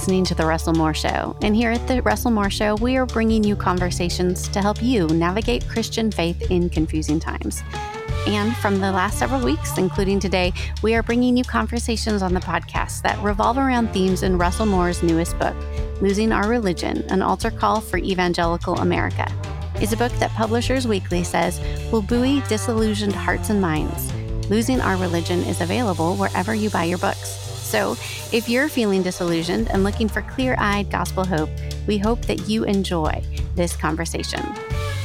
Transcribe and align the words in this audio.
listening 0.00 0.24
to 0.24 0.34
The 0.34 0.46
Russell 0.46 0.72
Moore 0.72 0.94
Show. 0.94 1.36
And 1.42 1.54
here 1.54 1.70
at 1.70 1.86
The 1.86 2.00
Russell 2.00 2.30
Moore 2.30 2.48
Show, 2.48 2.74
we 2.76 2.96
are 2.96 3.04
bringing 3.04 3.44
you 3.44 3.54
conversations 3.54 4.48
to 4.48 4.62
help 4.62 4.82
you 4.82 5.06
navigate 5.08 5.68
Christian 5.68 6.10
faith 6.10 6.50
in 6.50 6.70
confusing 6.70 7.20
times. 7.20 7.62
And 8.26 8.56
from 8.56 8.80
the 8.80 8.90
last 8.92 9.18
several 9.18 9.44
weeks, 9.44 9.76
including 9.76 10.18
today, 10.18 10.54
we 10.82 10.94
are 10.94 11.02
bringing 11.02 11.36
you 11.36 11.44
conversations 11.44 12.22
on 12.22 12.32
the 12.32 12.40
podcast 12.40 13.02
that 13.02 13.22
revolve 13.22 13.58
around 13.58 13.88
themes 13.88 14.22
in 14.22 14.38
Russell 14.38 14.64
Moore's 14.64 15.02
newest 15.02 15.38
book, 15.38 15.54
Losing 16.00 16.32
Our 16.32 16.48
Religion 16.48 17.04
An 17.10 17.20
Altar 17.20 17.50
Call 17.50 17.82
for 17.82 17.98
Evangelical 17.98 18.78
America. 18.78 19.30
It's 19.74 19.92
a 19.92 19.98
book 19.98 20.12
that 20.12 20.30
Publishers 20.30 20.88
Weekly 20.88 21.24
says 21.24 21.60
will 21.92 22.00
buoy 22.00 22.40
disillusioned 22.48 23.14
hearts 23.14 23.50
and 23.50 23.60
minds. 23.60 24.10
Losing 24.48 24.80
Our 24.80 24.96
Religion 24.96 25.40
is 25.40 25.60
available 25.60 26.16
wherever 26.16 26.54
you 26.54 26.70
buy 26.70 26.84
your 26.84 26.96
books. 26.96 27.39
So, 27.70 27.92
if 28.32 28.48
you're 28.48 28.68
feeling 28.68 29.04
disillusioned 29.04 29.70
and 29.70 29.84
looking 29.84 30.08
for 30.08 30.22
clear 30.22 30.56
eyed 30.58 30.90
gospel 30.90 31.24
hope, 31.24 31.48
we 31.86 31.98
hope 31.98 32.20
that 32.22 32.48
you 32.48 32.64
enjoy 32.64 33.22
this 33.54 33.76
conversation. 33.76 34.44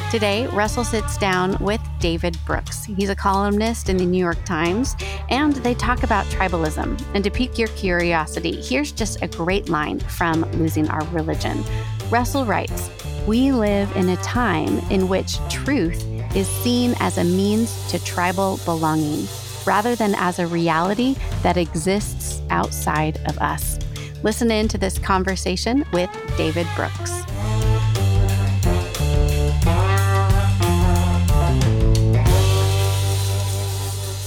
Today, 0.09 0.47
Russell 0.47 0.83
sits 0.83 1.15
down 1.19 1.57
with 1.59 1.79
David 1.99 2.35
Brooks. 2.43 2.83
He's 2.85 3.09
a 3.09 3.15
columnist 3.15 3.87
in 3.87 3.97
the 3.97 4.05
New 4.05 4.17
York 4.17 4.43
Times, 4.45 4.95
and 5.29 5.53
they 5.57 5.75
talk 5.75 6.01
about 6.01 6.25
tribalism. 6.25 6.99
And 7.13 7.23
to 7.23 7.29
pique 7.29 7.59
your 7.59 7.67
curiosity, 7.69 8.59
here's 8.59 8.91
just 8.91 9.21
a 9.21 9.27
great 9.27 9.69
line 9.69 9.99
from 9.99 10.41
Losing 10.53 10.89
Our 10.89 11.05
Religion. 11.09 11.63
Russell 12.09 12.45
writes 12.45 12.89
We 13.27 13.51
live 13.51 13.95
in 13.95 14.09
a 14.09 14.17
time 14.17 14.79
in 14.89 15.07
which 15.07 15.37
truth 15.49 16.03
is 16.35 16.47
seen 16.47 16.95
as 16.99 17.19
a 17.19 17.23
means 17.23 17.87
to 17.91 18.03
tribal 18.03 18.57
belonging 18.65 19.27
rather 19.65 19.95
than 19.95 20.15
as 20.15 20.39
a 20.39 20.47
reality 20.47 21.15
that 21.43 21.57
exists 21.57 22.41
outside 22.49 23.17
of 23.27 23.37
us. 23.39 23.79
Listen 24.23 24.51
in 24.51 24.67
to 24.69 24.77
this 24.77 24.97
conversation 24.97 25.85
with 25.91 26.09
David 26.37 26.67
Brooks. 26.75 27.24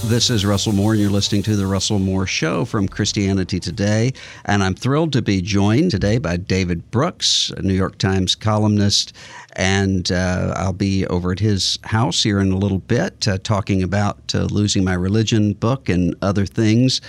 This 0.09 0.31
is 0.31 0.43
Russell 0.43 0.73
Moore, 0.73 0.93
and 0.93 1.01
you're 1.01 1.11
listening 1.11 1.43
to 1.43 1.55
The 1.55 1.67
Russell 1.67 1.99
Moore 1.99 2.25
Show 2.25 2.65
from 2.65 2.87
Christianity 2.87 3.59
Today. 3.59 4.11
And 4.43 4.63
I'm 4.63 4.73
thrilled 4.73 5.13
to 5.13 5.21
be 5.21 5.39
joined 5.39 5.91
today 5.91 6.17
by 6.17 6.35
David 6.35 6.89
Brooks, 6.89 7.51
a 7.55 7.61
New 7.61 7.75
York 7.75 7.99
Times 7.99 8.33
columnist. 8.33 9.15
And 9.55 10.11
uh, 10.11 10.55
I'll 10.57 10.73
be 10.73 11.05
over 11.07 11.31
at 11.31 11.39
his 11.39 11.77
house 11.83 12.23
here 12.23 12.39
in 12.39 12.51
a 12.51 12.57
little 12.57 12.79
bit 12.79 13.27
uh, 13.27 13.37
talking 13.43 13.83
about 13.83 14.33
uh, 14.33 14.45
Losing 14.45 14.83
My 14.83 14.95
Religion 14.95 15.53
book 15.53 15.89
and 15.89 16.15
other 16.23 16.47
things. 16.47 17.01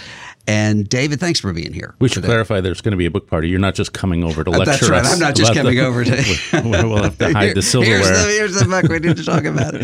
And 0.47 0.89
David, 0.89 1.21
thanks 1.21 1.39
for 1.39 1.53
being 1.53 1.73
here. 1.73 1.95
We 2.01 2.09
should 2.09 2.17
today. 2.17 2.29
clarify 2.29 2.61
there's 2.61 2.81
going 2.81 2.93
to 2.93 2.97
be 2.97 3.07
a 3.07 3.11
book 3.11 3.29
party. 3.29 3.49
You're 3.49 3.61
not 3.61 3.75
just 3.75 3.93
coming 3.93 4.25
over 4.25 4.43
to 4.43 4.51
lecture 4.51 4.65
That's 4.65 4.89
right. 4.89 5.05
us. 5.05 5.13
I'm 5.13 5.19
not 5.19 5.35
just 5.35 5.55
coming 5.55 5.79
over 5.81 6.05
to. 6.05 6.25
we'll 6.65 7.03
have 7.03 7.19
to 7.19 7.33
hide 7.33 7.55
the 7.55 7.63
silverware. 7.63 7.99
Here's 7.99 8.09
the, 8.09 8.33
here's 8.33 8.55
the 8.55 8.65
book 8.65 8.85
we 8.85 8.99
need 8.99 9.17
to 9.17 9.25
talk 9.25 9.45
about. 9.45 9.75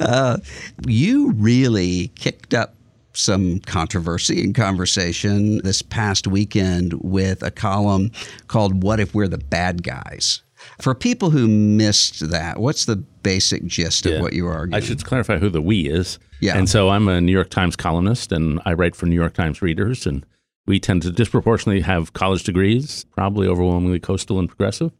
Uh, 0.00 0.38
you 0.86 1.32
really 1.32 2.08
kicked 2.14 2.54
up 2.54 2.76
some 3.12 3.60
controversy 3.60 4.42
and 4.42 4.54
conversation 4.54 5.58
this 5.58 5.82
past 5.82 6.26
weekend 6.26 6.92
with 7.02 7.42
a 7.42 7.50
column 7.50 8.10
called 8.48 8.82
What 8.82 9.00
If 9.00 9.14
We're 9.14 9.28
the 9.28 9.38
Bad 9.38 9.82
Guys? 9.82 10.42
For 10.80 10.94
people 10.94 11.30
who 11.30 11.48
missed 11.48 12.30
that, 12.30 12.58
what's 12.58 12.84
the 12.84 12.96
basic 12.96 13.64
gist 13.64 14.04
yeah. 14.04 14.16
of 14.16 14.22
what 14.22 14.32
you 14.32 14.46
are 14.46 14.54
arguing? 14.54 14.82
I 14.82 14.84
should 14.84 15.04
clarify 15.04 15.38
who 15.38 15.48
the 15.48 15.62
we 15.62 15.88
is. 15.88 16.18
Yeah. 16.40 16.56
And 16.56 16.68
so 16.68 16.90
I'm 16.90 17.08
a 17.08 17.20
New 17.20 17.32
York 17.32 17.50
Times 17.50 17.76
columnist 17.76 18.32
and 18.32 18.60
I 18.64 18.74
write 18.74 18.94
for 18.94 19.06
New 19.06 19.14
York 19.14 19.34
Times 19.34 19.62
readers. 19.62 20.06
And 20.06 20.24
we 20.66 20.78
tend 20.78 21.02
to 21.02 21.10
disproportionately 21.10 21.80
have 21.82 22.12
college 22.12 22.44
degrees, 22.44 23.04
probably 23.12 23.46
overwhelmingly 23.46 24.00
coastal 24.00 24.38
and 24.38 24.48
progressive. 24.48 24.92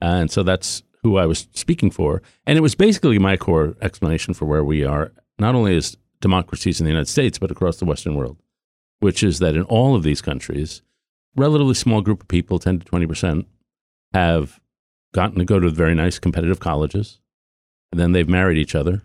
And 0.00 0.30
so 0.30 0.42
that's 0.42 0.82
who 1.02 1.18
I 1.18 1.26
was 1.26 1.48
speaking 1.54 1.90
for. 1.90 2.22
And 2.46 2.56
it 2.56 2.62
was 2.62 2.74
basically 2.74 3.18
my 3.18 3.36
core 3.36 3.76
explanation 3.82 4.34
for 4.34 4.46
where 4.46 4.64
we 4.64 4.84
are, 4.84 5.12
not 5.38 5.54
only 5.54 5.76
as 5.76 5.96
democracies 6.20 6.80
in 6.80 6.84
the 6.84 6.90
United 6.90 7.08
States, 7.08 7.38
but 7.38 7.50
across 7.50 7.76
the 7.76 7.84
Western 7.84 8.14
world, 8.14 8.38
which 9.00 9.22
is 9.22 9.38
that 9.38 9.56
in 9.56 9.62
all 9.64 9.94
of 9.94 10.02
these 10.02 10.20
countries, 10.20 10.82
relatively 11.36 11.74
small 11.74 12.00
group 12.00 12.22
of 12.22 12.28
people, 12.28 12.58
10 12.58 12.80
to 12.80 12.86
20%, 12.86 13.44
have 14.12 14.60
gotten 15.12 15.38
to 15.38 15.44
go 15.44 15.60
to 15.60 15.70
very 15.70 15.94
nice 15.94 16.18
competitive 16.18 16.60
colleges. 16.60 17.20
And 17.92 18.00
then 18.00 18.12
they've 18.12 18.28
married 18.28 18.58
each 18.58 18.74
other. 18.74 19.02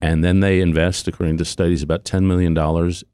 And 0.00 0.22
then 0.22 0.40
they 0.40 0.60
invest, 0.60 1.08
according 1.08 1.38
to 1.38 1.44
studies, 1.44 1.82
about 1.82 2.04
$10 2.04 2.24
million 2.24 2.56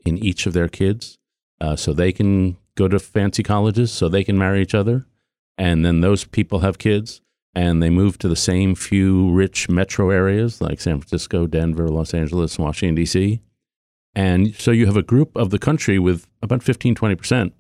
in 0.04 0.19
each 0.19 0.47
of 0.47 0.53
their 0.53 0.69
kids 0.69 1.19
uh, 1.60 1.76
so 1.76 1.93
they 1.93 2.12
can 2.12 2.56
go 2.75 2.88
to 2.88 2.98
fancy 2.98 3.43
colleges, 3.43 3.93
so 3.93 4.09
they 4.09 4.25
can 4.25 4.37
marry 4.37 4.62
each 4.62 4.75
other. 4.75 5.06
And 5.56 5.84
then 5.84 6.00
those 6.00 6.25
people 6.25 6.60
have 6.60 6.78
kids 6.78 7.20
and 7.54 7.82
they 7.82 7.91
move 7.91 8.19
to 8.19 8.28
the 8.28 8.37
same 8.37 8.75
few 8.75 9.31
rich 9.31 9.69
metro 9.69 10.10
areas 10.10 10.60
like 10.60 10.81
San 10.81 10.98
Francisco, 10.98 11.47
Denver, 11.47 11.88
Los 11.88 12.15
Angeles, 12.15 12.59
Washington, 12.59 12.94
D.C. 12.94 13.43
And 14.14 14.54
so 14.54 14.70
you 14.70 14.87
have 14.87 14.97
a 14.97 15.03
group 15.03 15.37
of 15.37 15.50
the 15.50 15.59
country 15.59 15.99
with 15.99 16.26
about 16.43 16.62
15, 16.62 16.94
20%, 16.94 17.53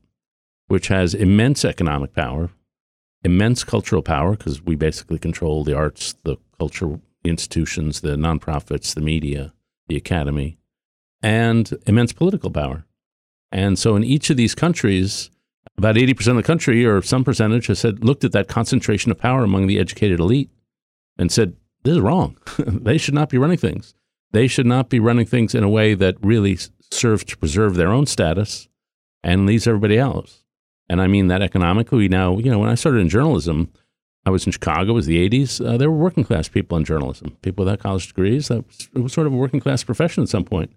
which 0.68 0.88
has 0.88 1.14
immense 1.14 1.64
economic 1.64 2.14
power, 2.14 2.50
immense 3.22 3.64
cultural 3.64 4.02
power, 4.02 4.32
because 4.32 4.62
we 4.62 4.74
basically 4.74 5.18
control 5.18 5.62
the 5.62 5.76
arts, 5.76 6.14
the 6.24 6.36
culture 6.58 6.98
institutions, 7.30 8.00
the 8.00 8.16
nonprofits, 8.16 8.94
the 8.94 9.00
media, 9.00 9.52
the 9.88 9.96
academy, 9.96 10.58
and 11.22 11.72
immense 11.86 12.12
political 12.12 12.50
power. 12.50 12.84
And 13.50 13.78
so 13.78 13.96
in 13.96 14.04
each 14.04 14.30
of 14.30 14.36
these 14.36 14.54
countries, 14.54 15.30
about 15.76 15.96
80% 15.96 16.28
of 16.28 16.36
the 16.36 16.42
country 16.42 16.84
or 16.84 17.02
some 17.02 17.24
percentage 17.24 17.66
has 17.66 17.78
said, 17.78 18.04
looked 18.04 18.24
at 18.24 18.32
that 18.32 18.48
concentration 18.48 19.10
of 19.10 19.18
power 19.18 19.44
among 19.44 19.66
the 19.66 19.78
educated 19.78 20.20
elite 20.20 20.50
and 21.18 21.30
said, 21.30 21.56
this 21.84 21.94
is 21.94 22.00
wrong. 22.00 22.36
they 22.58 22.98
should 22.98 23.14
not 23.14 23.28
be 23.28 23.38
running 23.38 23.58
things. 23.58 23.94
They 24.32 24.46
should 24.46 24.66
not 24.66 24.88
be 24.88 25.00
running 25.00 25.26
things 25.26 25.54
in 25.54 25.62
a 25.62 25.68
way 25.68 25.94
that 25.94 26.16
really 26.22 26.58
serves 26.90 27.24
to 27.24 27.36
preserve 27.36 27.74
their 27.74 27.92
own 27.92 28.06
status 28.06 28.68
and 29.22 29.46
leaves 29.46 29.66
everybody 29.66 29.98
else. 29.98 30.42
And 30.88 31.00
I 31.00 31.06
mean 31.06 31.28
that 31.28 31.42
economically. 31.42 32.08
Now, 32.08 32.38
you 32.38 32.50
know, 32.50 32.58
when 32.58 32.68
I 32.68 32.74
started 32.74 33.00
in 33.00 33.08
journalism, 33.08 33.72
I 34.24 34.30
was 34.30 34.46
in 34.46 34.52
Chicago. 34.52 34.92
It 34.92 34.94
was 34.94 35.06
the 35.06 35.28
80s. 35.28 35.64
Uh, 35.64 35.76
there 35.76 35.90
were 35.90 35.96
working 35.96 36.24
class 36.24 36.48
people 36.48 36.78
in 36.78 36.84
journalism, 36.84 37.36
people 37.42 37.64
without 37.64 37.80
college 37.80 38.06
degrees. 38.06 38.48
That 38.48 38.66
was, 38.66 38.88
it 38.94 39.00
was 39.00 39.12
sort 39.12 39.26
of 39.26 39.32
a 39.32 39.36
working 39.36 39.60
class 39.60 39.82
profession 39.82 40.22
at 40.22 40.28
some 40.28 40.44
point. 40.44 40.72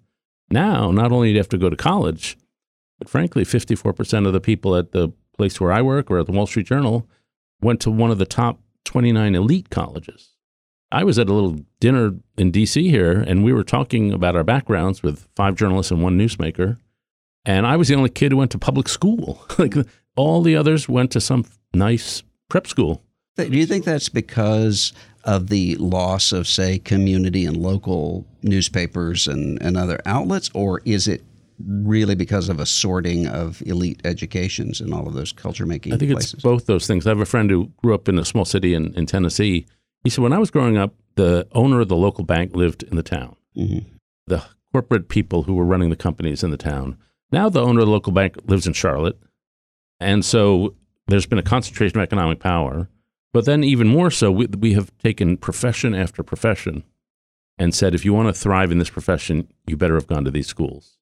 Now, 0.49 0.91
not 0.91 1.11
only 1.11 1.29
do 1.29 1.33
you 1.33 1.39
have 1.39 1.49
to 1.49 1.57
go 1.57 1.69
to 1.69 1.75
college, 1.75 2.37
but 2.97 3.09
frankly, 3.09 3.43
54% 3.43 4.25
of 4.25 4.33
the 4.33 4.39
people 4.39 4.75
at 4.75 4.91
the 4.91 5.09
place 5.37 5.59
where 5.59 5.71
I 5.71 5.81
work 5.81 6.09
or 6.09 6.19
at 6.19 6.25
the 6.25 6.31
Wall 6.31 6.47
Street 6.47 6.67
Journal 6.67 7.07
went 7.61 7.79
to 7.81 7.91
one 7.91 8.11
of 8.11 8.17
the 8.17 8.25
top 8.25 8.59
29 8.85 9.35
elite 9.35 9.69
colleges. 9.69 10.31
I 10.91 11.03
was 11.03 11.19
at 11.19 11.29
a 11.29 11.33
little 11.33 11.57
dinner 11.79 12.13
in 12.37 12.51
DC 12.51 12.89
here, 12.89 13.19
and 13.19 13.43
we 13.43 13.51
were 13.51 13.63
talking 13.63 14.13
about 14.13 14.35
our 14.35 14.43
backgrounds 14.43 15.03
with 15.03 15.27
five 15.35 15.55
journalists 15.55 15.91
and 15.91 16.01
one 16.01 16.17
newsmaker. 16.17 16.77
And 17.43 17.67
I 17.67 17.75
was 17.75 17.89
the 17.89 17.95
only 17.95 18.09
kid 18.09 18.31
who 18.31 18.37
went 18.37 18.51
to 18.51 18.57
public 18.57 18.87
school. 18.87 19.45
like 19.57 19.75
all 20.15 20.41
the 20.41 20.55
others 20.55 20.87
went 20.87 21.11
to 21.11 21.21
some 21.21 21.45
nice 21.73 22.23
prep 22.49 22.67
school. 22.67 23.03
Do 23.35 23.57
you 23.57 23.65
think 23.65 23.85
that's 23.85 24.09
because 24.09 24.93
of 25.25 25.47
the 25.47 25.75
loss 25.75 26.31
of, 26.31 26.47
say, 26.47 26.79
community 26.79 27.45
and 27.45 27.57
local 27.57 28.25
newspapers 28.43 29.27
and, 29.27 29.61
and 29.61 29.75
other 29.75 29.99
outlets, 30.05 30.49
or 30.53 30.81
is 30.85 31.07
it 31.07 31.23
really 31.67 32.15
because 32.15 32.47
of 32.47 32.59
a 32.59 32.65
sorting 32.65 33.27
of 33.27 33.61
elite 33.65 34.01
educations 34.05 34.81
and 34.81 34.93
all 34.93 35.07
of 35.07 35.13
those 35.13 35.31
culture 35.31 35.65
making 35.65 35.93
I 35.93 35.97
think 35.97 36.11
places? 36.11 36.35
it's 36.35 36.43
both 36.43 36.65
those 36.65 36.85
things. 36.85 37.05
I 37.05 37.09
have 37.09 37.19
a 37.19 37.25
friend 37.25 37.49
who 37.49 37.71
grew 37.77 37.93
up 37.93 38.07
in 38.07 38.19
a 38.19 38.25
small 38.25 38.45
city 38.45 38.73
in, 38.73 38.93
in 38.93 39.05
Tennessee. 39.05 39.65
He 40.03 40.09
said, 40.09 40.21
when 40.21 40.33
I 40.33 40.37
was 40.37 40.51
growing 40.51 40.77
up, 40.77 40.93
the 41.15 41.47
owner 41.53 41.81
of 41.81 41.87
the 41.87 41.95
local 41.95 42.23
bank 42.23 42.55
lived 42.55 42.83
in 42.83 42.95
the 42.95 43.03
town. 43.03 43.35
Mm-hmm. 43.57 43.89
The 44.27 44.43
corporate 44.71 45.09
people 45.09 45.43
who 45.43 45.55
were 45.55 45.65
running 45.65 45.89
the 45.89 45.95
companies 45.95 46.43
in 46.43 46.51
the 46.51 46.57
town. 46.57 46.97
Now 47.31 47.49
the 47.49 47.61
owner 47.61 47.79
of 47.79 47.87
the 47.87 47.91
local 47.91 48.13
bank 48.13 48.37
lives 48.45 48.67
in 48.67 48.73
Charlotte. 48.73 49.17
And 49.99 50.23
so 50.23 50.75
there's 51.07 51.25
been 51.25 51.39
a 51.39 51.43
concentration 51.43 51.97
of 51.97 52.03
economic 52.03 52.39
power 52.39 52.89
But 53.35 53.43
then, 53.43 53.65
even 53.65 53.89
more 53.89 54.11
so, 54.11 54.31
we, 54.31 54.45
we 54.45 54.75
have 54.75 54.97
taken 54.99 55.35
profession 55.35 55.93
after 55.93 56.23
profession 56.23 56.85
and 57.57 57.75
said, 57.75 57.93
if 57.93 58.05
you 58.05 58.13
want 58.13 58.33
to 58.33 58.41
thrive 58.41 58.71
in 58.71 58.77
this 58.77 58.89
profession, 58.89 59.49
you 59.67 59.75
better 59.75 59.95
have 59.95 60.07
gone 60.07 60.23
to 60.23 60.31
these 60.31 60.47
schools. 60.47 60.97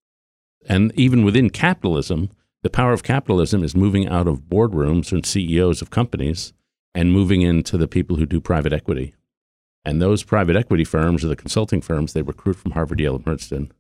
And 0.68 0.92
even 0.96 1.24
within 1.24 1.52
capitalism, 1.52 2.32
the 2.64 2.72
power 2.72 2.92
of 2.92 3.04
capitalism 3.04 3.64
is 3.64 3.76
moving 3.76 4.08
out 4.08 4.28
of 4.28 4.50
boardrooms 4.50 5.12
and 5.12 5.24
CEOs 5.24 5.84
of 5.84 5.92
companies 5.92 6.54
and 6.96 7.14
moving 7.14 7.44
into 7.44 7.78
the 7.78 7.88
people 7.88 8.18
who 8.18 8.26
do 8.26 8.42
private 8.42 8.74
equity. 8.74 9.14
And 9.86 10.02
those 10.02 10.24
private 10.24 10.56
equity 10.56 10.86
firms 10.86 11.24
or 11.24 11.28
the 11.28 11.36
consulting 11.36 11.82
firms, 11.82 12.14
they 12.14 12.24
recruit 12.24 12.56
from 12.56 12.72
Harvard, 12.72 13.00
Yale, 13.00 13.18
and 13.18 13.26
Princeton. 13.26 13.72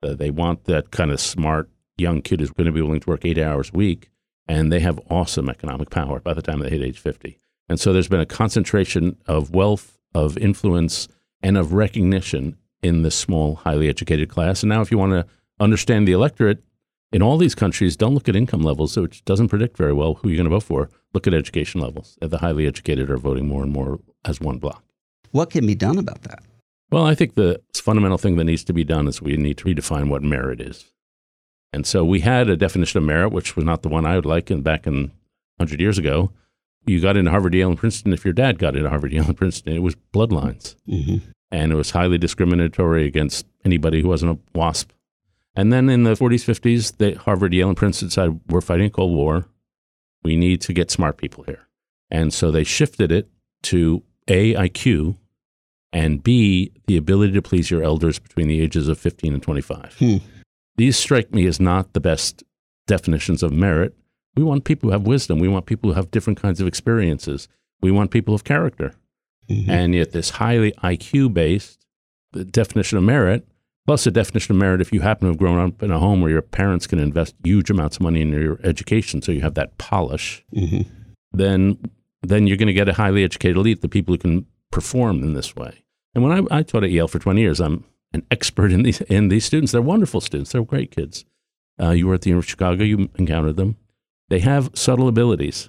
Uh, 0.00 0.14
they 0.14 0.30
want 0.30 0.66
that 0.66 0.92
kind 0.92 1.10
of 1.10 1.20
smart 1.20 1.68
young 1.98 2.22
kid 2.22 2.38
who's 2.38 2.52
going 2.52 2.66
to 2.66 2.72
be 2.72 2.82
willing 2.82 3.00
to 3.00 3.10
work 3.10 3.24
eight 3.24 3.36
hours 3.36 3.72
a 3.74 3.76
week. 3.76 4.12
And 4.46 4.70
they 4.70 4.78
have 4.78 5.00
awesome 5.10 5.48
economic 5.48 5.90
power 5.90 6.20
by 6.20 6.34
the 6.34 6.42
time 6.42 6.60
they 6.60 6.70
hit 6.70 6.82
age 6.82 7.00
50. 7.00 7.40
And 7.70 7.78
so 7.78 7.92
there's 7.92 8.08
been 8.08 8.20
a 8.20 8.26
concentration 8.26 9.16
of 9.26 9.52
wealth, 9.52 9.96
of 10.12 10.36
influence, 10.36 11.06
and 11.40 11.56
of 11.56 11.72
recognition 11.72 12.58
in 12.82 13.02
this 13.02 13.14
small, 13.14 13.54
highly 13.54 13.88
educated 13.88 14.28
class. 14.28 14.64
And 14.64 14.70
now, 14.70 14.80
if 14.80 14.90
you 14.90 14.98
want 14.98 15.12
to 15.12 15.24
understand 15.60 16.08
the 16.08 16.12
electorate, 16.12 16.64
in 17.12 17.22
all 17.22 17.38
these 17.38 17.54
countries, 17.54 17.96
don't 17.96 18.12
look 18.12 18.28
at 18.28 18.34
income 18.34 18.62
levels, 18.62 18.96
which 18.96 19.24
doesn't 19.24 19.50
predict 19.50 19.76
very 19.76 19.92
well 19.92 20.14
who 20.14 20.28
you're 20.28 20.36
going 20.36 20.50
to 20.50 20.50
vote 20.50 20.64
for. 20.64 20.90
Look 21.14 21.28
at 21.28 21.34
education 21.34 21.80
levels. 21.80 22.18
The 22.20 22.38
highly 22.38 22.66
educated 22.66 23.08
are 23.08 23.16
voting 23.16 23.46
more 23.46 23.62
and 23.62 23.72
more 23.72 24.00
as 24.24 24.40
one 24.40 24.58
block. 24.58 24.82
What 25.30 25.50
can 25.50 25.64
be 25.64 25.76
done 25.76 25.96
about 25.96 26.22
that? 26.22 26.42
Well, 26.90 27.06
I 27.06 27.14
think 27.14 27.34
the 27.34 27.60
fundamental 27.72 28.18
thing 28.18 28.34
that 28.36 28.44
needs 28.44 28.64
to 28.64 28.72
be 28.72 28.82
done 28.82 29.06
is 29.06 29.22
we 29.22 29.36
need 29.36 29.58
to 29.58 29.64
redefine 29.64 30.08
what 30.08 30.24
merit 30.24 30.60
is. 30.60 30.86
And 31.72 31.86
so 31.86 32.04
we 32.04 32.18
had 32.18 32.50
a 32.50 32.56
definition 32.56 32.98
of 32.98 33.04
merit, 33.04 33.30
which 33.30 33.54
was 33.54 33.64
not 33.64 33.82
the 33.82 33.88
one 33.88 34.04
I 34.04 34.16
would 34.16 34.26
like 34.26 34.50
in, 34.50 34.62
back 34.62 34.88
in 34.88 35.12
100 35.58 35.80
years 35.80 35.98
ago. 35.98 36.32
You 36.86 37.00
got 37.00 37.16
into 37.16 37.30
Harvard, 37.30 37.54
Yale, 37.54 37.68
and 37.68 37.78
Princeton 37.78 38.12
if 38.12 38.24
your 38.24 38.34
dad 38.34 38.58
got 38.58 38.76
into 38.76 38.88
Harvard, 38.88 39.12
Yale, 39.12 39.26
and 39.26 39.36
Princeton. 39.36 39.74
It 39.74 39.82
was 39.82 39.96
bloodlines. 40.12 40.76
Mm-hmm. 40.88 41.18
And 41.50 41.72
it 41.72 41.74
was 41.74 41.90
highly 41.90 42.18
discriminatory 42.18 43.06
against 43.06 43.46
anybody 43.64 44.02
who 44.02 44.08
wasn't 44.08 44.38
a 44.38 44.58
WASP. 44.58 44.92
And 45.54 45.72
then 45.72 45.88
in 45.88 46.04
the 46.04 46.14
40s, 46.14 46.44
50s, 46.44 46.96
they, 46.98 47.14
Harvard, 47.14 47.52
Yale, 47.52 47.68
and 47.68 47.76
Princeton 47.76 48.10
said, 48.10 48.40
we're 48.48 48.60
fighting 48.60 48.86
a 48.86 48.90
Cold 48.90 49.14
War. 49.14 49.46
We 50.22 50.36
need 50.36 50.60
to 50.62 50.72
get 50.72 50.90
smart 50.90 51.16
people 51.16 51.44
here. 51.44 51.66
And 52.10 52.32
so 52.32 52.50
they 52.50 52.64
shifted 52.64 53.10
it 53.10 53.28
to 53.64 54.02
A, 54.28 54.54
IQ, 54.54 55.16
and 55.92 56.22
B, 56.22 56.72
the 56.86 56.96
ability 56.96 57.32
to 57.32 57.42
please 57.42 57.70
your 57.70 57.82
elders 57.82 58.18
between 58.18 58.48
the 58.48 58.60
ages 58.60 58.88
of 58.88 58.98
15 58.98 59.34
and 59.34 59.42
25. 59.42 59.96
Hmm. 59.98 60.16
These 60.76 60.96
strike 60.96 61.34
me 61.34 61.46
as 61.46 61.60
not 61.60 61.92
the 61.92 62.00
best 62.00 62.44
definitions 62.86 63.42
of 63.42 63.52
merit. 63.52 63.94
We 64.36 64.42
want 64.42 64.64
people 64.64 64.88
who 64.88 64.92
have 64.92 65.06
wisdom. 65.06 65.38
We 65.38 65.48
want 65.48 65.66
people 65.66 65.90
who 65.90 65.96
have 65.96 66.10
different 66.10 66.40
kinds 66.40 66.60
of 66.60 66.66
experiences. 66.66 67.48
We 67.80 67.90
want 67.90 68.10
people 68.10 68.34
of 68.34 68.44
character. 68.44 68.94
Mm-hmm. 69.48 69.70
And 69.70 69.94
yet, 69.94 70.12
this 70.12 70.30
highly 70.30 70.72
IQ 70.84 71.34
based 71.34 71.84
definition 72.50 72.98
of 72.98 73.04
merit, 73.04 73.46
plus 73.86 74.04
the 74.04 74.10
definition 74.10 74.54
of 74.54 74.60
merit 74.60 74.80
if 74.80 74.92
you 74.92 75.00
happen 75.00 75.26
to 75.26 75.32
have 75.32 75.38
grown 75.38 75.58
up 75.58 75.82
in 75.82 75.90
a 75.90 75.98
home 75.98 76.20
where 76.20 76.30
your 76.30 76.42
parents 76.42 76.86
can 76.86 76.98
invest 76.98 77.34
huge 77.42 77.70
amounts 77.70 77.96
of 77.96 78.02
money 78.02 78.20
in 78.20 78.30
your 78.30 78.60
education, 78.62 79.20
so 79.20 79.32
you 79.32 79.40
have 79.40 79.54
that 79.54 79.76
polish, 79.78 80.44
mm-hmm. 80.54 80.82
then 81.32 81.78
then 82.22 82.46
you're 82.46 82.56
going 82.56 82.68
to 82.68 82.72
get 82.72 82.88
a 82.88 82.92
highly 82.92 83.24
educated 83.24 83.56
elite, 83.56 83.80
the 83.80 83.88
people 83.88 84.14
who 84.14 84.18
can 84.18 84.46
perform 84.70 85.22
in 85.22 85.32
this 85.32 85.56
way. 85.56 85.82
And 86.14 86.22
when 86.22 86.32
I, 86.32 86.58
I 86.58 86.62
taught 86.62 86.84
at 86.84 86.90
Yale 86.90 87.08
for 87.08 87.18
20 87.18 87.40
years, 87.40 87.60
I'm 87.60 87.84
an 88.12 88.24
expert 88.30 88.72
in 88.72 88.82
these 88.82 89.00
in 89.02 89.28
these 89.28 89.44
students. 89.44 89.72
They're 89.72 89.82
wonderful 89.82 90.20
students. 90.20 90.52
They're 90.52 90.64
great 90.64 90.90
kids. 90.90 91.24
Uh, 91.80 91.90
you 91.90 92.06
were 92.06 92.14
at 92.14 92.22
the 92.22 92.30
University 92.30 92.52
of 92.52 92.58
Chicago. 92.58 92.84
You 92.84 93.08
encountered 93.16 93.56
them. 93.56 93.76
They 94.30 94.38
have 94.38 94.70
subtle 94.74 95.08
abilities. 95.08 95.68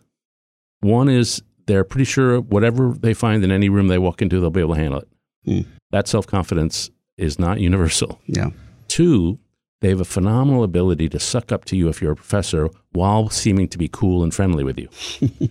One 0.79 1.09
is 1.09 1.41
they're 1.67 1.83
pretty 1.83 2.05
sure 2.05 2.39
whatever 2.39 2.93
they 2.97 3.13
find 3.13 3.43
in 3.43 3.51
any 3.51 3.69
room 3.69 3.87
they 3.87 3.97
walk 3.97 4.21
into, 4.21 4.39
they'll 4.39 4.49
be 4.49 4.61
able 4.61 4.75
to 4.75 4.81
handle 4.81 4.99
it. 4.99 5.07
Mm. 5.47 5.65
That 5.91 6.07
self 6.07 6.25
confidence 6.27 6.89
is 7.17 7.37
not 7.37 7.59
universal. 7.59 8.21
Yeah. 8.27 8.51
Two, 8.87 9.39
they 9.81 9.89
have 9.89 9.99
a 9.99 10.05
phenomenal 10.05 10.63
ability 10.63 11.09
to 11.09 11.19
suck 11.19 11.51
up 11.51 11.65
to 11.65 11.75
you 11.75 11.89
if 11.89 12.01
you're 12.01 12.11
a 12.11 12.15
professor 12.15 12.69
while 12.91 13.29
seeming 13.29 13.67
to 13.69 13.77
be 13.77 13.87
cool 13.87 14.23
and 14.23 14.33
friendly 14.33 14.63
with 14.63 14.77
you. 14.77 14.89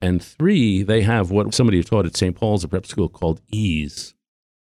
and 0.00 0.22
three, 0.22 0.82
they 0.82 1.02
have 1.02 1.30
what 1.30 1.52
somebody 1.54 1.82
taught 1.82 2.06
at 2.06 2.16
St. 2.16 2.36
Paul's, 2.36 2.62
a 2.62 2.68
prep 2.68 2.86
school, 2.86 3.08
called 3.08 3.40
ease. 3.50 4.14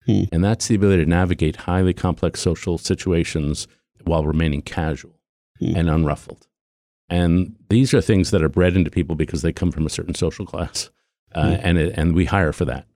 Hmm. 0.06 0.24
And 0.32 0.42
that's 0.42 0.66
the 0.66 0.74
ability 0.76 1.04
to 1.04 1.10
navigate 1.10 1.56
highly 1.56 1.92
complex 1.92 2.40
social 2.40 2.78
situations 2.78 3.68
while 4.04 4.24
remaining 4.24 4.62
casual 4.62 5.20
hmm. 5.58 5.76
and 5.76 5.88
unruffled. 5.88 6.46
And 7.12 7.54
these 7.68 7.92
are 7.92 8.00
things 8.00 8.30
that 8.30 8.42
are 8.42 8.48
bred 8.48 8.74
into 8.74 8.90
people 8.90 9.16
because 9.16 9.42
they 9.42 9.52
come 9.52 9.70
from 9.70 9.84
a 9.84 9.90
certain 9.90 10.14
social 10.14 10.46
class, 10.46 10.88
uh, 11.34 11.56
hmm. 11.56 11.60
and 11.62 11.76
it, 11.76 11.92
and 11.94 12.14
we 12.14 12.24
hire 12.24 12.54
for 12.54 12.64
that. 12.64 12.86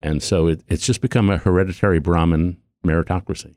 And 0.00 0.22
so 0.22 0.46
it, 0.46 0.62
it's 0.68 0.86
just 0.86 1.00
become 1.00 1.28
a 1.30 1.38
hereditary 1.38 1.98
Brahmin 1.98 2.58
meritocracy. 2.86 3.56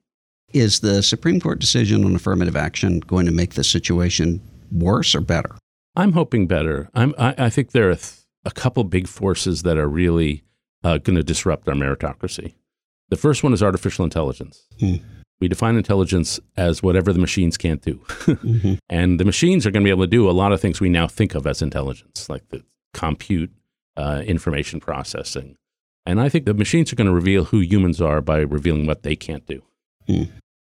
Is 0.52 0.80
the 0.80 1.04
Supreme 1.04 1.40
Court 1.40 1.60
decision 1.60 2.04
on 2.06 2.16
affirmative 2.16 2.56
action 2.56 3.02
going 3.02 3.28
to 3.28 3.32
make 3.32 3.54
the 3.54 3.64
situation 3.64 4.42
worse 4.72 5.14
or 5.14 5.22
better? 5.22 5.56
I'm 5.96 6.14
hoping 6.14 6.48
better. 6.48 6.90
I'm, 6.96 7.14
I, 7.20 7.36
I 7.38 7.50
think 7.52 7.72
there 7.72 7.92
are 7.92 7.96
th- 7.96 8.22
a 8.46 8.52
couple 8.52 8.84
big 8.86 9.08
forces 9.08 9.62
that 9.62 9.78
are 9.78 9.88
really 9.88 10.44
uh, 10.84 10.98
going 10.98 11.18
to 11.18 11.24
disrupt 11.24 11.68
our 11.70 11.76
meritocracy. 11.76 12.56
The 13.10 13.16
first 13.16 13.44
one 13.44 13.54
is 13.54 13.62
artificial 13.62 14.06
intelligence. 14.06 14.66
Hmm. 14.80 14.96
We 15.42 15.48
define 15.48 15.78
intelligence 15.78 16.40
as 16.58 16.84
whatever 16.84 17.14
the 17.14 17.20
machines 17.20 17.58
can't 17.58 17.82
do. 17.82 17.96
mm-hmm. 17.96 18.76
And 18.90 19.20
the 19.20 19.26
machines 19.26 19.66
are 19.66 19.72
going 19.72 19.84
to 19.84 19.88
be 19.88 19.92
able 19.92 20.04
to 20.04 20.08
do 20.08 20.30
a 20.30 20.32
lot 20.32 20.52
of 20.52 20.60
things 20.60 20.82
we 20.82 20.90
now 20.90 21.08
think 21.08 21.36
of 21.36 21.48
as 21.48 21.62
intelligence, 21.62 22.30
like 22.30 22.48
the 22.50 22.64
compute, 22.94 23.52
uh, 23.96 24.22
information 24.26 24.80
processing. 24.80 25.56
And 26.06 26.20
I 26.20 26.28
think 26.28 26.46
the 26.46 26.54
machines 26.54 26.92
are 26.92 26.96
going 26.96 27.08
to 27.08 27.14
reveal 27.14 27.46
who 27.46 27.60
humans 27.60 28.02
are 28.02 28.22
by 28.22 28.40
revealing 28.40 28.88
what 28.88 29.04
they 29.04 29.16
can't 29.16 29.46
do. 29.46 29.62
Hmm. 30.08 30.24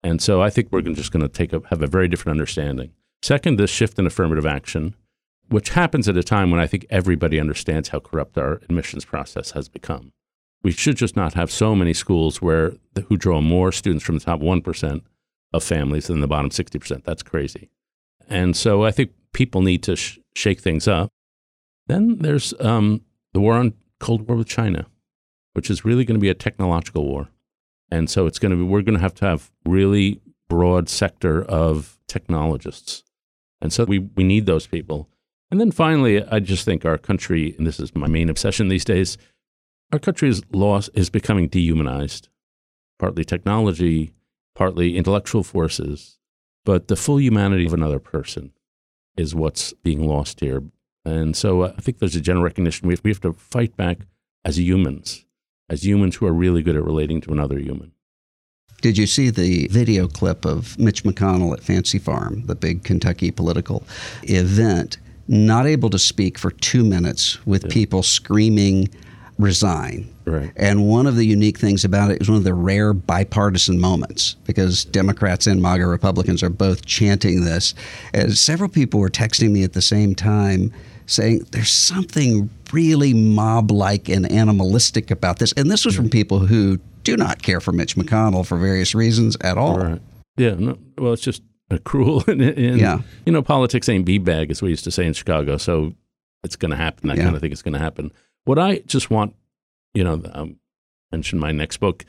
And 0.04 0.22
so 0.22 0.42
I 0.42 0.50
think 0.50 0.70
we're 0.72 0.82
just 0.82 1.12
going 1.12 1.22
to 1.22 1.30
take 1.30 1.54
a, 1.54 1.62
have 1.70 1.82
a 1.82 1.88
very 1.88 2.08
different 2.08 2.38
understanding. 2.38 2.92
Second, 3.22 3.58
this 3.58 3.70
shift 3.70 4.00
in 4.00 4.06
affirmative 4.06 4.46
action, 4.46 4.96
which 5.50 5.70
happens 5.70 6.08
at 6.08 6.18
a 6.18 6.24
time 6.24 6.52
when 6.52 6.60
I 6.60 6.68
think 6.68 6.86
everybody 6.90 7.40
understands 7.40 7.90
how 7.90 8.00
corrupt 8.00 8.38
our 8.38 8.54
admissions 8.64 9.04
process 9.04 9.52
has 9.52 9.68
become 9.68 10.14
we 10.64 10.72
should 10.72 10.98
just 10.98 11.16
not 11.16 11.34
have 11.34 11.52
so 11.52 11.76
many 11.76 11.94
schools 11.94 12.42
where 12.42 12.74
who 13.08 13.18
draw 13.18 13.42
more 13.42 13.72
students 13.72 14.04
from 14.04 14.18
the 14.18 14.26
top 14.26 14.42
1% 14.42 15.02
of 15.54 15.64
families 15.64 16.08
than 16.08 16.20
the 16.20 16.28
bottom 16.28 16.50
60%. 16.50 17.04
That's 17.04 17.24
crazy. 17.24 17.70
And 18.28 18.56
so 18.56 18.84
I 18.84 18.92
think 18.92 19.12
people 19.34 19.62
need 19.62 19.84
to 19.84 19.96
sh- 19.96 20.20
shake 20.36 20.60
things 20.60 20.88
up. 20.88 21.10
Then 21.88 22.18
there's 22.20 22.54
um, 22.60 23.02
the 23.34 23.40
war 23.40 23.56
on 23.56 23.74
Cold 24.00 24.28
War 24.28 24.38
with 24.38 24.48
China, 24.48 24.86
which 25.54 25.70
is 25.70 25.86
really 25.86 26.06
going 26.06 26.20
to 26.20 26.22
be 26.22 26.30
a 26.30 26.36
technological 26.36 27.06
war. 27.06 27.30
And 27.92 28.10
so 28.10 28.28
it's 28.28 28.38
going 28.38 28.52
to 28.52 28.58
be, 28.58 28.64
we're 28.64 28.84
going 28.84 28.98
to 28.98 29.02
have 29.02 29.16
to 29.16 29.26
have 29.26 29.52
really 29.66 30.22
broad 30.48 30.90
sector 30.90 31.44
of 31.44 31.98
technologists. 32.08 33.04
And 33.62 33.74
so 33.74 33.86
we, 33.86 34.00
we 34.00 34.24
need 34.24 34.46
those 34.46 34.68
people. 34.68 35.10
And 35.52 35.60
then 35.60 35.72
finally, 35.72 36.24
I 36.24 36.40
just 36.40 36.66
think 36.66 36.86
our 36.86 36.98
country, 36.98 37.56
and 37.58 37.66
this 37.66 37.80
is 37.80 37.96
my 37.96 38.08
main 38.08 38.30
obsession 38.30 38.68
these 38.68 38.86
days, 38.86 39.18
our 39.92 40.00
country 40.00 40.30
is 40.30 40.42
lost 40.52 40.90
is 40.94 41.10
becoming 41.10 41.48
dehumanized, 41.48 42.30
partly 42.98 43.24
technology, 43.24 44.14
partly 44.56 44.98
intellectual 44.98 45.44
forces, 45.44 46.20
but 46.66 46.88
the 46.88 46.96
full 46.96 47.20
humanity 47.20 47.66
of 47.66 47.74
another 47.74 48.00
person 48.00 48.52
is 49.18 49.34
what's 49.34 49.74
being 49.74 50.08
lost 50.08 50.40
here. 50.40 50.64
And 51.06 51.36
so 51.36 51.62
uh, 51.62 51.74
I 51.78 51.82
think 51.82 52.00
there's 52.00 52.16
a 52.16 52.22
general 52.22 52.44
recognition 52.44 52.88
we 52.88 52.94
have, 52.94 53.04
we 53.04 53.12
have 53.12 53.22
to 53.22 53.34
fight 53.34 53.76
back 53.76 54.00
as 54.46 54.60
humans, 54.60 55.26
as 55.70 55.86
humans 55.86 56.18
who 56.18 56.28
are 56.28 56.34
really 56.34 56.62
good 56.62 56.76
at 56.76 56.84
relating 56.84 57.22
to 57.22 57.32
another 57.32 57.58
human. 57.58 57.92
Did 58.82 58.98
you 58.98 59.08
see 59.08 59.30
the 59.30 59.68
video 59.68 60.08
clip 60.08 60.46
of 60.46 60.78
Mitch 60.80 61.04
McConnell 61.04 61.54
at 61.54 61.64
Fancy 61.64 62.00
Farm, 62.00 62.46
the 62.46 62.56
big 62.56 62.84
Kentucky 62.84 63.30
political 63.30 63.84
event, 64.24 64.98
not 65.28 65.68
able 65.68 65.90
to 65.90 66.00
speak 66.00 66.38
for 66.38 66.52
two 66.52 66.86
minutes 66.86 67.46
with 67.46 67.66
yeah. 67.66 67.74
people 67.74 68.04
screaming, 68.04 68.88
resign. 69.40 70.14
Right. 70.26 70.52
And 70.58 70.88
one 70.88 71.08
of 71.08 71.16
the 71.16 71.26
unique 71.26 71.58
things 71.58 71.84
about 71.84 72.12
it 72.12 72.22
is 72.22 72.30
one 72.30 72.38
of 72.38 72.44
the 72.44 72.54
rare 72.54 72.94
bipartisan 72.94 73.80
moments 73.80 74.36
because 74.46 74.86
Democrats 74.86 75.48
and 75.48 75.62
MAGA 75.62 75.88
Republicans 75.88 76.44
are 76.44 76.50
both 76.50 76.86
chanting 76.86 77.46
this. 77.46 77.74
And 78.14 78.38
several 78.38 78.70
people 78.70 79.00
were 79.00 79.10
texting 79.10 79.52
me 79.52 79.64
at 79.64 79.74
the 79.74 79.82
same 79.82 80.14
time 80.14 80.72
saying 81.08 81.48
there's 81.52 81.72
something 81.72 82.50
really 82.72 83.14
mob 83.14 83.72
like 83.72 84.10
and 84.10 84.32
animalistic 84.32 85.10
about 85.10 85.40
this. 85.40 85.54
And 85.54 85.72
this 85.72 85.86
was 85.86 85.96
from 85.96 86.10
people 86.10 86.40
who 86.40 86.78
do 87.04 87.18
not 87.18 87.42
care 87.42 87.62
for 87.62 87.72
Mitch 87.72 87.96
McConnell 87.96 88.46
for 88.46 88.58
various 88.58 88.94
reasons 88.94 89.36
at 89.42 89.58
all. 89.58 89.80
Right. 89.80 90.02
Yeah. 90.38 90.56
No, 90.60 90.78
well, 90.98 91.14
it's 91.14 91.24
just 91.24 91.42
cruel. 91.86 92.24
and, 92.28 92.42
and, 92.42 92.80
yeah. 92.80 93.00
You 93.26 93.32
know, 93.32 93.42
politics 93.42 93.88
ain't 93.90 94.06
bag, 94.26 94.52
as 94.52 94.62
we 94.62 94.70
used 94.70 94.84
to 94.84 94.92
say 94.92 95.06
in 95.06 95.14
Chicago. 95.14 95.58
So 95.58 95.94
it's 96.44 96.56
going 96.56 96.72
to 96.72 96.78
happen. 96.78 97.08
That 97.08 97.18
yeah. 97.18 97.24
kind 97.24 97.36
of 97.36 97.42
thing 97.42 97.52
is 97.52 97.62
going 97.62 97.74
to 97.74 97.80
happen. 97.80 98.12
What 98.46 98.60
I 98.60 98.80
just 98.80 99.10
want, 99.10 99.36
you 99.94 100.04
know, 100.04 100.22
I 100.34 100.40
um, 100.40 100.60
mentioned 101.12 101.42
my 101.42 101.52
next 101.52 101.78
book. 101.78 102.06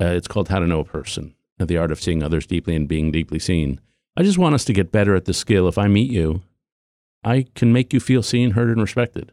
Uh, 0.00 0.06
it's 0.06 0.28
called 0.28 0.48
How 0.48 0.58
to 0.58 0.66
Know 0.66 0.80
a 0.80 0.84
Person 0.84 1.34
The 1.58 1.76
Art 1.76 1.90
of 1.90 2.00
Seeing 2.00 2.22
Others 2.22 2.46
Deeply 2.46 2.76
and 2.76 2.88
Being 2.88 3.10
Deeply 3.10 3.38
Seen. 3.38 3.80
I 4.16 4.22
just 4.22 4.38
want 4.38 4.54
us 4.54 4.64
to 4.66 4.72
get 4.72 4.92
better 4.92 5.14
at 5.14 5.24
the 5.24 5.34
skill. 5.34 5.68
If 5.68 5.78
I 5.78 5.88
meet 5.88 6.10
you, 6.10 6.42
I 7.24 7.46
can 7.54 7.72
make 7.72 7.92
you 7.92 8.00
feel 8.00 8.22
seen, 8.22 8.52
heard, 8.52 8.68
and 8.68 8.80
respected. 8.80 9.32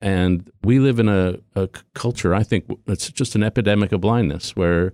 And 0.00 0.50
we 0.62 0.78
live 0.78 0.98
in 0.98 1.08
a, 1.08 1.38
a 1.54 1.68
culture, 1.94 2.34
I 2.34 2.42
think 2.42 2.66
it's 2.86 3.10
just 3.10 3.34
an 3.34 3.42
epidemic 3.42 3.92
of 3.92 4.00
blindness 4.00 4.54
where 4.54 4.92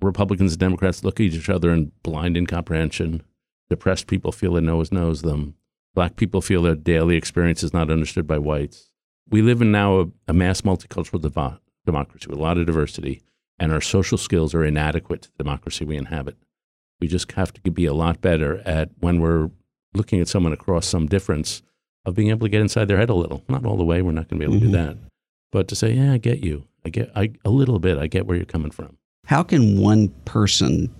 Republicans 0.00 0.52
and 0.52 0.60
Democrats 0.60 1.04
look 1.04 1.20
at 1.20 1.24
each 1.24 1.48
other 1.48 1.72
in 1.72 1.92
blind 2.02 2.36
incomprehension. 2.36 3.22
Depressed 3.68 4.06
people 4.06 4.32
feel 4.32 4.54
that 4.54 4.62
no 4.62 4.76
one 4.76 4.86
knows 4.90 5.22
them. 5.22 5.54
Black 5.94 6.16
people 6.16 6.40
feel 6.40 6.62
their 6.62 6.74
daily 6.74 7.16
experience 7.16 7.62
is 7.62 7.74
not 7.74 7.90
understood 7.90 8.26
by 8.26 8.38
whites. 8.38 8.91
We 9.32 9.40
live 9.40 9.62
in 9.62 9.72
now 9.72 10.00
a, 10.00 10.06
a 10.28 10.32
mass 10.34 10.60
multicultural 10.60 11.18
devo- 11.18 11.58
democracy 11.86 12.26
with 12.28 12.38
a 12.38 12.42
lot 12.42 12.58
of 12.58 12.66
diversity, 12.66 13.22
and 13.58 13.72
our 13.72 13.80
social 13.80 14.18
skills 14.18 14.54
are 14.54 14.62
inadequate 14.62 15.22
to 15.22 15.30
the 15.30 15.42
democracy 15.42 15.86
we 15.86 15.96
inhabit. 15.96 16.36
We 17.00 17.08
just 17.08 17.32
have 17.32 17.50
to 17.54 17.70
be 17.70 17.86
a 17.86 17.94
lot 17.94 18.20
better 18.20 18.60
at 18.66 18.90
when 19.00 19.22
we're 19.22 19.50
looking 19.94 20.20
at 20.20 20.28
someone 20.28 20.52
across 20.52 20.86
some 20.86 21.06
difference 21.06 21.62
of 22.04 22.14
being 22.14 22.28
able 22.28 22.46
to 22.46 22.50
get 22.50 22.60
inside 22.60 22.88
their 22.88 22.98
head 22.98 23.08
a 23.08 23.14
little. 23.14 23.42
Not 23.48 23.64
all 23.64 23.78
the 23.78 23.84
way, 23.84 24.02
we're 24.02 24.12
not 24.12 24.28
going 24.28 24.38
to 24.38 24.46
be 24.46 24.52
able 24.52 24.54
mm-hmm. 24.56 24.72
to 24.72 24.78
do 24.78 24.84
mm-hmm. 24.84 25.00
that. 25.00 25.10
But 25.50 25.66
to 25.68 25.76
say, 25.76 25.92
yeah, 25.92 26.12
I 26.12 26.18
get 26.18 26.40
you. 26.40 26.64
I 26.84 26.90
get 26.90 27.10
I, 27.16 27.32
a 27.42 27.50
little 27.50 27.78
bit. 27.78 27.96
I 27.96 28.08
get 28.08 28.26
where 28.26 28.36
you're 28.36 28.44
coming 28.44 28.70
from. 28.70 28.98
How 29.24 29.42
can 29.42 29.80
one 29.80 30.08
person 30.26 30.94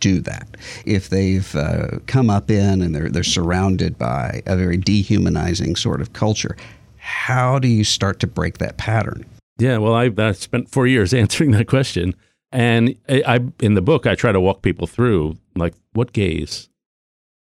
do 0.00 0.20
that 0.20 0.56
if 0.86 1.10
they've 1.10 1.54
uh, 1.54 1.98
come 2.06 2.30
up 2.30 2.50
in 2.50 2.80
and 2.80 2.94
they're 2.94 3.10
they're 3.10 3.22
surrounded 3.22 3.98
by 3.98 4.42
a 4.46 4.56
very 4.56 4.78
dehumanizing 4.78 5.76
sort 5.76 6.00
of 6.00 6.14
culture? 6.14 6.56
How 7.04 7.58
do 7.58 7.68
you 7.68 7.84
start 7.84 8.18
to 8.20 8.26
break 8.26 8.56
that 8.58 8.78
pattern? 8.78 9.26
Yeah, 9.58 9.76
well, 9.76 9.94
I, 9.94 10.10
I 10.16 10.32
spent 10.32 10.70
four 10.70 10.86
years 10.86 11.12
answering 11.22 11.50
that 11.50 11.68
question, 11.68 12.14
and 12.50 12.96
I, 13.10 13.22
I 13.26 13.40
in 13.60 13.74
the 13.74 13.82
book 13.82 14.06
I 14.06 14.14
try 14.14 14.32
to 14.32 14.40
walk 14.40 14.62
people 14.62 14.86
through 14.86 15.36
like 15.54 15.74
what 15.92 16.14
gaze. 16.14 16.70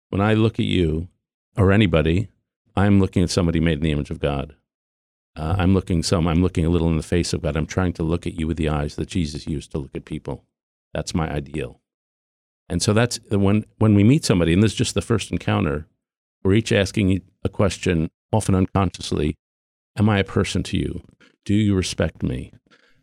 When 0.08 0.22
I 0.22 0.32
look 0.32 0.58
at 0.58 0.64
you 0.64 1.08
or 1.58 1.72
anybody, 1.72 2.28
I'm 2.74 3.00
looking 3.00 3.22
at 3.22 3.28
somebody 3.28 3.60
made 3.60 3.74
in 3.74 3.84
the 3.84 3.92
image 3.92 4.10
of 4.10 4.18
God. 4.18 4.54
Uh, 5.36 5.56
I'm 5.58 5.74
looking 5.74 6.02
some. 6.02 6.26
I'm 6.26 6.40
looking 6.40 6.64
a 6.64 6.70
little 6.70 6.88
in 6.88 6.96
the 6.96 7.02
face 7.02 7.34
of 7.34 7.42
God. 7.42 7.54
I'm 7.54 7.66
trying 7.66 7.92
to 7.94 8.02
look 8.02 8.26
at 8.26 8.40
you 8.40 8.46
with 8.46 8.56
the 8.56 8.70
eyes 8.70 8.96
that 8.96 9.08
Jesus 9.08 9.46
used 9.46 9.70
to 9.72 9.78
look 9.78 9.94
at 9.94 10.06
people. 10.06 10.44
That's 10.94 11.14
my 11.14 11.30
ideal. 11.30 11.80
And 12.70 12.80
so 12.80 12.94
that's 12.94 13.20
when 13.28 13.66
when 13.76 13.94
we 13.94 14.04
meet 14.04 14.24
somebody, 14.24 14.54
and 14.54 14.62
this 14.62 14.72
is 14.72 14.78
just 14.78 14.94
the 14.94 15.02
first 15.02 15.30
encounter. 15.30 15.86
We're 16.42 16.54
each 16.54 16.72
asking 16.72 17.20
a 17.42 17.48
question, 17.50 18.10
often 18.34 18.54
unconsciously. 18.54 19.36
Am 19.96 20.08
I 20.08 20.18
a 20.18 20.24
person 20.24 20.62
to 20.64 20.76
you? 20.76 21.02
Do 21.44 21.54
you 21.54 21.74
respect 21.74 22.22
me? 22.22 22.52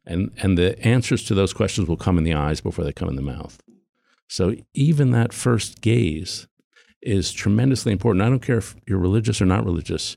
And 0.05 0.31
and 0.41 0.57
the 0.57 0.79
answers 0.85 1.23
to 1.25 1.35
those 1.35 1.53
questions 1.53 1.87
will 1.87 1.97
come 1.97 2.17
in 2.17 2.23
the 2.23 2.33
eyes 2.33 2.61
before 2.61 2.83
they 2.83 2.91
come 2.91 3.09
in 3.09 3.15
the 3.15 3.21
mouth. 3.21 3.61
So 4.27 4.55
even 4.73 5.11
that 5.11 5.33
first 5.33 5.81
gaze 5.81 6.47
is 7.01 7.31
tremendously 7.31 7.91
important. 7.91 8.23
I 8.23 8.29
don't 8.29 8.41
care 8.41 8.57
if 8.57 8.75
you're 8.87 8.97
religious 8.97 9.41
or 9.41 9.45
not 9.45 9.65
religious. 9.65 10.15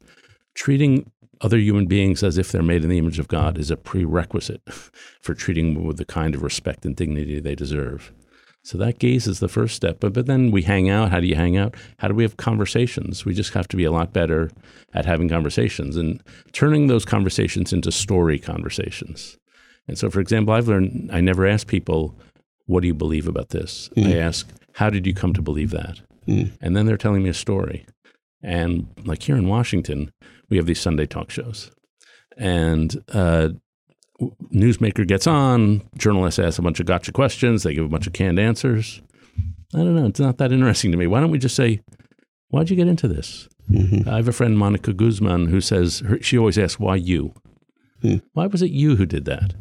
Treating 0.54 1.11
other 1.40 1.59
human 1.59 1.87
beings 1.87 2.23
as 2.23 2.38
if 2.38 2.50
they're 2.50 2.62
made 2.62 2.85
in 2.85 2.90
the 2.90 2.99
image 2.99 3.18
of 3.18 3.28
God 3.28 3.59
is 3.59 3.71
a 3.71 3.76
prerequisite 3.76 4.62
for 5.21 5.35
treating 5.35 5.75
them 5.75 5.85
with 5.85 5.97
the 5.97 6.04
kind 6.04 6.35
of 6.35 6.42
respect 6.42 6.87
and 6.87 6.97
dignity 6.97 7.40
they 7.40 7.54
deserve. 7.54 8.12
So 8.64 8.78
that 8.78 8.99
gaze 8.99 9.26
is 9.26 9.40
the 9.40 9.49
first 9.49 9.76
step. 9.76 10.00
But, 10.00 10.14
but 10.14 10.25
then 10.25 10.50
we 10.50 10.62
hang 10.62 10.88
out. 10.88 11.11
How 11.11 11.21
do 11.21 11.26
you 11.26 11.35
hang 11.35 11.59
out? 11.59 11.75
How 11.99 12.09
do 12.09 12.14
we 12.14 12.23
have 12.23 12.38
conversations? 12.38 13.26
We 13.26 13.35
just 13.35 13.52
have 13.52 13.68
to 13.68 13.76
be 13.76 13.85
a 13.85 13.92
lot 13.92 14.14
better 14.14 14.50
at 14.94 15.04
having 15.04 15.28
conversations 15.28 15.97
and 15.97 16.23
turning 16.52 16.87
those 16.87 17.04
conversations 17.04 17.75
into 17.75 17.92
story 17.92 18.38
conversations. 18.38 19.37
And 19.87 19.99
so, 19.99 20.09
for 20.09 20.21
example, 20.21 20.54
I've 20.54 20.66
learned 20.66 21.11
I 21.12 21.21
never 21.21 21.47
ask 21.47 21.66
people, 21.66 22.18
What 22.64 22.80
do 22.80 22.87
you 22.87 22.94
believe 22.94 23.28
about 23.28 23.50
this? 23.50 23.90
Mm. 23.97 24.14
I 24.14 24.16
ask, 24.16 24.49
How 24.73 24.88
did 24.88 25.06
you 25.06 25.12
come 25.12 25.35
to 25.35 25.42
believe 25.42 25.71
that? 25.71 26.00
Mm. 26.26 26.52
And 26.62 26.75
then 26.75 26.87
they're 26.87 26.97
telling 26.97 27.23
me 27.23 27.28
a 27.28 27.35
story. 27.35 27.85
And 28.42 28.87
like 29.04 29.23
here 29.23 29.37
in 29.37 29.47
Washington, 29.47 30.11
we 30.49 30.56
have 30.56 30.64
these 30.64 30.80
Sunday 30.80 31.04
talk 31.04 31.30
shows. 31.30 31.71
And 32.38 33.04
uh, 33.12 33.50
newsmaker 34.21 35.06
gets 35.06 35.26
on, 35.26 35.83
journalist 35.97 36.38
asks 36.38 36.59
a 36.59 36.62
bunch 36.62 36.80
of 36.80 36.87
gotcha 36.87 37.12
questions, 37.12 37.62
they 37.62 37.75
give 37.75 37.85
a 37.85 37.88
bunch 37.88 38.06
of 38.06 38.12
canned 38.12 38.38
answers. 38.38 39.02
I 39.75 39.78
don't 39.78 39.97
know. 39.97 40.06
It's 40.06 40.21
not 40.21 40.38
that 40.38 40.52
interesting 40.52 40.92
to 40.92 40.97
me. 40.97 41.06
Why 41.06 41.21
don't 41.21 41.30
we 41.30 41.38
just 41.38 41.56
say, 41.56 41.80
Why'd 42.49 42.71
you 42.71 42.76
get 42.76 42.87
into 42.87 43.09
this? 43.09 43.49
Mm-hmm. 43.68 44.09
I 44.09 44.16
have 44.16 44.28
a 44.28 44.33
friend, 44.33 44.56
Monica 44.56 44.92
Guzman, 44.92 45.47
who 45.47 45.61
says 45.61 46.00
her, 46.00 46.23
she 46.23 46.38
always 46.38 46.56
asks, 46.56 46.78
Why 46.78 46.94
you? 46.94 47.35
Mm. 48.02 48.23
Why 48.35 48.47
was 48.47 48.62
it 48.62 48.71
you 48.71 48.97
who 48.97 49.06
did 49.06 49.25
that? 49.25 49.54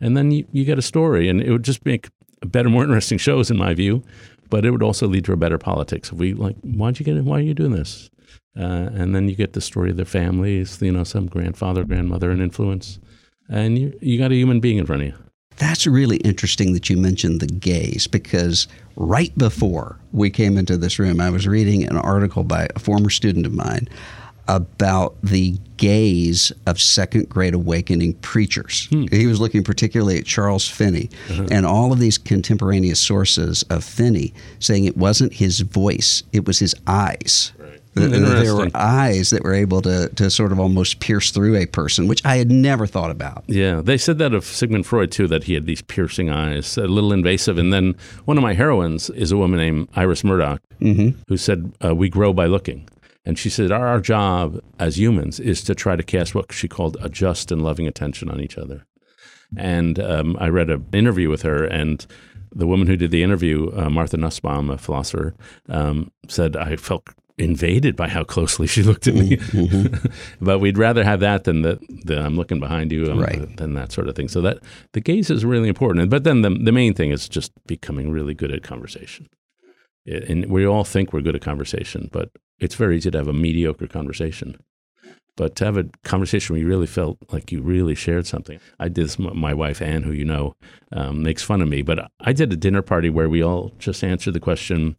And 0.00 0.16
then 0.16 0.30
you, 0.30 0.46
you 0.52 0.64
get 0.64 0.78
a 0.78 0.82
story, 0.82 1.28
and 1.28 1.40
it 1.40 1.50
would 1.50 1.64
just 1.64 1.84
make 1.84 2.08
better, 2.44 2.68
more 2.68 2.84
interesting 2.84 3.18
shows, 3.18 3.50
in 3.50 3.56
my 3.56 3.74
view. 3.74 4.04
But 4.48 4.64
it 4.64 4.70
would 4.70 4.82
also 4.82 5.08
lead 5.08 5.24
to 5.24 5.32
a 5.32 5.36
better 5.36 5.58
politics. 5.58 6.12
If 6.12 6.18
we 6.18 6.34
like, 6.34 6.56
why'd 6.60 7.00
you 7.00 7.04
get 7.04 7.16
in? 7.16 7.24
Why 7.24 7.38
are 7.38 7.42
you 7.42 7.54
doing 7.54 7.72
this? 7.72 8.08
Uh, 8.56 8.90
and 8.94 9.14
then 9.14 9.28
you 9.28 9.34
get 9.34 9.54
the 9.54 9.60
story 9.60 9.90
of 9.90 9.96
their 9.96 10.06
families, 10.06 10.80
you 10.80 10.92
know, 10.92 11.02
some 11.02 11.26
grandfather, 11.26 11.82
grandmother, 11.82 12.30
and 12.30 12.40
influence 12.40 13.00
and 13.48 13.78
you 13.78 13.98
you 14.00 14.18
got 14.18 14.32
a 14.32 14.34
human 14.34 14.60
being 14.60 14.78
in 14.78 14.86
front 14.86 15.02
of 15.02 15.08
you. 15.08 15.14
That's 15.56 15.86
really 15.86 16.18
interesting 16.18 16.74
that 16.74 16.90
you 16.90 16.98
mentioned 16.98 17.40
the 17.40 17.46
gaze 17.46 18.06
because 18.06 18.68
right 18.94 19.36
before 19.38 19.98
we 20.12 20.28
came 20.28 20.58
into 20.58 20.76
this 20.76 20.98
room, 20.98 21.18
I 21.18 21.30
was 21.30 21.46
reading 21.46 21.84
an 21.84 21.96
article 21.96 22.44
by 22.44 22.68
a 22.74 22.78
former 22.78 23.08
student 23.08 23.46
of 23.46 23.54
mine 23.54 23.88
about 24.48 25.20
the 25.22 25.58
gaze 25.76 26.52
of 26.66 26.80
Second 26.80 27.28
Great 27.28 27.54
Awakening 27.54 28.14
preachers. 28.14 28.86
Hmm. 28.86 29.06
He 29.10 29.26
was 29.26 29.40
looking 29.40 29.64
particularly 29.64 30.18
at 30.18 30.24
Charles 30.24 30.68
Finney 30.68 31.10
uh-huh. 31.30 31.48
and 31.50 31.66
all 31.66 31.92
of 31.92 31.98
these 31.98 32.18
contemporaneous 32.18 33.00
sources 33.00 33.64
of 33.64 33.82
Finney 33.82 34.32
saying 34.60 34.84
it 34.84 34.96
wasn't 34.96 35.32
his 35.32 35.60
voice, 35.60 36.22
it 36.32 36.46
was 36.46 36.58
his 36.58 36.74
eyes. 36.86 37.52
There 37.96 38.54
were 38.54 38.70
eyes 38.74 39.30
that 39.30 39.42
were 39.42 39.54
able 39.54 39.80
to, 39.82 40.08
to 40.10 40.30
sort 40.30 40.52
of 40.52 40.60
almost 40.60 41.00
pierce 41.00 41.30
through 41.30 41.56
a 41.56 41.66
person, 41.66 42.08
which 42.08 42.24
I 42.24 42.36
had 42.36 42.50
never 42.50 42.86
thought 42.86 43.10
about. 43.10 43.44
Yeah, 43.46 43.80
they 43.80 43.96
said 43.96 44.18
that 44.18 44.34
of 44.34 44.44
Sigmund 44.44 44.86
Freud 44.86 45.10
too, 45.10 45.26
that 45.28 45.44
he 45.44 45.54
had 45.54 45.66
these 45.66 45.82
piercing 45.82 46.28
eyes, 46.30 46.76
a 46.76 46.86
little 46.86 47.12
invasive. 47.12 47.56
And 47.56 47.72
then 47.72 47.94
one 48.26 48.36
of 48.36 48.42
my 48.42 48.52
heroines 48.52 49.08
is 49.10 49.32
a 49.32 49.36
woman 49.36 49.58
named 49.58 49.88
Iris 49.94 50.24
Murdoch, 50.24 50.60
mm-hmm. 50.80 51.18
who 51.28 51.36
said, 51.36 51.72
uh, 51.84 51.94
We 51.94 52.08
grow 52.08 52.32
by 52.32 52.46
looking. 52.46 52.88
And 53.24 53.36
she 53.36 53.50
said, 53.50 53.72
our, 53.72 53.88
our 53.88 54.00
job 54.00 54.60
as 54.78 54.98
humans 54.98 55.40
is 55.40 55.64
to 55.64 55.74
try 55.74 55.96
to 55.96 56.02
cast 56.04 56.34
what 56.34 56.52
she 56.52 56.68
called 56.68 56.96
a 57.00 57.08
just 57.08 57.50
and 57.50 57.60
loving 57.60 57.88
attention 57.88 58.30
on 58.30 58.40
each 58.40 58.56
other. 58.56 58.86
And 59.56 59.98
um, 59.98 60.36
I 60.38 60.48
read 60.48 60.70
an 60.70 60.86
interview 60.92 61.28
with 61.28 61.42
her, 61.42 61.64
and 61.64 62.06
the 62.54 62.66
woman 62.66 62.86
who 62.86 62.96
did 62.96 63.10
the 63.10 63.22
interview, 63.22 63.70
uh, 63.76 63.90
Martha 63.90 64.16
Nussbaum, 64.16 64.70
a 64.70 64.78
philosopher, 64.78 65.34
um, 65.68 66.12
said, 66.28 66.56
I 66.56 66.76
felt 66.76 67.08
invaded 67.38 67.96
by 67.96 68.08
how 68.08 68.24
closely 68.24 68.66
she 68.66 68.82
looked 68.82 69.06
at 69.06 69.14
me. 69.14 69.36
Mm-hmm. 69.36 70.06
but 70.44 70.58
we'd 70.58 70.78
rather 70.78 71.04
have 71.04 71.20
that 71.20 71.44
than 71.44 71.62
the, 71.62 71.78
the 72.04 72.20
I'm 72.20 72.36
looking 72.36 72.60
behind 72.60 72.92
you, 72.92 73.10
um, 73.10 73.20
right. 73.20 73.56
than 73.56 73.74
that 73.74 73.92
sort 73.92 74.08
of 74.08 74.16
thing. 74.16 74.28
So 74.28 74.40
that 74.42 74.58
the 74.92 75.00
gaze 75.00 75.30
is 75.30 75.44
really 75.44 75.68
important. 75.68 76.08
But 76.10 76.24
then 76.24 76.42
the 76.42 76.50
the 76.50 76.72
main 76.72 76.94
thing 76.94 77.10
is 77.10 77.28
just 77.28 77.52
becoming 77.66 78.10
really 78.10 78.34
good 78.34 78.52
at 78.52 78.62
conversation. 78.62 79.28
And 80.06 80.46
we 80.46 80.64
all 80.64 80.84
think 80.84 81.12
we're 81.12 81.20
good 81.20 81.34
at 81.34 81.42
conversation, 81.42 82.08
but 82.12 82.30
it's 82.60 82.76
very 82.76 82.96
easy 82.96 83.10
to 83.10 83.18
have 83.18 83.26
a 83.26 83.32
mediocre 83.32 83.88
conversation. 83.88 84.56
But 85.36 85.56
to 85.56 85.64
have 85.66 85.76
a 85.76 85.84
conversation 86.04 86.54
where 86.54 86.60
you 86.60 86.68
really 86.68 86.86
felt 86.86 87.18
like 87.30 87.52
you 87.52 87.60
really 87.60 87.94
shared 87.94 88.26
something. 88.26 88.58
I 88.78 88.88
did 88.88 89.04
this, 89.04 89.18
my 89.18 89.52
wife, 89.52 89.82
Anne, 89.82 90.04
who 90.04 90.12
you 90.12 90.24
know, 90.24 90.54
um, 90.92 91.22
makes 91.22 91.42
fun 91.42 91.60
of 91.60 91.68
me, 91.68 91.82
but 91.82 92.10
I 92.20 92.32
did 92.32 92.52
a 92.52 92.56
dinner 92.56 92.82
party 92.82 93.10
where 93.10 93.28
we 93.28 93.42
all 93.42 93.72
just 93.78 94.02
answered 94.02 94.32
the 94.32 94.40
question 94.40 94.96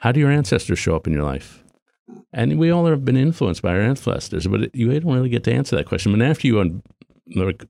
How 0.00 0.12
do 0.12 0.20
your 0.20 0.30
ancestors 0.30 0.78
show 0.78 0.94
up 0.94 1.06
in 1.06 1.12
your 1.12 1.22
life? 1.22 1.64
And 2.32 2.58
we 2.58 2.70
all 2.70 2.86
have 2.86 3.04
been 3.04 3.16
influenced 3.16 3.62
by 3.62 3.70
our 3.70 3.80
ancestors, 3.80 4.46
but 4.46 4.74
you 4.74 4.98
don't 5.00 5.12
really 5.12 5.28
get 5.28 5.44
to 5.44 5.52
answer 5.52 5.76
that 5.76 5.86
question. 5.86 6.12
But 6.12 6.22
after 6.22 6.46
you 6.46 6.60
un- 6.60 6.82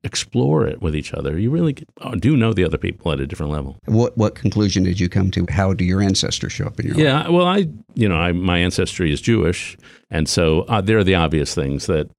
explore 0.05 0.67
it 0.67 0.81
with 0.81 0.95
each 0.95 1.13
other, 1.15 1.39
you 1.39 1.51
really 1.51 1.77
oh, 2.01 2.15
do 2.15 2.37
know 2.37 2.53
the 2.53 2.65
other 2.65 2.79
people 2.79 3.13
at 3.13 3.21
a 3.21 3.27
different 3.27 3.53
level. 3.53 3.79
What 3.87 4.17
what 4.17 4.35
conclusion 4.35 4.85
did 4.85 5.01
you 5.01 5.09
come 5.09 5.31
to? 5.33 5.47
How 5.49 5.73
do 5.73 5.85
your 5.85 6.01
ancestors 6.01 6.53
show 6.53 6.67
up 6.67 6.79
in 6.81 6.87
your 6.87 6.97
yeah, 6.97 7.15
life? 7.15 7.27
Yeah, 7.27 7.31
well, 7.31 7.47
I 7.47 7.67
you 7.95 8.09
know 8.09 8.17
I, 8.17 8.33
my 8.33 8.59
ancestry 8.59 9.13
is 9.13 9.21
Jewish, 9.21 9.77
and 10.11 10.29
so 10.29 10.63
uh, 10.63 10.81
there 10.81 10.99
are 10.99 11.05
the 11.05 11.15
obvious 11.15 11.55
things 11.55 11.87
that 11.87 12.11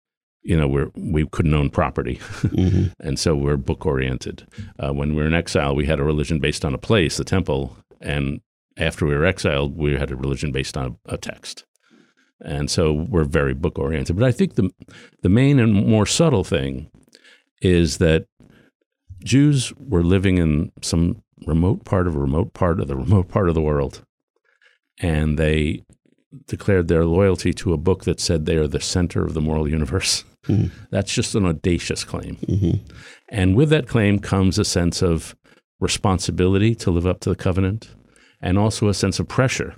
you 0.42 0.58
know 0.58 0.68
we're 0.68 0.92
we 0.96 1.26
couldn't 1.28 1.54
own 1.54 1.70
property, 1.70 2.16
mm-hmm. 2.16 2.88
and 3.00 3.18
so 3.20 3.36
we're 3.36 3.58
book 3.58 3.86
oriented. 3.86 4.46
Uh, 4.80 4.92
when 4.94 5.16
we 5.16 5.22
were 5.22 5.28
in 5.28 5.34
exile, 5.34 5.76
we 5.76 5.86
had 5.86 6.00
a 6.00 6.04
religion 6.04 6.40
based 6.40 6.66
on 6.66 6.74
a 6.74 6.80
place, 6.80 7.18
the 7.18 7.24
temple, 7.24 7.76
and 8.02 8.42
after 8.78 9.06
we 9.06 9.16
were 9.16 9.26
exiled, 9.26 9.78
we 9.78 9.94
had 9.94 10.12
a 10.12 10.16
religion 10.16 10.52
based 10.52 10.78
on 10.78 10.98
a, 11.06 11.16
a 11.16 11.18
text 11.18 11.66
and 12.44 12.70
so 12.70 12.94
we're 12.94 13.24
very 13.24 13.54
book 13.54 13.78
oriented. 13.78 14.16
But 14.16 14.26
I 14.26 14.32
think 14.32 14.56
the 14.56 14.70
the 15.22 15.30
main 15.30 15.60
and 15.60 15.74
more 15.74 16.06
subtle 16.06 16.44
thing 16.44 16.90
is 17.62 17.98
that 17.98 18.26
Jews 19.24 19.74
were 19.78 20.04
living 20.04 20.38
in 20.38 20.72
some 20.82 21.22
remote 21.46 21.84
part 21.86 22.08
of 22.08 22.16
a 22.16 22.20
remote 22.20 22.54
part 22.54 22.80
of 22.80 22.88
the 22.88 22.96
remote 23.06 23.28
part 23.28 23.50
of 23.50 23.56
the 23.56 23.62
world, 23.62 24.04
and 25.00 25.38
they 25.38 25.84
declared 26.46 26.88
their 26.88 27.06
loyalty 27.06 27.54
to 27.54 27.74
a 27.74 27.78
book 27.78 28.04
that 28.04 28.20
said 28.20 28.46
they 28.46 28.56
are 28.56 28.68
the 28.68 28.80
center 28.80 29.24
of 29.24 29.34
the 29.34 29.42
moral 29.42 29.68
universe. 29.68 30.24
Mm-hmm. 30.48 30.68
That's 30.92 31.14
just 31.14 31.36
an 31.36 31.46
audacious 31.46 32.04
claim. 32.04 32.36
Mm-hmm. 32.38 32.86
And 33.30 33.56
with 33.56 33.70
that 33.70 33.88
claim 33.88 34.20
comes 34.20 34.60
a 34.60 34.66
sense 34.66 35.02
of 35.02 35.36
responsibility 35.80 36.76
to 36.76 36.92
live 36.92 37.08
up 37.08 37.20
to 37.22 37.30
the 37.30 37.36
covenant 37.36 37.90
and 38.42 38.58
also 38.58 38.88
a 38.88 38.94
sense 38.94 39.20
of 39.20 39.28
pressure 39.28 39.76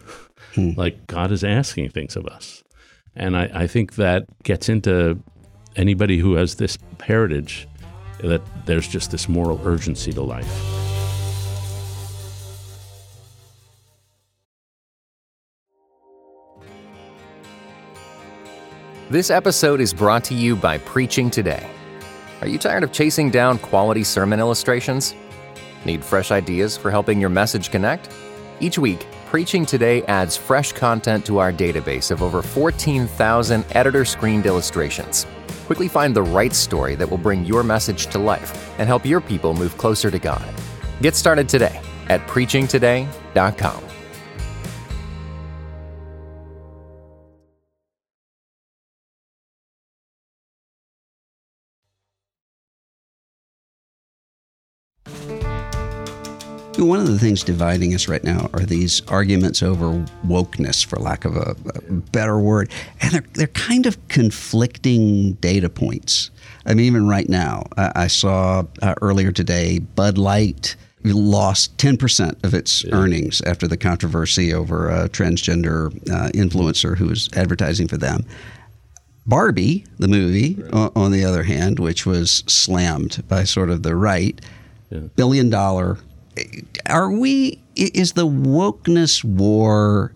Hmm. 0.53 0.71
Like 0.75 1.07
God 1.07 1.31
is 1.31 1.43
asking 1.43 1.89
things 1.89 2.15
of 2.15 2.25
us. 2.27 2.63
And 3.15 3.37
I, 3.37 3.49
I 3.53 3.67
think 3.67 3.95
that 3.95 4.25
gets 4.43 4.69
into 4.69 5.21
anybody 5.75 6.19
who 6.19 6.35
has 6.35 6.55
this 6.55 6.77
heritage, 7.01 7.67
that 8.21 8.41
there's 8.65 8.87
just 8.87 9.11
this 9.11 9.27
moral 9.27 9.59
urgency 9.65 10.11
to 10.13 10.21
life. 10.21 10.47
This 19.09 19.29
episode 19.29 19.81
is 19.81 19.93
brought 19.93 20.23
to 20.25 20.33
you 20.33 20.55
by 20.55 20.77
Preaching 20.77 21.29
Today. 21.29 21.69
Are 22.39 22.47
you 22.47 22.57
tired 22.57 22.83
of 22.83 22.93
chasing 22.93 23.29
down 23.29 23.59
quality 23.59 24.05
sermon 24.05 24.39
illustrations? 24.39 25.13
Need 25.85 26.03
fresh 26.03 26.31
ideas 26.31 26.77
for 26.77 26.89
helping 26.91 27.19
your 27.19 27.29
message 27.29 27.71
connect? 27.71 28.09
Each 28.61 28.77
week, 28.77 29.07
Preaching 29.25 29.65
Today 29.65 30.03
adds 30.03 30.37
fresh 30.37 30.71
content 30.71 31.25
to 31.25 31.39
our 31.39 31.51
database 31.51 32.11
of 32.11 32.21
over 32.21 32.43
14,000 32.43 33.65
editor 33.71 34.05
screened 34.05 34.45
illustrations. 34.45 35.25
Quickly 35.65 35.87
find 35.87 36.15
the 36.15 36.21
right 36.21 36.53
story 36.53 36.93
that 36.95 37.09
will 37.09 37.17
bring 37.17 37.43
your 37.43 37.63
message 37.63 38.05
to 38.07 38.19
life 38.19 38.71
and 38.77 38.87
help 38.87 39.03
your 39.03 39.19
people 39.19 39.55
move 39.55 39.75
closer 39.79 40.11
to 40.11 40.19
God. 40.19 40.45
Get 41.01 41.15
started 41.15 41.49
today 41.49 41.81
at 42.07 42.21
preachingtoday.com. 42.27 44.00
One 56.81 56.99
of 56.99 57.07
the 57.07 57.19
things 57.19 57.43
dividing 57.43 57.93
us 57.93 58.07
right 58.07 58.23
now 58.23 58.49
are 58.53 58.61
these 58.61 59.01
arguments 59.07 59.61
over 59.61 60.03
wokeness, 60.25 60.83
for 60.83 60.97
lack 60.97 61.25
of 61.25 61.35
a, 61.35 61.55
a 61.75 61.91
better 61.91 62.39
word, 62.39 62.71
and 63.01 63.13
they're 63.13 63.25
they're 63.33 63.47
kind 63.47 63.85
of 63.85 64.07
conflicting 64.07 65.33
data 65.33 65.69
points. 65.69 66.31
I 66.65 66.73
mean, 66.73 66.87
even 66.87 67.07
right 67.07 67.29
now, 67.29 67.65
I, 67.77 67.91
I 67.95 68.07
saw 68.07 68.63
uh, 68.81 68.95
earlier 69.01 69.31
today 69.31 69.77
Bud 69.77 70.17
Light 70.17 70.75
lost 71.03 71.77
10% 71.77 72.43
of 72.43 72.53
its 72.53 72.83
yeah. 72.83 72.93
earnings 72.93 73.41
after 73.41 73.67
the 73.67 73.77
controversy 73.77 74.53
over 74.53 74.89
a 74.89 75.09
transgender 75.09 75.87
uh, 76.09 76.29
influencer 76.29 76.97
who 76.97 77.07
was 77.07 77.29
advertising 77.35 77.87
for 77.87 77.97
them. 77.97 78.25
Barbie, 79.25 79.85
the 79.97 80.07
movie, 80.07 80.55
right. 80.55 80.91
on 80.95 81.11
the 81.11 81.23
other 81.23 81.43
hand, 81.43 81.79
which 81.79 82.05
was 82.05 82.43
slammed 82.47 83.23
by 83.27 83.43
sort 83.43 83.69
of 83.69 83.83
the 83.83 83.95
right, 83.95 84.39
yeah. 84.89 84.99
billion 85.15 85.49
dollar 85.49 85.97
are 86.87 87.11
we 87.11 87.61
is 87.75 88.13
the 88.13 88.27
wokeness 88.27 89.23
war 89.23 90.13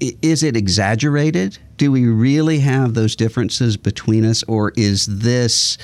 is 0.00 0.42
it 0.42 0.56
exaggerated 0.56 1.58
do 1.76 1.90
we 1.92 2.06
really 2.06 2.58
have 2.58 2.94
those 2.94 3.16
differences 3.16 3.76
between 3.76 4.24
us 4.24 4.42
or 4.44 4.72
is 4.76 5.06
this 5.06 5.78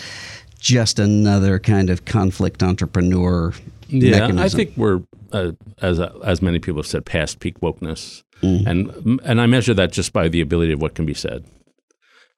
just 0.58 0.98
another 0.98 1.58
kind 1.58 1.90
of 1.90 2.04
conflict 2.04 2.62
entrepreneur 2.62 3.52
yeah 3.88 4.20
mechanism? 4.20 4.38
i 4.38 4.48
think 4.48 4.76
we're 4.76 5.02
uh, 5.32 5.52
as 5.80 5.98
uh, 5.98 6.16
as 6.24 6.42
many 6.42 6.58
people 6.58 6.80
have 6.80 6.86
said 6.86 7.04
past 7.04 7.40
peak 7.40 7.58
wokeness 7.60 8.22
mm. 8.42 8.66
and 8.66 9.20
and 9.24 9.40
i 9.40 9.46
measure 9.46 9.74
that 9.74 9.92
just 9.92 10.12
by 10.12 10.28
the 10.28 10.40
ability 10.40 10.72
of 10.72 10.80
what 10.80 10.94
can 10.94 11.06
be 11.06 11.14
said 11.14 11.44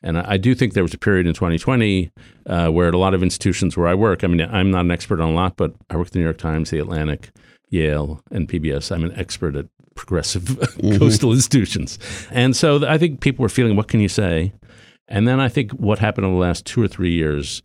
and 0.02 0.18
I, 0.18 0.36
do 0.36 0.54
think 0.54 0.74
there 0.74 0.82
was 0.82 0.94
a 0.94 0.98
period 0.98 1.26
in 1.26 1.34
2020 1.34 2.12
uh, 2.46 2.68
where 2.68 2.88
at 2.88 2.94
a 2.94 2.98
lot 2.98 3.14
of 3.14 3.22
institutions 3.22 3.76
where 3.76 3.88
I 3.88 3.94
work, 3.94 4.22
I 4.22 4.26
mean, 4.26 4.40
I'm 4.40 4.70
not 4.70 4.84
an 4.84 4.90
expert 4.90 5.20
on 5.20 5.30
a 5.30 5.34
lot, 5.34 5.56
but 5.56 5.74
I 5.90 5.96
work 5.96 6.08
at 6.08 6.12
the 6.12 6.18
New 6.18 6.24
York 6.24 6.38
Times, 6.38 6.70
the 6.70 6.78
Atlantic, 6.78 7.30
Yale, 7.70 8.20
and 8.30 8.48
PBS. 8.48 8.92
I'm 8.92 9.04
an 9.04 9.18
expert 9.18 9.56
at 9.56 9.66
progressive 9.94 10.42
mm-hmm. 10.44 10.98
coastal 10.98 11.32
institutions. 11.32 11.98
And 12.30 12.54
so 12.54 12.86
I 12.86 12.98
think 12.98 13.20
people 13.20 13.42
were 13.42 13.48
feeling, 13.48 13.76
what 13.76 13.88
can 13.88 14.00
you 14.00 14.08
say? 14.08 14.52
And 15.08 15.26
then 15.26 15.40
I 15.40 15.48
think 15.48 15.72
what 15.72 15.98
happened 15.98 16.26
in 16.26 16.32
the 16.32 16.38
last 16.38 16.66
two 16.66 16.82
or 16.82 16.88
three 16.88 17.12
years, 17.12 17.62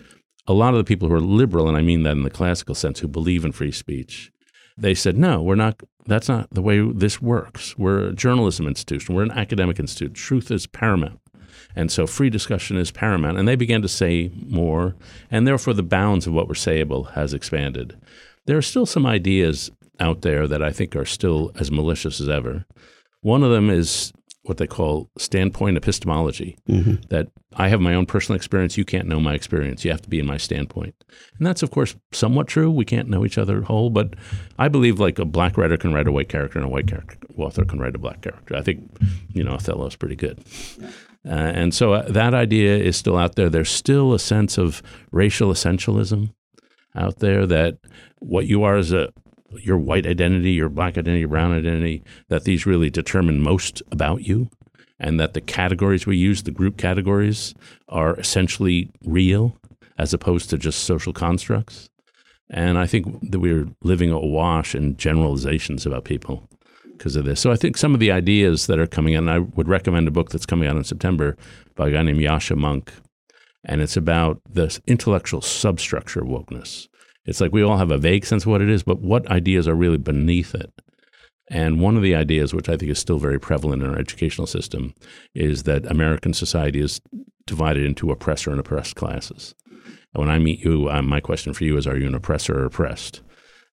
a 0.48 0.54
lot 0.54 0.74
of 0.74 0.78
the 0.78 0.84
people 0.84 1.08
who 1.08 1.14
are 1.14 1.22
liberal, 1.22 1.68
and 1.68 1.78
I 1.78 1.82
mean 1.82 2.04
that 2.04 2.12
in 2.12 2.24
the 2.24 2.30
classical 2.30 2.76
sense, 2.76 3.00
who 3.00 3.08
believe 3.08 3.46
in 3.46 3.52
free 3.52 3.72
speech, 3.72 4.32
they 4.78 4.94
said, 4.94 5.18
no, 5.18 5.42
we're 5.42 5.56
not, 5.56 5.82
that's 6.06 6.30
not 6.30 6.48
the 6.52 6.62
way 6.62 6.82
this 6.91 7.22
works. 7.22 7.78
We're 7.78 8.08
a 8.08 8.13
journalism 8.13 8.67
institution, 8.67 9.15
we're 9.15 9.24
an 9.24 9.32
academic 9.32 9.80
institute. 9.80 10.13
Truth 10.13 10.50
is 10.50 10.65
paramount. 10.65 11.20
And 11.75 11.91
so 11.91 12.07
free 12.07 12.29
discussion 12.29 12.77
is 12.77 12.91
paramount. 12.91 13.38
And 13.38 13.47
they 13.47 13.55
began 13.55 13.81
to 13.81 13.88
say 13.88 14.31
more, 14.47 14.95
and 15.29 15.47
therefore 15.47 15.73
the 15.73 15.84
bounds 15.84 16.27
of 16.27 16.34
what 16.34 16.47
was 16.47 16.60
sayable 16.60 17.12
has 17.13 17.34
expanded. 17.34 17.97
There 18.45 18.57
are 18.57 18.62
still 18.62 18.86
some 18.86 19.05
ideas 19.05 19.71
out 19.99 20.21
there 20.21 20.47
that 20.47 20.63
I 20.63 20.71
think 20.71 20.95
are 20.95 21.05
still 21.05 21.51
as 21.55 21.71
malicious 21.71 22.19
as 22.19 22.27
ever. 22.27 22.65
One 23.21 23.43
of 23.43 23.51
them 23.51 23.69
is 23.69 24.12
what 24.43 24.57
they 24.57 24.65
call 24.65 25.07
standpoint 25.19 25.77
epistemology 25.77 26.57
mm-hmm. 26.67 26.95
that 27.10 27.27
I 27.55 27.67
have 27.67 27.79
my 27.79 27.93
own 27.93 28.07
personal 28.07 28.36
experience. 28.36 28.75
You 28.75 28.86
can't 28.86 29.07
know 29.07 29.19
my 29.19 29.36
experience. 29.36 29.86
You 29.86 29.91
have 29.91 30.01
to 30.01 30.10
be 30.10 30.19
in 30.19 30.25
my 30.25 30.38
standpoint. 30.38 30.95
And 31.38 31.45
that's, 31.45 31.62
of 31.62 31.69
course, 31.69 31.95
somewhat 32.12 32.47
true. 32.47 32.71
We 32.71 32.86
can't 32.86 33.07
know 33.07 33.23
each 33.23 33.38
other 33.38 33.62
whole, 33.62 33.91
but 33.91 34.15
I 34.57 34.67
believe 34.67 34.99
like 34.99 35.19
a 35.19 35.25
black 35.25 35.57
writer 35.57 35.77
can 35.77 35.93
write 35.93 36.07
a 36.07 36.12
white 36.12 36.29
character 36.29 36.57
and 36.57 36.65
a 36.65 36.71
white 36.71 36.88
character, 36.88 37.17
author 37.38 37.65
can 37.65 37.79
write 37.79 37.93
a 37.93 37.99
black 37.99 38.21
character. 38.21 38.55
I 38.55 38.62
think, 38.62 38.89
you 39.31 39.43
know, 39.43 39.51
Othello's 39.51 39.95
pretty 39.95 40.15
good. 40.15 40.43
Uh, 41.25 41.29
and 41.31 41.73
so 41.73 41.93
uh, 41.93 42.01
that 42.10 42.34
idea 42.34 42.77
is 42.77 42.97
still 42.97 43.17
out 43.17 43.36
there. 43.36 43.49
There's 43.49 43.69
still 43.69 44.13
a 44.13 44.19
sense 44.19 44.57
of 44.57 44.81
racial 45.12 45.51
essentialism 45.51 46.34
out 46.95 47.19
there 47.19 47.45
that 47.45 47.77
what 48.19 48.47
you 48.47 48.63
are 48.63 48.77
as 48.77 48.91
a 48.91 49.13
your 49.60 49.77
white 49.77 50.07
identity, 50.07 50.51
your 50.51 50.69
black 50.69 50.97
identity, 50.97 51.19
your 51.19 51.27
brown 51.27 51.51
identity, 51.51 52.03
that 52.29 52.45
these 52.45 52.65
really 52.65 52.89
determine 52.89 53.41
most 53.41 53.84
about 53.91 54.25
you, 54.25 54.49
and 54.97 55.19
that 55.19 55.34
the 55.34 55.41
categories 55.41 56.05
we 56.05 56.15
use, 56.15 56.43
the 56.43 56.51
group 56.51 56.77
categories, 56.77 57.53
are 57.89 58.15
essentially 58.17 58.89
real 59.03 59.57
as 59.97 60.13
opposed 60.13 60.49
to 60.49 60.57
just 60.57 60.84
social 60.86 61.12
constructs. 61.12 61.89
And 62.49 62.77
I 62.77 62.88
think 62.88 63.31
that 63.31 63.39
we're 63.39 63.67
living 63.84 64.10
awash 64.10 64.73
in 64.73 64.97
generalizations 64.97 65.86
about 65.86 66.05
people 66.05 66.49
because 67.02 67.16
of 67.16 67.26
this. 67.26 67.40
So 67.40 67.52
I 67.52 67.56
think 67.56 67.78
some 67.78 67.96
of 67.96 68.00
the 68.00 68.12
ideas 68.12 68.68
that 68.68 68.78
are 68.78 68.86
coming 68.86 69.16
out, 69.16 69.28
I 69.28 69.40
would 69.40 69.68
recommend 69.68 70.08
a 70.08 70.12
book 70.12 70.30
that's 70.30 70.46
coming 70.46 70.70
out 70.70 70.78
in 70.78 70.84
September 70.84 71.36
by 71.76 71.88
a 71.88 71.92
guy 71.92 72.04
named 72.04 72.20
Yascha 72.20 72.56
Mounk, 72.56 72.90
and 73.66 73.82
it's 73.82 73.98
about 73.98 74.40
the 74.48 74.80
intellectual 74.86 75.42
substructure 75.42 76.22
of 76.22 76.28
wokeness. 76.28 76.88
It's 77.26 77.42
like 77.42 77.52
we 77.52 77.64
all 77.64 77.78
have 77.78 77.90
a 77.90 77.98
vague 77.98 78.24
sense 78.24 78.44
of 78.44 78.52
what 78.52 78.62
it 78.62 78.70
is, 78.70 78.84
but 78.84 79.02
what 79.02 79.26
ideas 79.32 79.68
are 79.68 79.74
really 79.74 79.98
beneath 79.98 80.54
it? 80.54 80.72
And 81.50 81.82
one 81.82 81.98
of 81.98 82.04
the 82.04 82.14
ideas, 82.14 82.54
which 82.54 82.70
I 82.70 82.78
think 82.78 82.92
is 82.92 83.00
still 83.00 83.18
very 83.18 83.40
prevalent 83.40 83.82
in 83.82 83.90
our 83.90 83.98
educational 83.98 84.46
system, 84.46 84.94
is 85.34 85.64
that 85.64 85.90
American 85.90 86.36
society 86.36 86.82
is 86.82 87.02
divided 87.48 87.84
into 87.84 88.12
oppressor 88.12 88.52
and 88.52 88.60
oppressed 88.60 88.96
classes. 88.96 89.56
And 90.14 90.24
when 90.24 90.30
I 90.30 90.38
meet 90.38 90.60
you, 90.60 90.88
uh, 90.88 91.02
my 91.02 91.20
question 91.20 91.54
for 91.54 91.64
you 91.64 91.78
is 91.78 91.88
Are 91.88 91.98
you 91.98 92.06
an 92.06 92.16
oppressor 92.16 92.60
or 92.60 92.66
oppressed? 92.66 93.22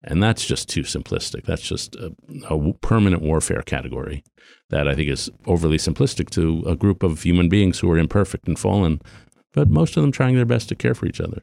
And 0.03 0.21
that's 0.21 0.45
just 0.45 0.69
too 0.69 0.83
simplistic. 0.83 1.45
That's 1.45 1.61
just 1.61 1.95
a, 1.95 2.13
a, 2.49 2.73
permanent 2.73 3.21
warfare 3.21 3.63
category 3.63 4.23
that 4.69 4.87
I 4.87 4.95
think 4.95 5.09
is 5.09 5.29
overly 5.45 5.77
simplistic 5.77 6.29
to 6.31 6.63
a 6.67 6.75
group 6.75 7.03
of 7.03 7.23
human 7.23 7.49
beings 7.49 7.79
who 7.79 7.91
are 7.91 7.97
imperfect 7.97 8.47
and 8.47 8.59
fallen, 8.59 9.01
but 9.53 9.69
most 9.69 9.97
of 9.97 10.03
them 10.03 10.11
trying 10.11 10.35
their 10.35 10.45
best 10.45 10.69
to 10.69 10.75
care 10.75 10.93
for 10.93 11.07
each 11.07 11.19
other. 11.19 11.41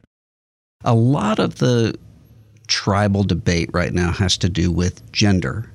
A 0.83 0.95
lot 0.95 1.39
of 1.39 1.55
the 1.55 1.97
tribal 2.67 3.23
debate 3.23 3.69
right 3.73 3.93
now 3.93 4.11
has 4.11 4.37
to 4.37 4.49
do 4.49 4.71
with 4.71 5.11
gender, 5.11 5.71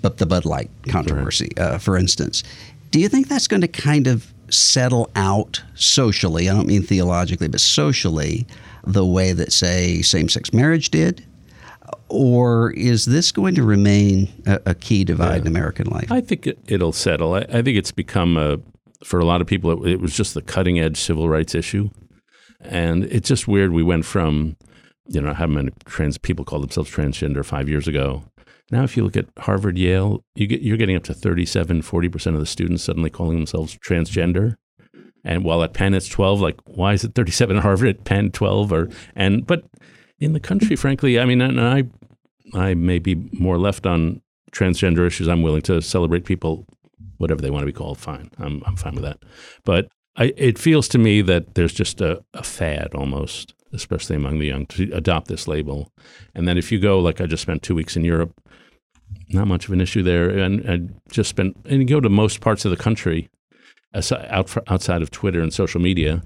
but 0.00 0.18
the 0.18 0.26
Bud 0.26 0.44
Light 0.44 0.70
controversy, 0.88 1.50
right. 1.58 1.66
uh, 1.66 1.78
for 1.78 1.96
instance. 1.96 2.42
Do 2.90 2.98
you 2.98 3.08
think 3.08 3.28
that's 3.28 3.46
going 3.46 3.60
to 3.60 3.68
kind 3.68 4.06
of 4.06 4.32
settle 4.48 5.10
out 5.14 5.62
socially? 5.74 6.48
I 6.48 6.54
don't 6.54 6.66
mean 6.66 6.82
theologically, 6.82 7.48
but 7.48 7.60
socially, 7.60 8.46
the 8.84 9.06
way 9.06 9.32
that, 9.32 9.52
say, 9.52 10.02
same 10.02 10.28
sex 10.28 10.52
marriage 10.52 10.90
did? 10.90 11.24
Or 12.08 12.72
is 12.72 13.04
this 13.06 13.32
going 13.32 13.54
to 13.54 13.62
remain 13.62 14.28
a, 14.46 14.60
a 14.66 14.74
key 14.74 15.04
divide 15.04 15.36
yeah. 15.36 15.40
in 15.42 15.46
American 15.46 15.86
life? 15.88 16.10
I 16.10 16.20
think 16.20 16.46
it, 16.46 16.80
will 16.80 16.92
settle. 16.92 17.34
I, 17.34 17.40
I, 17.40 17.62
think 17.62 17.76
it's 17.76 17.92
become 17.92 18.36
a, 18.36 18.58
for 19.04 19.20
a 19.20 19.24
lot 19.24 19.40
of 19.40 19.46
people, 19.46 19.84
it, 19.84 19.92
it, 19.92 20.00
was 20.00 20.14
just 20.14 20.34
the 20.34 20.42
cutting 20.42 20.78
edge 20.78 20.98
civil 20.98 21.28
rights 21.28 21.54
issue, 21.54 21.90
and 22.60 23.04
it's 23.04 23.28
just 23.28 23.48
weird. 23.48 23.72
We 23.72 23.82
went 23.82 24.04
from, 24.04 24.56
you 25.06 25.20
know, 25.20 25.34
how 25.34 25.46
many 25.46 25.70
trans 25.84 26.18
people 26.18 26.44
call 26.44 26.60
themselves 26.60 26.90
transgender 26.90 27.44
five 27.44 27.68
years 27.68 27.88
ago. 27.88 28.24
Now, 28.70 28.84
if 28.84 28.96
you 28.96 29.02
look 29.02 29.16
at 29.16 29.26
Harvard, 29.38 29.78
Yale, 29.78 30.24
you 30.34 30.46
get, 30.46 30.62
you're 30.62 30.76
getting 30.76 30.94
up 30.94 31.02
to 31.04 31.14
37, 31.14 31.82
40% 31.82 32.34
of 32.34 32.40
the 32.40 32.46
students 32.46 32.84
suddenly 32.84 33.10
calling 33.10 33.36
themselves 33.36 33.76
transgender. 33.78 34.56
And 35.24 35.44
while 35.44 35.62
at 35.62 35.74
Penn 35.74 35.94
it's 35.94 36.08
12, 36.08 36.40
like 36.40 36.56
why 36.64 36.94
is 36.94 37.04
it 37.04 37.14
37 37.14 37.56
at 37.56 37.62
Harvard 37.62 37.88
at 37.88 38.04
Penn 38.04 38.30
12 38.30 38.72
or 38.72 38.88
and 39.14 39.46
but 39.46 39.64
in 40.20 40.32
the 40.32 40.40
country, 40.40 40.76
frankly, 40.76 41.18
I 41.18 41.24
mean, 41.24 41.40
and 41.40 41.60
I, 41.60 41.84
I 42.54 42.74
may 42.74 42.98
be 42.98 43.14
more 43.32 43.58
left 43.58 43.86
on 43.86 44.20
transgender 44.52 45.06
issues. 45.06 45.28
I'm 45.28 45.42
willing 45.42 45.62
to 45.62 45.80
celebrate 45.80 46.24
people, 46.24 46.66
whatever 47.18 47.40
they 47.40 47.50
want 47.50 47.62
to 47.62 47.66
be 47.66 47.72
called. 47.72 47.98
Fine, 47.98 48.30
I'm 48.38 48.62
I'm 48.66 48.76
fine 48.76 48.94
with 48.94 49.04
that. 49.04 49.18
But 49.64 49.88
I, 50.16 50.32
it 50.36 50.58
feels 50.58 50.88
to 50.88 50.98
me 50.98 51.22
that 51.22 51.54
there's 51.54 51.72
just 51.72 52.00
a, 52.00 52.22
a 52.34 52.42
fad 52.42 52.94
almost, 52.94 53.54
especially 53.72 54.16
among 54.16 54.38
the 54.38 54.46
young, 54.46 54.66
to 54.66 54.90
adopt 54.92 55.28
this 55.28 55.48
label. 55.48 55.92
And 56.34 56.46
then 56.46 56.58
if 56.58 56.70
you 56.70 56.78
go, 56.78 56.98
like 56.98 57.20
I 57.20 57.26
just 57.26 57.42
spent 57.42 57.62
two 57.62 57.74
weeks 57.74 57.96
in 57.96 58.04
Europe, 58.04 58.32
not 59.30 59.48
much 59.48 59.66
of 59.66 59.72
an 59.72 59.80
issue 59.80 60.02
there. 60.02 60.28
And 60.28 60.68
I 60.68 61.12
just 61.12 61.30
spent, 61.30 61.56
and 61.64 61.80
you 61.80 61.86
go 61.86 62.00
to 62.00 62.08
most 62.08 62.40
parts 62.40 62.64
of 62.64 62.70
the 62.70 62.76
country, 62.76 63.30
outside 63.94 65.02
of 65.02 65.10
Twitter 65.10 65.40
and 65.40 65.52
social 65.52 65.80
media, 65.80 66.22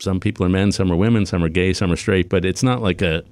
some 0.00 0.20
people 0.20 0.44
are 0.46 0.50
men, 0.50 0.72
some 0.72 0.90
are 0.90 0.96
women, 0.96 1.26
some 1.26 1.42
are 1.42 1.48
gay, 1.48 1.72
some 1.72 1.92
are 1.92 1.96
straight, 1.96 2.28
but 2.28 2.44
it's 2.44 2.62
not 2.62 2.82
like 2.82 3.02
a 3.02 3.22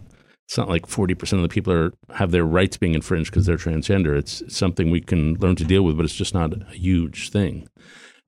it's 0.46 0.58
not 0.58 0.68
like 0.68 0.86
40% 0.86 1.34
of 1.34 1.42
the 1.42 1.48
people 1.48 1.72
are 1.72 1.92
have 2.12 2.32
their 2.32 2.44
rights 2.44 2.76
being 2.76 2.94
infringed 2.94 3.30
because 3.30 3.46
they're 3.46 3.56
transgender. 3.56 4.16
It's 4.18 4.42
something 4.48 4.90
we 4.90 5.00
can 5.00 5.34
learn 5.34 5.54
to 5.56 5.64
deal 5.64 5.82
with, 5.82 5.96
but 5.96 6.04
it's 6.04 6.14
just 6.14 6.34
not 6.34 6.52
a 6.52 6.64
huge 6.72 7.30
thing. 7.30 7.68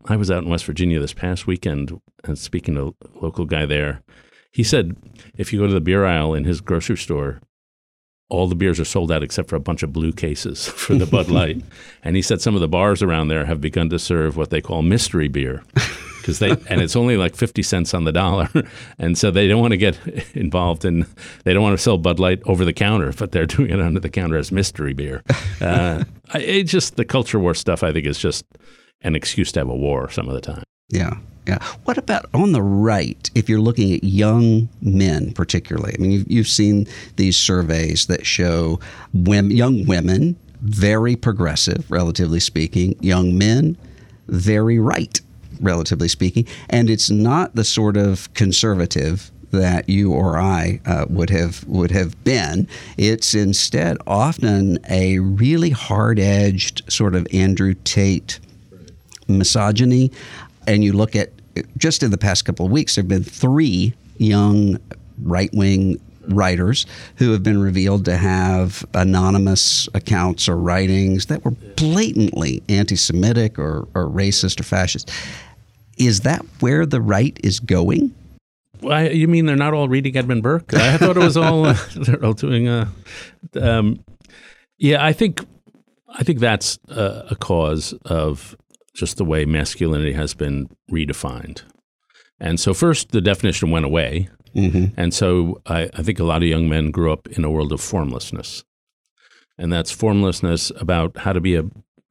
I 0.07 0.17
was 0.17 0.31
out 0.31 0.45
in 0.45 0.51
West 0.51 0.65
Virginia 0.65 1.01
this 1.01 1.15
past 1.15 1.47
weekend 1.47 2.01
and 2.25 2.39
speaking 2.39 2.75
to 2.77 2.95
a 3.03 3.19
local 3.21 3.45
guy 3.45 3.67
there. 3.67 4.03
He 4.53 4.63
said 4.63 4.97
if 5.37 5.53
you 5.53 5.59
go 5.59 5.67
to 5.67 5.73
the 5.73 5.81
beer 5.81 6.05
aisle 6.05 6.35
in 6.35 6.45
his 6.45 6.61
grocery 6.61 6.97
store, 6.97 7.41
all 8.33 8.49
the 8.49 8.55
beers 8.55 8.81
are 8.81 8.85
sold 8.85 9.13
out 9.13 9.23
except 9.23 9.51
for 9.51 9.57
a 9.57 9.61
bunch 9.61 9.83
of 9.83 9.93
blue 9.93 10.11
cases 10.11 10.67
for 10.69 10.95
the 10.95 11.07
Bud 11.07 11.29
Light. 11.29 11.63
and 12.03 12.17
he 12.17 12.23
said 12.23 12.41
some 12.41 12.55
of 12.55 12.63
the 12.63 12.69
bars 12.69 13.03
around 13.03 13.29
there 13.29 13.45
have 13.45 13.61
begun 13.61 13.91
to 13.91 13.99
serve 13.99 14.37
what 14.39 14.49
they 14.49 14.63
call 14.63 14.81
mystery 14.81 15.29
beer 15.29 15.63
because 16.19 16.39
they 16.39 16.51
and 16.71 16.81
it's 16.81 16.97
only 16.97 17.19
like 17.19 17.37
50 17.37 17.63
cents 17.63 17.93
on 17.93 18.05
the 18.05 18.13
dollar. 18.13 18.49
And 18.99 19.19
so 19.19 19.31
they 19.31 19.49
don't 19.49 19.61
want 19.61 19.73
to 19.73 19.77
get 19.77 19.99
involved 20.35 20.85
in 20.85 21.07
they 21.45 21.53
don't 21.53 21.63
want 21.63 21.77
to 21.77 21.83
sell 21.83 21.99
bud 21.99 22.19
light 22.19 22.41
over 22.47 22.65
the 22.65 22.73
counter 22.73 23.13
but 23.13 23.33
they're 23.33 23.47
doing 23.47 23.71
it 23.71 23.81
under 23.81 24.01
the 24.01 24.09
counter 24.09 24.37
as 24.37 24.51
mystery 24.51 24.95
beer. 24.95 25.23
Uh, 25.61 26.05
it 26.35 26.65
just 26.65 26.97
the 26.97 27.05
culture 27.05 27.39
war 27.39 27.55
stuff 27.55 27.83
i 27.83 27.93
think 27.93 28.07
is 28.07 28.19
just 28.19 28.45
an 29.03 29.15
excuse 29.15 29.53
to 29.53 29.61
have 29.61 29.69
a 29.69 29.75
war 29.77 30.09
some 30.09 30.29
of 30.29 30.35
the 30.35 30.41
time 30.41 30.65
yeah 30.89 31.15
yeah. 31.47 31.59
What 31.85 31.99
about 31.99 32.27
on 32.33 32.53
the 32.53 32.63
right, 32.63 33.29
if 33.35 33.49
you're 33.49 33.61
looking 33.61 33.93
at 33.93 34.05
young 34.05 34.69
men 34.81 35.33
particularly? 35.33 35.95
I 35.99 36.01
mean, 36.01 36.13
you've, 36.13 36.31
you've 36.31 36.49
seen 36.49 36.87
these 37.17 37.37
surveys 37.37 38.07
that 38.07 38.25
show 38.25 38.79
women, 39.13 39.51
young 39.51 39.85
women, 39.87 40.37
very 40.61 41.17
progressive, 41.17 41.91
relatively 41.91 42.39
speaking, 42.39 42.97
young 43.01 43.37
men, 43.37 43.77
very 44.29 44.79
right 44.79 45.21
relatively 45.61 46.09
speaking. 46.09 46.47
And 46.71 46.91
it's 46.91 47.11
not 47.11 47.55
the 47.55 47.65
sort 47.65 47.97
of 47.97 48.33
conservative 48.35 49.31
that 49.51 49.89
you 49.89 50.13
or 50.13 50.39
I 50.39 50.81
uh, 50.87 51.07
would 51.11 51.31
have 51.31 51.65
would 51.65 51.91
have 51.91 52.23
been. 52.25 52.67
It's 52.97 53.35
instead 53.35 53.99
often 54.07 54.79
a 54.89 55.19
really 55.19 55.71
hard 55.71 56.19
edged 56.19 56.91
sort 56.91 57.15
of 57.15 57.27
Andrew 57.33 57.75
Tate 57.85 58.41
misogyny. 59.29 60.11
And 60.67 60.85
you 60.85 60.93
look 60.93 61.17
at 61.17 61.31
just 61.77 62.03
in 62.03 62.11
the 62.11 62.19
past 62.19 62.45
couple 62.45 62.67
of 62.67 62.73
weeks, 62.73 62.95
there 62.95 63.03
have 63.03 63.09
been 63.09 63.25
three 63.25 63.95
young 64.19 64.79
right 65.23 65.51
wing 65.53 66.01
writers 66.29 66.87
who 67.17 67.33
have 67.33 67.43
been 67.43 67.61
revealed 67.61 68.05
to 68.05 68.17
have 68.17 68.85
anonymous 68.95 69.89
accounts 69.95 70.49
or 70.49 70.57
writings 70.57 71.27
that 71.27 71.45
were 71.45 71.51
blatantly 71.51 72.63
anti 72.69 72.97
Semitic 72.97 73.59
or, 73.59 73.89
or 73.95 74.07
racist 74.07 74.61
or 74.61 74.65
fascist. 74.65 75.11
Is 75.99 76.21
that 76.21 76.45
where 76.61 76.87
the 76.87 77.01
right 77.01 77.39
is 77.43 77.61
going? 77.61 78.15
You 78.83 79.29
mean 79.29 79.47
they're 79.47 79.57
not 79.57 79.75
all 79.75 79.89
reading 79.89 80.17
Edmund 80.17 80.43
Burke? 80.43 80.75
I 80.75 80.97
thought 80.97 81.17
it 81.17 81.21
was 81.21 81.37
all 81.37 81.63
they're 81.97 82.25
all 82.25 82.33
doing. 82.33 82.69
Uh, 82.69 82.89
um, 83.61 84.03
yeah, 84.79 85.05
I 85.05 85.13
think 85.13 85.45
I 86.09 86.25
think 86.25 86.41
that's 86.41 86.79
a 86.89 87.37
cause 87.39 87.93
of 88.05 88.57
just 88.95 89.17
the 89.17 89.25
way 89.25 89.45
masculinity 89.45 90.13
has 90.13 90.35
been 90.35 90.69
redefined. 90.91 91.63
And 92.39 92.59
so, 92.59 92.75
first, 92.75 93.13
the 93.13 93.21
definition 93.21 93.71
went 93.71 93.85
away. 93.85 94.29
Mm-hmm. 94.55 95.01
And 95.01 95.15
so, 95.15 95.63
I, 95.67 95.89
I 95.95 96.03
think 96.03 96.19
a 96.19 96.25
lot 96.25 96.43
of 96.43 96.49
young 96.49 96.69
men 96.69 96.91
grew 96.91 97.13
up 97.13 97.27
in 97.29 97.45
a 97.45 97.51
world 97.51 97.73
of 97.73 97.81
formlessness. 97.81 98.65
And 99.59 99.73
that's 99.73 99.93
formlessness 99.93 100.73
about 100.77 101.19
how 101.19 101.33
to 101.33 101.41
be 101.41 101.55
a 101.57 101.65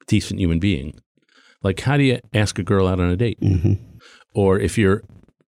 decent 0.08 0.40
human 0.40 0.60
being. 0.60 1.00
Like, 1.64 1.82
how 1.82 1.98
do 1.98 2.04
you 2.04 2.20
ask 2.34 2.58
a 2.58 2.64
girl 2.64 2.88
out 2.88 3.00
on 3.00 3.10
a 3.10 3.18
date? 3.18 3.40
Mm-hmm. 3.42 3.74
Or 4.34 4.60
if 4.60 4.78
you're 4.78 5.04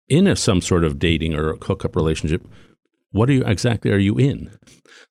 in 0.08 0.28
a, 0.28 0.36
some 0.36 0.62
sort 0.62 0.84
of 0.84 1.00
dating 1.00 1.34
or 1.34 1.56
hookup 1.56 1.96
relationship, 1.96 2.48
what 3.12 3.30
are 3.30 3.34
you 3.34 3.44
exactly 3.44 3.92
are 3.92 3.98
you 3.98 4.18
in? 4.18 4.52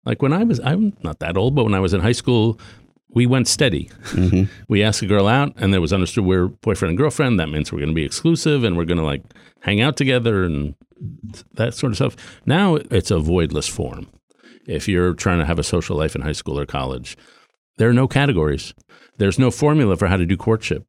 Like 0.04 0.22
when 0.22 0.32
I 0.32 0.44
was, 0.44 0.60
I'm 0.60 0.96
not 1.02 1.18
that 1.18 1.36
old, 1.36 1.54
but 1.54 1.64
when 1.64 1.74
I 1.74 1.80
was 1.80 1.92
in 1.92 2.00
high 2.00 2.12
school, 2.12 2.58
we 3.08 3.26
went 3.26 3.48
steady. 3.48 3.90
Mm-hmm. 4.10 4.52
we 4.68 4.82
asked 4.82 5.02
a 5.02 5.06
girl 5.06 5.26
out, 5.26 5.52
and 5.56 5.72
there 5.72 5.80
was 5.80 5.92
understood 5.92 6.24
we're 6.24 6.48
boyfriend 6.48 6.90
and 6.90 6.98
girlfriend. 6.98 7.40
That 7.40 7.48
means 7.48 7.72
we're 7.72 7.78
going 7.78 7.90
to 7.90 7.94
be 7.94 8.04
exclusive, 8.04 8.64
and 8.64 8.76
we're 8.76 8.84
going 8.84 8.98
to 8.98 9.04
like 9.04 9.22
hang 9.60 9.80
out 9.80 9.96
together 9.96 10.44
and 10.44 10.74
that 11.54 11.74
sort 11.74 11.92
of 11.92 11.96
stuff. 11.96 12.40
Now 12.46 12.76
it's 12.76 13.10
a 13.10 13.14
voidless 13.14 13.70
form. 13.70 14.08
If 14.66 14.88
you're 14.88 15.14
trying 15.14 15.38
to 15.38 15.46
have 15.46 15.58
a 15.58 15.64
social 15.64 15.96
life 15.96 16.14
in 16.14 16.22
high 16.22 16.32
school 16.32 16.58
or 16.58 16.66
college, 16.66 17.16
there 17.78 17.88
are 17.88 17.94
no 17.94 18.08
categories. 18.08 18.74
There's 19.18 19.38
no 19.38 19.50
formula 19.50 19.96
for 19.96 20.08
how 20.08 20.16
to 20.16 20.26
do 20.26 20.36
courtship. 20.36 20.84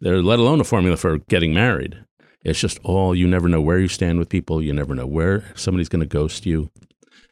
There, 0.00 0.22
let 0.22 0.38
alone 0.38 0.60
a 0.60 0.64
formula 0.64 0.96
for 0.96 1.18
getting 1.18 1.54
married. 1.54 1.98
It's 2.44 2.60
just 2.60 2.78
all 2.84 3.14
you 3.14 3.26
never 3.26 3.48
know 3.48 3.60
where 3.60 3.78
you 3.78 3.88
stand 3.88 4.18
with 4.18 4.28
people. 4.28 4.62
You 4.62 4.72
never 4.72 4.94
know 4.94 5.06
where 5.06 5.44
somebody's 5.54 5.88
going 5.88 6.00
to 6.00 6.06
ghost 6.06 6.46
you, 6.46 6.70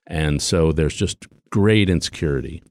and 0.06 0.42
so 0.42 0.72
there's 0.72 0.96
just 0.96 1.26
great 1.50 1.88
insecurity. 1.88 2.62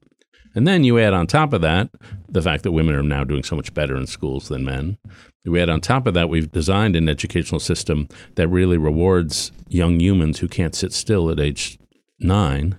And 0.56 0.66
then 0.66 0.84
you 0.84 0.98
add 0.98 1.12
on 1.12 1.26
top 1.26 1.52
of 1.52 1.60
that 1.60 1.90
the 2.28 2.40
fact 2.40 2.62
that 2.64 2.72
women 2.72 2.94
are 2.94 3.02
now 3.02 3.24
doing 3.24 3.42
so 3.42 3.54
much 3.54 3.74
better 3.74 3.94
in 3.94 4.06
schools 4.06 4.48
than 4.48 4.64
men. 4.64 4.96
You 5.44 5.56
add 5.58 5.68
on 5.68 5.82
top 5.82 6.06
of 6.06 6.14
that, 6.14 6.30
we've 6.30 6.50
designed 6.50 6.96
an 6.96 7.08
educational 7.08 7.60
system 7.60 8.08
that 8.34 8.48
really 8.48 8.78
rewards 8.78 9.52
young 9.68 10.00
humans 10.00 10.38
who 10.38 10.48
can't 10.48 10.74
sit 10.74 10.94
still 10.94 11.30
at 11.30 11.38
age 11.38 11.78
nine, 12.18 12.76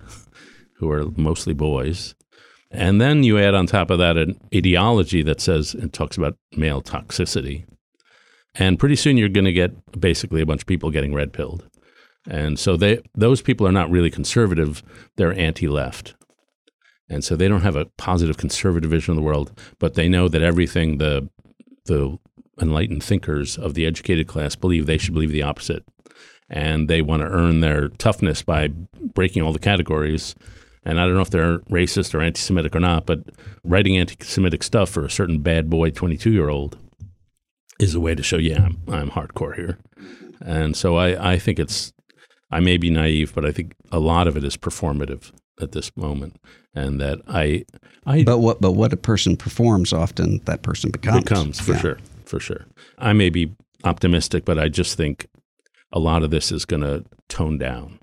who 0.74 0.90
are 0.90 1.06
mostly 1.16 1.54
boys. 1.54 2.16
And 2.70 3.00
then 3.00 3.22
you 3.22 3.38
add 3.38 3.54
on 3.54 3.66
top 3.66 3.90
of 3.90 3.98
that 4.00 4.16
an 4.16 4.38
ideology 4.54 5.22
that 5.22 5.40
says 5.40 5.72
and 5.72 5.92
talks 5.92 6.18
about 6.18 6.36
male 6.56 6.82
toxicity. 6.82 7.64
And 8.56 8.78
pretty 8.78 8.96
soon 8.96 9.16
you're 9.16 9.28
going 9.28 9.44
to 9.44 9.52
get 9.52 9.98
basically 9.98 10.42
a 10.42 10.46
bunch 10.46 10.62
of 10.62 10.66
people 10.66 10.90
getting 10.90 11.14
red 11.14 11.32
pilled. 11.32 11.64
And 12.28 12.58
so 12.58 12.76
they 12.76 13.00
those 13.14 13.40
people 13.40 13.66
are 13.66 13.72
not 13.72 13.90
really 13.90 14.10
conservative, 14.10 14.82
they're 15.16 15.38
anti-left. 15.38 16.14
And 17.08 17.24
so 17.24 17.36
they 17.36 17.48
don't 17.48 17.62
have 17.62 17.76
a 17.76 17.86
positive 17.86 18.36
conservative 18.36 18.90
vision 18.90 19.12
of 19.12 19.16
the 19.16 19.22
world, 19.22 19.58
but 19.78 19.94
they 19.94 20.08
know 20.08 20.28
that 20.28 20.42
everything 20.42 20.98
the 20.98 21.28
the 21.86 22.18
enlightened 22.60 23.02
thinkers 23.02 23.56
of 23.56 23.74
the 23.74 23.86
educated 23.86 24.26
class 24.26 24.54
believe 24.56 24.86
they 24.86 24.98
should 24.98 25.14
believe 25.14 25.32
the 25.32 25.42
opposite. 25.42 25.84
And 26.50 26.88
they 26.88 27.02
want 27.02 27.22
to 27.22 27.28
earn 27.28 27.60
their 27.60 27.88
toughness 27.88 28.42
by 28.42 28.68
breaking 28.68 29.42
all 29.42 29.52
the 29.52 29.58
categories. 29.58 30.34
And 30.84 31.00
I 31.00 31.04
don't 31.04 31.14
know 31.14 31.20
if 31.20 31.30
they're 31.30 31.58
racist 31.60 32.14
or 32.14 32.20
anti 32.20 32.40
Semitic 32.40 32.74
or 32.74 32.80
not, 32.80 33.06
but 33.06 33.20
writing 33.64 33.96
anti 33.96 34.16
Semitic 34.24 34.62
stuff 34.62 34.90
for 34.90 35.04
a 35.04 35.10
certain 35.10 35.40
bad 35.40 35.70
boy 35.70 35.90
22 35.90 36.30
year 36.30 36.48
old 36.48 36.78
is 37.78 37.94
a 37.94 38.00
way 38.00 38.14
to 38.14 38.22
show, 38.22 38.38
yeah, 38.38 38.64
I'm, 38.64 38.82
I'm 38.88 39.10
hardcore 39.10 39.54
here. 39.54 39.78
And 40.40 40.76
so 40.76 40.96
I, 40.96 41.32
I 41.32 41.38
think 41.38 41.58
it's, 41.58 41.92
I 42.50 42.60
may 42.60 42.76
be 42.76 42.90
naive, 42.90 43.34
but 43.34 43.44
I 43.44 43.52
think 43.52 43.74
a 43.92 43.98
lot 43.98 44.26
of 44.26 44.36
it 44.36 44.44
is 44.44 44.56
performative 44.56 45.32
at 45.60 45.72
this 45.72 45.96
moment, 45.96 46.36
and 46.74 47.00
that 47.00 47.20
I, 47.28 47.64
I. 48.06 48.24
But 48.24 48.38
what 48.38 48.60
but 48.60 48.72
what 48.72 48.92
a 48.92 48.96
person 48.96 49.36
performs, 49.36 49.92
often 49.92 50.40
that 50.44 50.62
person 50.62 50.90
becomes. 50.90 51.24
Becomes 51.24 51.60
for 51.60 51.72
yeah. 51.72 51.80
sure, 51.80 51.98
for 52.24 52.40
sure. 52.40 52.66
I 52.98 53.12
may 53.12 53.30
be 53.30 53.54
optimistic, 53.84 54.44
but 54.44 54.58
I 54.58 54.68
just 54.68 54.96
think 54.96 55.28
a 55.92 55.98
lot 55.98 56.22
of 56.22 56.30
this 56.30 56.52
is 56.52 56.64
going 56.64 56.82
to 56.82 57.04
tone 57.28 57.58
down. 57.58 57.98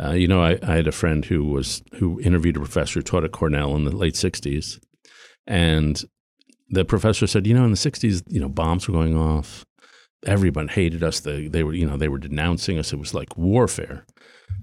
Uh, 0.00 0.12
you 0.12 0.28
know, 0.28 0.40
I, 0.40 0.58
I, 0.62 0.76
had 0.76 0.86
a 0.86 0.92
friend 0.92 1.24
who 1.24 1.46
was 1.46 1.82
who 1.94 2.20
interviewed 2.20 2.56
a 2.56 2.60
professor 2.60 3.00
who 3.00 3.02
taught 3.02 3.24
at 3.24 3.32
Cornell 3.32 3.74
in 3.74 3.84
the 3.84 3.96
late 3.96 4.14
'60s, 4.14 4.78
and 5.46 6.04
the 6.70 6.84
professor 6.84 7.26
said, 7.26 7.46
you 7.46 7.54
know, 7.54 7.64
in 7.64 7.72
the 7.72 7.76
'60s, 7.76 8.22
you 8.28 8.40
know, 8.40 8.48
bombs 8.48 8.86
were 8.86 8.94
going 8.94 9.16
off. 9.16 9.64
Everyone 10.24 10.68
hated 10.68 11.02
us. 11.02 11.20
They, 11.20 11.48
they 11.48 11.64
were, 11.64 11.74
you 11.74 11.86
know, 11.86 11.96
they 11.96 12.08
were 12.08 12.18
denouncing 12.18 12.78
us. 12.78 12.92
It 12.92 12.98
was 12.98 13.14
like 13.14 13.36
warfare. 13.36 14.04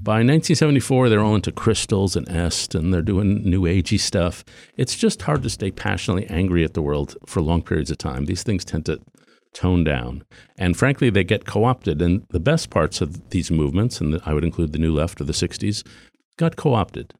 By 0.02 0.18
1974, 0.18 1.10
they're 1.10 1.20
all 1.20 1.34
into 1.34 1.52
crystals 1.52 2.16
and 2.16 2.30
est, 2.30 2.76
and 2.76 2.94
they're 2.94 3.02
doing 3.02 3.44
new 3.44 3.64
agey 3.64 4.00
stuff. 4.00 4.46
It's 4.78 4.96
just 4.96 5.24
hard 5.24 5.42
to 5.44 5.50
stay 5.50 5.72
passionately 5.72 6.28
angry 6.28 6.64
at 6.64 6.76
the 6.76 6.82
world 6.82 7.18
for 7.26 7.42
long 7.42 7.64
periods 7.64 7.90
of 7.90 7.98
time. 7.98 8.26
These 8.26 8.44
things 8.44 8.64
tend 8.64 8.86
to 8.86 9.02
tone 9.56 9.84
down. 9.84 10.24
And 10.58 10.78
frankly, 10.78 11.10
they 11.10 11.24
get 11.24 11.46
co 11.46 11.64
opted. 11.64 12.02
And 12.04 12.24
the 12.30 12.40
best 12.40 12.70
parts 12.70 13.02
of 13.02 13.32
these 13.32 13.50
movements, 13.50 14.00
and 14.00 14.22
I 14.26 14.34
would 14.34 14.44
include 14.44 14.74
the 14.74 14.80
New 14.80 14.94
Left 14.94 15.20
of 15.22 15.28
the 15.28 15.34
60s, 15.34 15.84
got 16.38 16.56
co 16.56 16.76
opted. 16.76 17.14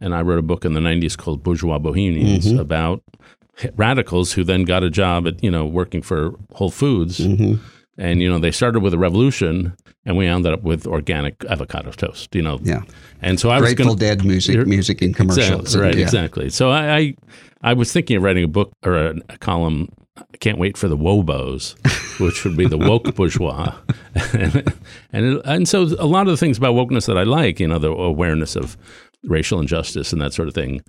And 0.00 0.14
I 0.14 0.22
wrote 0.22 0.38
a 0.38 0.42
book 0.42 0.64
in 0.64 0.72
the 0.72 0.80
90s 0.80 1.18
called 1.18 1.42
Bourgeois 1.42 1.78
Bohemians 1.78 2.46
mm-hmm. 2.46 2.58
about 2.58 3.02
radicals 3.76 4.32
who 4.32 4.42
then 4.42 4.64
got 4.64 4.82
a 4.82 4.90
job 4.90 5.26
at, 5.26 5.42
you 5.44 5.50
know, 5.50 5.66
working 5.66 6.00
for 6.02 6.32
Whole 6.54 6.70
Foods. 6.70 7.18
Mm-hmm. 7.18 7.62
And, 7.98 8.22
you 8.22 8.28
know, 8.28 8.38
they 8.38 8.50
started 8.50 8.80
with 8.80 8.94
a 8.94 8.98
revolution 8.98 9.76
and 10.04 10.16
we 10.16 10.26
ended 10.26 10.52
up 10.52 10.62
with 10.62 10.86
organic 10.86 11.44
avocado 11.44 11.92
toast. 11.92 12.34
You 12.34 12.42
know, 12.42 12.58
yeah. 12.62 12.82
And 13.20 13.38
so 13.38 13.50
I 13.50 13.60
was 13.60 13.74
Grateful 13.74 13.94
Dead 13.94 14.24
music, 14.24 14.66
music 14.66 15.02
in 15.02 15.14
commercials, 15.14 15.60
exactly, 15.60 15.80
right? 15.80 15.96
yeah. 15.96 16.04
Exactly. 16.04 16.50
So 16.50 16.70
I, 16.70 16.96
I, 16.96 17.14
I 17.62 17.72
was 17.74 17.92
thinking 17.92 18.16
of 18.16 18.22
writing 18.22 18.44
a 18.44 18.48
book 18.48 18.72
or 18.84 18.96
a, 18.96 19.14
a 19.28 19.38
column. 19.38 19.88
I 20.16 20.36
can't 20.38 20.58
wait 20.58 20.76
for 20.76 20.88
the 20.88 20.96
wobos, 20.96 21.74
which 22.20 22.44
would 22.44 22.56
be 22.56 22.66
the 22.66 22.76
woke 22.76 23.14
bourgeois, 23.14 23.74
and 24.34 24.74
and, 25.12 25.24
it, 25.26 25.42
and 25.44 25.68
so 25.68 25.84
a 25.98 26.06
lot 26.06 26.26
of 26.26 26.32
the 26.32 26.36
things 26.36 26.58
about 26.58 26.74
wokeness 26.74 27.06
that 27.06 27.16
I 27.16 27.22
like, 27.22 27.60
you 27.60 27.68
know, 27.68 27.78
the 27.78 27.90
awareness 27.90 28.54
of 28.54 28.76
racial 29.24 29.58
injustice 29.60 30.12
and 30.12 30.20
that 30.20 30.34
sort 30.34 30.48
of 30.48 30.54
thing, 30.54 30.82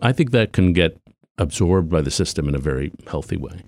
I 0.00 0.12
think 0.12 0.30
that 0.30 0.52
can 0.52 0.72
get 0.72 0.96
absorbed 1.38 1.90
by 1.90 2.00
the 2.00 2.10
system 2.10 2.48
in 2.48 2.54
a 2.54 2.58
very 2.58 2.92
healthy 3.06 3.36
way. 3.36 3.62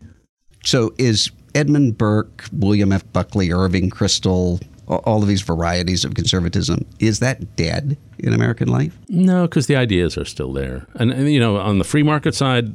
So 0.64 0.94
is 0.98 1.30
Edmund 1.54 1.98
Burke, 1.98 2.44
William 2.52 2.92
F. 2.92 3.04
Buckley, 3.12 3.52
Irving 3.52 3.90
Kristol, 3.90 4.62
all 4.86 5.22
of 5.22 5.28
these 5.28 5.42
varieties 5.42 6.04
of 6.04 6.14
conservatism, 6.14 6.84
is 6.98 7.18
that 7.20 7.56
dead 7.56 7.96
in 8.18 8.32
American 8.32 8.68
life? 8.68 8.98
No, 9.08 9.42
because 9.42 9.66
the 9.66 9.76
ideas 9.76 10.18
are 10.18 10.24
still 10.24 10.52
there. 10.52 10.86
And, 10.94 11.10
and, 11.10 11.32
you 11.32 11.40
know, 11.40 11.56
on 11.56 11.78
the 11.78 11.84
free 11.84 12.02
market 12.02 12.34
side, 12.34 12.74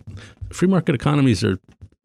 free 0.52 0.68
market 0.68 0.96
economies 0.96 1.44
are 1.44 1.60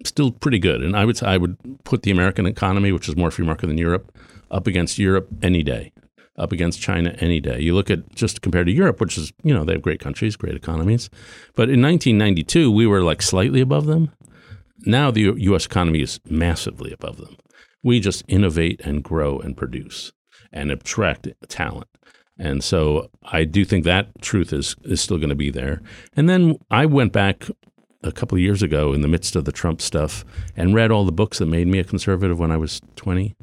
still 0.04 0.30
pretty 0.30 0.58
good. 0.58 0.82
And 0.82 0.96
I 0.96 1.04
would 1.04 1.22
I 1.22 1.36
would 1.36 1.56
put 1.84 2.02
the 2.02 2.10
American 2.10 2.46
economy, 2.46 2.92
which 2.92 3.08
is 3.08 3.16
more 3.16 3.30
free 3.30 3.46
market 3.46 3.66
than 3.66 3.78
Europe, 3.78 4.16
up 4.50 4.66
against 4.66 4.98
Europe 4.98 5.28
any 5.42 5.62
day, 5.62 5.92
up 6.36 6.52
against 6.52 6.80
China 6.80 7.14
any 7.18 7.40
day. 7.40 7.60
You 7.60 7.74
look 7.74 7.90
at 7.90 8.14
just 8.14 8.42
compared 8.42 8.66
to 8.66 8.72
Europe, 8.72 9.00
which 9.00 9.16
is 9.18 9.32
you 9.42 9.54
know 9.54 9.64
they 9.64 9.72
have 9.72 9.82
great 9.82 10.00
countries, 10.00 10.36
great 10.36 10.54
economies, 10.54 11.10
but 11.54 11.68
in 11.70 11.82
1992 11.82 12.70
we 12.70 12.86
were 12.86 13.02
like 13.02 13.22
slightly 13.22 13.60
above 13.60 13.86
them. 13.86 14.10
Now 14.86 15.10
the 15.10 15.32
U.S. 15.36 15.64
economy 15.64 16.02
is 16.02 16.20
massively 16.28 16.92
above 16.92 17.16
them. 17.16 17.36
We 17.84 18.00
just 18.00 18.24
innovate 18.26 18.80
and 18.80 19.04
grow 19.04 19.38
and 19.38 19.56
produce 19.56 20.12
and 20.52 20.72
attract 20.72 21.28
talent. 21.48 21.88
And 22.38 22.64
so 22.64 23.10
I 23.22 23.44
do 23.44 23.64
think 23.64 23.84
that 23.84 24.20
truth 24.20 24.52
is 24.52 24.74
is 24.82 25.00
still 25.00 25.18
going 25.18 25.28
to 25.28 25.36
be 25.36 25.50
there. 25.50 25.80
And 26.16 26.28
then 26.28 26.56
I 26.70 26.86
went 26.86 27.12
back 27.12 27.44
a 28.02 28.12
couple 28.12 28.36
of 28.36 28.42
years 28.42 28.62
ago 28.62 28.92
in 28.92 29.00
the 29.00 29.08
midst 29.08 29.36
of 29.36 29.44
the 29.44 29.52
Trump 29.52 29.80
stuff 29.80 30.24
and 30.56 30.74
read 30.74 30.90
all 30.90 31.04
the 31.04 31.12
books 31.12 31.38
that 31.38 31.46
made 31.46 31.68
me 31.68 31.78
a 31.78 31.84
conservative 31.84 32.38
when 32.38 32.50
I 32.50 32.56
was 32.56 32.80
20. 32.96 33.34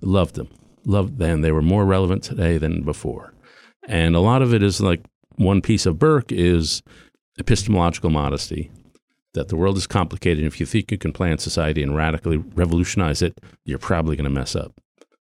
Loved 0.00 0.34
them. 0.34 0.48
Loved 0.84 1.18
them. 1.18 1.42
They 1.42 1.52
were 1.52 1.62
more 1.62 1.84
relevant 1.84 2.22
today 2.22 2.58
than 2.58 2.82
before. 2.82 3.32
And 3.88 4.14
a 4.14 4.20
lot 4.20 4.42
of 4.42 4.52
it 4.52 4.62
is 4.62 4.80
like 4.80 5.04
one 5.36 5.62
piece 5.62 5.86
of 5.86 5.98
Burke 5.98 6.30
is 6.32 6.82
epistemological 7.38 8.10
modesty 8.10 8.70
that 9.34 9.48
the 9.48 9.56
world 9.56 9.76
is 9.76 9.86
complicated. 9.86 10.38
And 10.38 10.46
if 10.46 10.60
you 10.60 10.66
think 10.66 10.90
you 10.90 10.98
can 10.98 11.12
plan 11.12 11.38
society 11.38 11.82
and 11.82 11.96
radically 11.96 12.36
revolutionize 12.36 13.22
it, 13.22 13.38
you're 13.64 13.78
probably 13.78 14.16
going 14.16 14.24
to 14.24 14.30
mess 14.30 14.54
up. 14.54 14.72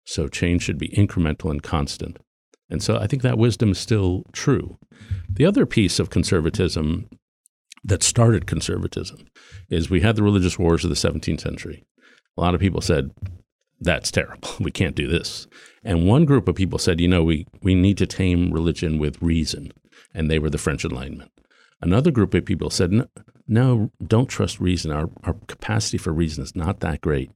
So 0.06 0.28
change 0.28 0.64
should 0.64 0.78
be 0.78 0.90
incremental 0.90 1.50
and 1.50 1.62
constant. 1.64 2.18
And 2.70 2.82
so 2.82 2.98
I 2.98 3.08
think 3.08 3.22
that 3.22 3.38
wisdom 3.38 3.72
is 3.72 3.80
still 3.80 4.24
true. 4.32 4.78
The 5.30 5.46
other 5.46 5.66
piece 5.66 6.00
of 6.00 6.10
conservatism 6.10 7.10
that 7.84 8.04
started 8.04 8.48
conservatism 8.48 9.28
is 9.70 9.90
we 9.90 10.02
had 10.02 10.16
the 10.16 10.24
religious 10.24 10.60
wars 10.60 10.84
of 10.84 10.90
the 10.90 10.96
17th 10.96 11.42
century. 11.42 11.84
A 12.38 12.42
lot 12.42 12.54
of 12.54 12.62
people 12.62 12.82
said, 12.82 13.12
that's 13.80 14.12
terrible. 14.12 14.50
We 14.60 14.72
can't 14.72 14.96
do 14.96 15.08
this. 15.08 15.48
And 15.84 16.08
one 16.08 16.26
group 16.26 16.48
of 16.48 16.56
people 16.56 16.78
said, 16.78 17.02
you 17.02 17.08
know, 17.08 17.24
we, 17.24 17.48
we 17.64 17.74
need 17.74 17.98
to 17.98 18.06
tame 18.06 18.52
religion 18.52 19.00
with 19.00 19.22
reason. 19.22 19.74
And 20.14 20.30
they 20.30 20.40
were 20.40 20.50
the 20.50 20.60
French 20.60 20.86
Enlightenment. 20.86 21.32
Another 21.82 22.12
group 22.12 22.34
of 22.36 22.46
people 22.46 22.70
said, 22.70 22.92
no, 22.92 23.08
no 23.48 23.92
don't 24.06 24.28
trust 24.28 24.60
reason. 24.60 24.92
Our, 24.92 25.10
our 25.24 25.36
capacity 25.48 25.98
for 25.98 26.12
reason 26.12 26.44
is 26.44 26.56
not 26.56 26.80
that 26.80 27.02
great. 27.02 27.32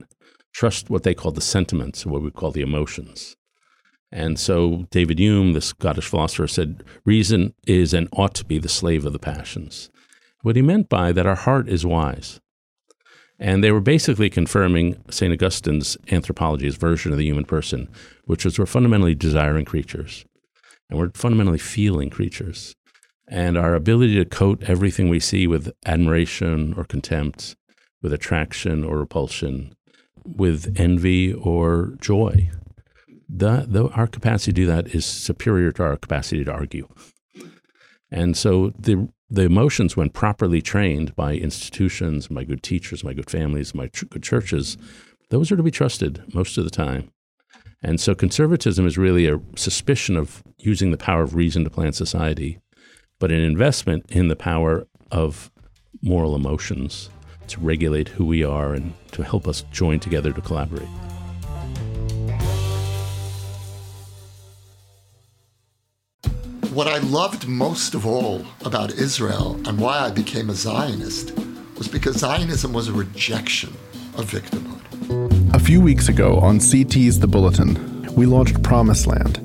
Trust 0.54 0.89
what 0.89 1.04
they 1.04 1.13
call 1.13 1.32
the 1.32 1.41
sentiments, 1.41 2.06
or 2.06 2.10
what 2.10 2.22
we 2.22 2.32
call 2.32 2.52
the 2.52 2.62
emotions. 2.62 3.36
And 4.12 4.39
so 4.39 4.88
David 4.91 5.20
Hume, 5.20 5.54
the 5.54 5.62
Scottish 5.62 6.08
philosopher, 6.08 6.48
said, 6.48 6.84
reason 7.04 7.54
is 7.68 7.94
and 7.94 8.08
ought 8.13 8.34
to 8.36 8.46
be 8.46 8.58
the 8.58 8.70
slave 8.70 9.06
of 9.06 9.12
the 9.12 9.20
passions. 9.20 9.89
What 10.41 10.56
he 10.56 10.62
meant 10.62 10.88
by 10.88 11.12
that 11.12 11.26
our 11.26 11.36
heart 11.36 11.68
is 11.68 11.86
wise. 11.86 12.39
And 13.38 13.62
they 13.62 13.72
were 13.72 13.82
basically 13.82 14.30
confirming 14.30 15.04
St. 15.10 15.34
Augustine's 15.34 15.98
anthropology, 16.10 16.65
his 16.65 16.78
version 16.78 17.12
of 17.12 17.18
the 17.18 17.26
human 17.26 17.44
person, 17.44 17.89
which 18.24 18.46
was 18.46 18.58
we're 18.58 18.65
fundamentally 18.65 19.15
desiring 19.15 19.65
creatures 19.65 20.24
and 20.89 21.00
we're 21.00 21.12
fundamentally 21.13 21.58
feeling 21.58 22.10
creatures. 22.10 22.76
And 23.28 23.58
our 23.58 23.74
ability 23.74 24.16
to 24.16 24.26
coat 24.26 24.64
everything 24.68 25.10
we 25.10 25.20
see 25.20 25.48
with 25.48 25.72
admiration 25.86 26.74
or 26.78 26.84
contempt, 26.84 27.56
with 28.02 28.14
attraction 28.14 28.84
or 28.84 29.00
repulsion, 29.00 29.76
with 30.24 30.74
envy 30.80 31.34
or 31.34 31.96
joy, 32.00 32.52
the, 33.28 33.66
the, 33.68 33.90
our 33.90 34.08
capacity 34.08 34.52
to 34.52 34.56
do 34.56 34.66
that 34.68 34.88
is 34.94 35.06
superior 35.06 35.72
to 35.74 35.84
our 35.84 35.98
capacity 35.98 36.44
to 36.44 36.52
argue. 36.52 36.88
And 38.12 38.38
so 38.38 38.72
the 38.78 39.10
the 39.30 39.42
emotions, 39.42 39.98
when 39.98 40.10
properly 40.10 40.62
trained 40.62 41.16
by 41.16 41.34
institutions, 41.34 42.28
by 42.28 42.44
good 42.44 42.62
teachers, 42.62 43.02
by 43.02 43.14
good 43.14 43.30
families, 43.30 43.72
by 43.72 43.88
ch- 43.88 44.08
good 44.10 44.22
churches, 44.22 44.78
those 45.30 45.52
are 45.52 45.58
to 45.58 45.64
be 45.64 45.72
trusted 45.72 46.24
most 46.34 46.58
of 46.58 46.64
the 46.64 46.70
time. 46.70 47.12
And 47.82 48.00
so 48.00 48.14
conservatism 48.16 48.86
is 48.86 48.98
really 48.98 49.28
a 49.28 49.40
suspicion 49.56 50.16
of 50.16 50.44
using 50.60 50.92
the 50.92 50.98
power 50.98 51.24
of 51.24 51.36
reason 51.36 51.64
to 51.64 51.70
plan 51.70 51.94
society, 51.94 52.60
but 53.19 53.32
an 53.32 53.41
investment 53.41 54.06
in 54.10 54.28
the 54.28 54.36
power 54.36 54.88
of 55.12 55.51
moral 56.01 56.36
emotions 56.36 57.10
to 57.47 57.60
regulate 57.60 58.10
who 58.10 58.25
we 58.25 58.43
are 58.43 58.73
and 58.73 58.93
to 59.12 59.23
help 59.23 59.47
us 59.47 59.63
join 59.71 59.99
together 59.99 60.34
to 60.34 60.41
collaborate. 60.41 60.88
What 66.73 66.88
I 66.88 66.97
loved 66.97 67.47
most 67.47 67.93
of 67.93 68.06
all 68.06 68.45
about 68.65 68.91
Israel 68.95 69.58
and 69.65 69.80
why 69.80 69.99
I 69.99 70.12
became 70.12 70.49
a 70.49 70.54
Zionist 70.54 71.32
was 71.78 71.88
because 71.88 72.17
Zionism 72.17 72.73
was 72.73 72.89
a 72.89 72.93
rejection 72.93 73.69
of 74.17 74.30
victimhood. 74.30 75.56
A 75.56 75.60
few 75.60 75.80
weeks 75.80 76.10
ago 76.10 76.38
on 76.39 76.60
CT's 76.60 77.19
The 77.19 77.28
Bulletin, 77.28 78.13
we 78.13 78.25
launched 78.25 78.62
Promised 78.62 79.08
Land, 79.08 79.38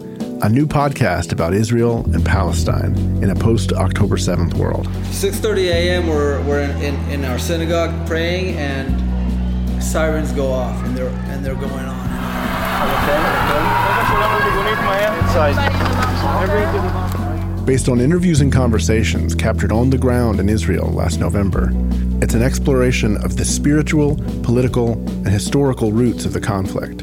a 0.42 0.48
new 0.48 0.66
podcast 0.66 1.32
about 1.32 1.52
Israel 1.52 2.02
and 2.14 2.24
Palestine 2.24 2.96
in 3.22 3.28
a 3.28 3.34
post-October 3.34 4.16
7th 4.16 4.54
world. 4.54 4.86
6.30 4.86 5.58
a.m. 5.66 6.06
we're, 6.06 6.42
we're 6.44 6.60
in, 6.60 6.70
in, 6.82 7.10
in 7.10 7.24
our 7.26 7.38
synagogue 7.38 8.06
praying 8.06 8.56
and 8.56 9.82
sirens 9.82 10.32
go 10.32 10.50
off 10.50 10.82
and 10.84 10.96
they're, 10.96 11.08
and 11.08 11.44
they're 11.44 11.54
going 11.54 11.84
on. 11.84 12.00
Based 17.66 17.88
on 17.90 18.00
interviews 18.00 18.40
and 18.40 18.50
conversations 18.50 19.34
captured 19.34 19.72
on 19.72 19.90
the 19.90 19.98
ground 19.98 20.40
in 20.40 20.48
Israel 20.48 20.90
last 20.90 21.20
November, 21.20 21.70
it's 22.22 22.32
an 22.32 22.42
exploration 22.42 23.16
of 23.18 23.36
the 23.36 23.44
spiritual, 23.44 24.16
political, 24.42 24.92
and 24.92 25.28
historical 25.28 25.92
roots 25.92 26.24
of 26.24 26.32
the 26.32 26.40
conflict. 26.40 27.02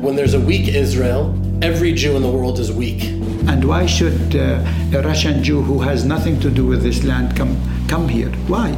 When 0.00 0.16
there's 0.16 0.34
a 0.34 0.40
weak 0.40 0.66
Israel, 0.66 1.32
every 1.62 1.92
Jew 1.92 2.16
in 2.16 2.22
the 2.22 2.30
world 2.30 2.58
is 2.58 2.72
weak. 2.72 3.04
And 3.46 3.64
why 3.64 3.86
should 3.86 4.34
uh, 4.34 4.64
a 4.92 5.02
Russian 5.02 5.42
Jew 5.44 5.62
who 5.62 5.78
has 5.80 6.04
nothing 6.04 6.40
to 6.40 6.50
do 6.50 6.66
with 6.66 6.82
this 6.82 7.04
land 7.04 7.36
come 7.36 7.56
come 7.88 8.08
here? 8.08 8.30
Why? 8.48 8.76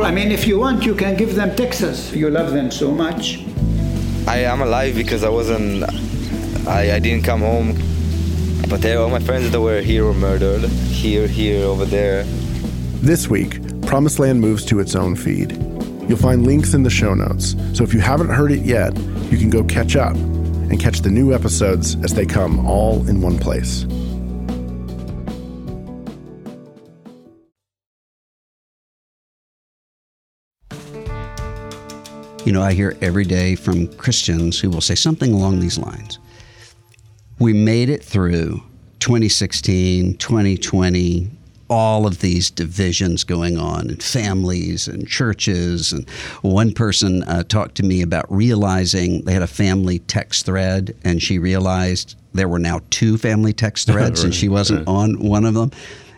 I 0.00 0.12
mean, 0.12 0.30
if 0.30 0.46
you 0.46 0.60
want, 0.60 0.86
you 0.86 0.94
can 0.94 1.16
give 1.16 1.34
them 1.34 1.54
Texas. 1.56 2.12
You 2.12 2.30
love 2.30 2.52
them 2.52 2.70
so 2.70 2.92
much. 2.92 3.44
I 4.28 4.44
am 4.44 4.62
alive 4.62 4.94
because 4.94 5.24
I 5.24 5.28
wasn't. 5.28 5.82
I, 6.68 6.94
I 6.94 6.98
didn't 7.00 7.24
come 7.24 7.40
home. 7.40 7.74
But 8.68 8.86
all 8.94 9.10
my 9.10 9.18
friends 9.18 9.50
that 9.50 9.60
were 9.60 9.80
here 9.80 10.04
were 10.04 10.14
murdered. 10.14 10.62
Here, 10.70 11.26
here, 11.26 11.64
over 11.66 11.84
there. 11.84 12.22
This 13.02 13.26
week, 13.26 13.58
Promised 13.82 14.20
Land 14.20 14.40
moves 14.40 14.64
to 14.66 14.78
its 14.78 14.94
own 14.94 15.16
feed. 15.16 15.52
You'll 16.08 16.18
find 16.18 16.46
links 16.46 16.74
in 16.74 16.84
the 16.84 16.90
show 16.90 17.14
notes, 17.14 17.56
so 17.72 17.82
if 17.82 17.92
you 17.92 18.00
haven't 18.00 18.28
heard 18.28 18.52
it 18.52 18.62
yet, 18.62 18.96
you 19.30 19.38
can 19.38 19.50
go 19.50 19.64
catch 19.64 19.96
up 19.96 20.16
and 20.70 20.78
catch 20.80 21.00
the 21.00 21.10
new 21.10 21.34
episodes 21.34 21.96
as 22.04 22.14
they 22.14 22.24
come 22.24 22.64
all 22.66 23.06
in 23.08 23.20
one 23.20 23.38
place. 23.38 23.84
You 32.46 32.52
know, 32.52 32.62
I 32.62 32.72
hear 32.72 32.96
every 33.02 33.24
day 33.24 33.54
from 33.54 33.86
Christians 33.94 34.58
who 34.58 34.70
will 34.70 34.80
say 34.80 34.94
something 34.94 35.32
along 35.32 35.60
these 35.60 35.76
lines. 35.76 36.18
We 37.38 37.52
made 37.52 37.90
it 37.90 38.02
through 38.02 38.62
2016, 39.00 40.16
2020, 40.16 41.30
all 41.70 42.06
of 42.06 42.20
these 42.20 42.50
divisions 42.50 43.24
going 43.24 43.56
on 43.56 43.88
in 43.88 43.96
families 43.96 44.88
and 44.88 45.08
churches. 45.08 45.92
And 45.92 46.08
one 46.42 46.72
person 46.72 47.22
uh, 47.22 47.44
talked 47.44 47.76
to 47.76 47.82
me 47.84 48.02
about 48.02 48.26
realizing 48.30 49.22
they 49.22 49.32
had 49.32 49.42
a 49.42 49.46
family 49.46 50.00
text 50.00 50.44
thread, 50.44 50.94
and 51.04 51.22
she 51.22 51.38
realized 51.38 52.16
there 52.34 52.48
were 52.48 52.58
now 52.58 52.80
two 52.90 53.16
family 53.16 53.52
text 53.52 53.86
threads, 53.90 54.20
right, 54.20 54.26
and 54.26 54.34
she 54.34 54.48
wasn't 54.48 54.80
right. 54.80 54.92
on 54.92 55.20
one 55.20 55.44
of 55.44 55.54
them 55.54 55.70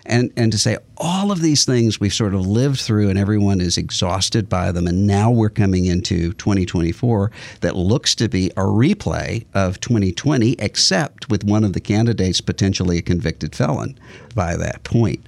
and 0.07 0.33
and 0.37 0.51
to 0.53 0.59
say 0.59 0.77
all 0.97 1.31
of 1.31 1.41
these 1.41 1.65
things 1.65 2.01
we've 2.01 2.13
sort 2.13 2.35
of 2.35 2.47
lived 2.47 2.81
through 2.81 3.09
and 3.09 3.19
everyone 3.19 3.61
is 3.61 3.79
exhausted 3.79 4.49
by 4.49 4.73
them 4.73 4.87
and 4.87 5.07
now 5.07 5.31
we're 5.31 5.49
coming 5.49 5.87
into 5.87 6.33
2024 6.35 7.31
that 7.61 7.77
looks 7.77 8.15
to 8.15 8.29
be 8.29 8.51
a 8.51 8.63
replay 8.63 9.45
of 9.55 9.81
2020 9.81 10.53
except 10.59 11.29
with 11.29 11.45
one 11.45 11.65
of 11.65 11.73
the 11.73 11.81
candidates 11.81 12.41
potentially 12.41 12.99
a 12.99 13.03
convicted 13.03 13.55
felon 13.55 13.99
by 14.35 14.57
that 14.57 14.83
point 14.85 15.25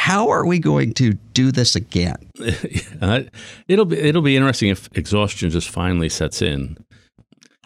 how 0.00 0.28
are 0.28 0.46
we 0.46 0.58
going 0.58 0.92
to 0.94 1.12
do 1.32 1.52
this 1.52 1.76
again 1.76 2.16
it'll 3.68 3.84
be 3.84 3.98
it'll 3.98 4.22
be 4.22 4.36
interesting 4.36 4.70
if 4.70 4.88
exhaustion 4.92 5.50
just 5.50 5.68
finally 5.68 6.08
sets 6.08 6.40
in 6.42 6.76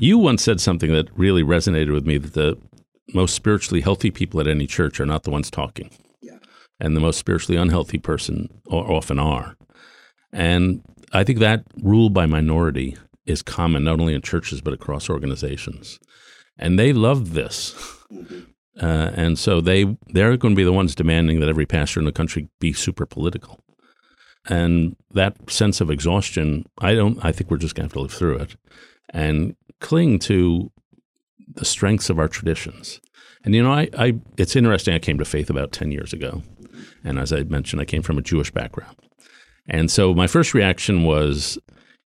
you 0.01 0.19
once 0.19 0.43
said 0.43 0.61
something 0.61 0.93
that 0.93 1.09
really 1.17 1.43
resonated 1.43 1.93
with 1.93 2.07
me 2.07 2.19
that 2.19 2.35
the 2.35 2.59
most 3.15 3.35
spiritually 3.35 3.81
healthy 3.81 4.11
people 4.11 4.41
at 4.41 4.49
any 4.49 4.67
church 4.67 4.99
are 4.99 5.07
not 5.07 5.23
the 5.23 5.31
ones 5.31 5.51
talking 5.51 5.91
and 6.81 6.97
the 6.97 7.01
most 7.01 7.19
spiritually 7.19 7.61
unhealthy 7.61 7.99
person 7.99 8.49
often 8.69 9.19
are. 9.19 9.57
And 10.33 10.83
I 11.13 11.25
think 11.25 11.39
that 11.39 11.65
rule 11.83 12.11
by 12.11 12.27
minority 12.27 12.97
is 13.27 13.43
common 13.43 13.85
not 13.85 14.01
only 14.01 14.15
in 14.15 14.23
churches 14.23 14.61
but 14.61 14.75
across 14.75 15.09
organizations. 15.09 15.99
and 16.57 16.79
they 16.79 16.93
love 16.93 17.35
this. 17.35 17.75
Mm-hmm. 18.13 18.41
Uh, 18.81 19.11
and 19.15 19.39
so 19.39 19.61
they 19.61 19.97
they're 20.09 20.37
going 20.37 20.55
to 20.55 20.57
be 20.57 20.65
the 20.65 20.73
ones 20.73 20.95
demanding 20.95 21.41
that 21.41 21.49
every 21.49 21.67
pastor 21.67 22.01
in 22.01 22.07
the 22.07 22.13
country 22.13 22.49
be 22.59 22.73
super 22.73 23.07
political. 23.07 23.61
And 24.47 24.97
that 25.13 25.51
sense 25.51 25.81
of 25.81 25.91
exhaustion, 25.91 26.67
I 26.79 26.95
don't. 26.95 27.25
I 27.25 27.33
think 27.33 27.51
we're 27.51 27.57
just 27.57 27.75
going 27.75 27.89
to 27.89 27.93
have 27.93 27.95
to 27.95 28.01
live 28.01 28.13
through 28.13 28.39
it, 28.39 28.57
and 29.11 29.57
cling 29.81 30.19
to 30.21 30.71
the 31.47 31.65
strengths 31.65 32.11
of 32.11 32.19
our 32.19 32.29
traditions. 32.29 33.01
And 33.45 33.55
you 33.55 33.63
know, 33.63 33.73
I, 33.73 33.89
I 33.97 34.21
it's 34.37 34.57
interesting. 34.57 34.95
I 34.95 34.99
came 34.99 35.19
to 35.19 35.25
faith 35.25 35.49
about 35.49 35.73
ten 35.73 35.93
years 35.93 36.13
ago, 36.13 36.43
and 37.05 37.19
as 37.19 37.33
I 37.33 37.45
mentioned, 37.45 37.81
I 37.81 37.87
came 37.87 38.03
from 38.03 38.19
a 38.19 38.23
Jewish 38.23 38.51
background, 38.51 38.97
and 39.67 39.91
so 39.91 40.13
my 40.13 40.27
first 40.27 40.53
reaction 40.53 41.05
was, 41.05 41.59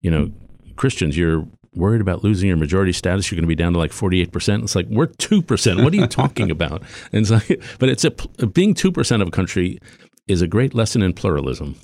you 0.02 0.12
know, 0.12 0.32
Christians, 0.76 1.18
you're 1.18 1.48
worried 1.74 2.02
about 2.02 2.24
losing 2.24 2.48
your 2.48 2.58
majority 2.58 2.94
status. 2.94 3.32
You're 3.32 3.38
going 3.38 3.44
to 3.44 3.48
be 3.48 3.56
down 3.56 3.74
to 3.74 3.80
like 3.80 3.92
48%. 3.92 4.64
It's 4.64 4.76
like, 4.76 4.88
we're 4.90 5.08
2%. 5.08 5.84
What 5.84 5.94
are 5.94 5.96
you 5.96 6.08
talking 6.22 6.52
about? 6.52 6.82
And 7.12 7.22
it's 7.22 7.32
like, 7.32 7.62
but 7.80 7.90
it's 7.90 8.04
a, 8.06 8.12
being 8.48 8.74
2% 8.74 9.22
of 9.22 9.28
a 9.28 9.32
country 9.32 9.80
is 10.28 10.42
a 10.42 10.48
great 10.48 10.74
lesson 10.74 11.02
in 11.02 11.14
pluralism. 11.14 11.76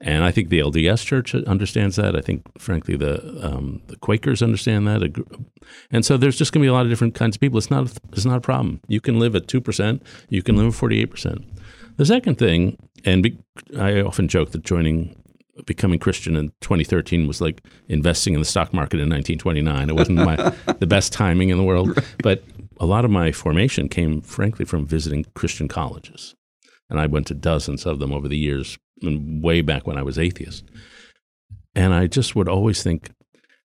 And 0.00 0.22
I 0.22 0.30
think 0.30 0.50
the 0.50 0.58
LDS 0.58 1.04
Church 1.06 1.34
understands 1.34 1.96
that. 1.96 2.14
I 2.14 2.20
think, 2.20 2.42
frankly, 2.60 2.94
the 2.94 3.22
um, 3.42 3.80
the 3.86 3.96
Quakers 3.96 4.42
understand 4.42 4.86
that. 4.86 5.24
And 5.90 6.04
so 6.04 6.18
there's 6.18 6.36
just 6.36 6.52
going 6.52 6.60
to 6.60 6.64
be 6.64 6.68
a 6.68 6.74
lot 6.74 6.84
of 6.84 6.90
different 6.90 7.14
kinds 7.14 7.36
of 7.36 7.40
people. 7.40 7.56
It's 7.56 7.70
not 7.70 7.90
it's 8.12 8.26
not 8.26 8.36
a 8.36 8.40
problem. 8.40 8.80
You 8.86 9.00
can 9.00 9.18
live 9.18 9.34
at 9.34 9.48
two 9.48 9.62
percent. 9.62 10.02
You 10.28 10.42
can 10.42 10.56
live 10.56 10.66
at 10.66 10.74
forty 10.74 11.00
eight 11.00 11.10
percent. 11.10 11.44
The 11.96 12.04
second 12.04 12.36
thing, 12.36 12.76
and 13.06 13.22
be, 13.22 13.38
I 13.78 14.02
often 14.02 14.28
joke 14.28 14.50
that 14.50 14.62
joining 14.62 15.16
becoming 15.66 15.98
Christian 15.98 16.36
in 16.36 16.48
2013 16.60 17.26
was 17.26 17.40
like 17.40 17.62
investing 17.88 18.34
in 18.34 18.40
the 18.40 18.46
stock 18.46 18.72
market 18.72 18.96
in 18.96 19.08
1929. 19.08 19.90
It 19.90 19.94
wasn't 19.94 20.18
my 20.18 20.36
the 20.78 20.86
best 20.86 21.12
timing 21.12 21.50
in 21.50 21.58
the 21.58 21.64
world, 21.64 21.96
right. 21.96 22.06
but 22.22 22.44
a 22.78 22.86
lot 22.86 23.04
of 23.04 23.10
my 23.10 23.32
formation 23.32 23.88
came 23.88 24.20
frankly 24.20 24.64
from 24.64 24.86
visiting 24.86 25.24
Christian 25.34 25.68
colleges. 25.68 26.34
And 26.90 27.00
I 27.00 27.06
went 27.06 27.26
to 27.28 27.34
dozens 27.34 27.86
of 27.86 27.98
them 27.98 28.12
over 28.12 28.28
the 28.28 28.36
years, 28.36 28.78
way 29.02 29.60
back 29.60 29.86
when 29.86 29.96
I 29.96 30.02
was 30.02 30.18
atheist. 30.18 30.64
And 31.74 31.94
I 31.94 32.06
just 32.06 32.36
would 32.36 32.48
always 32.48 32.82
think 32.82 33.10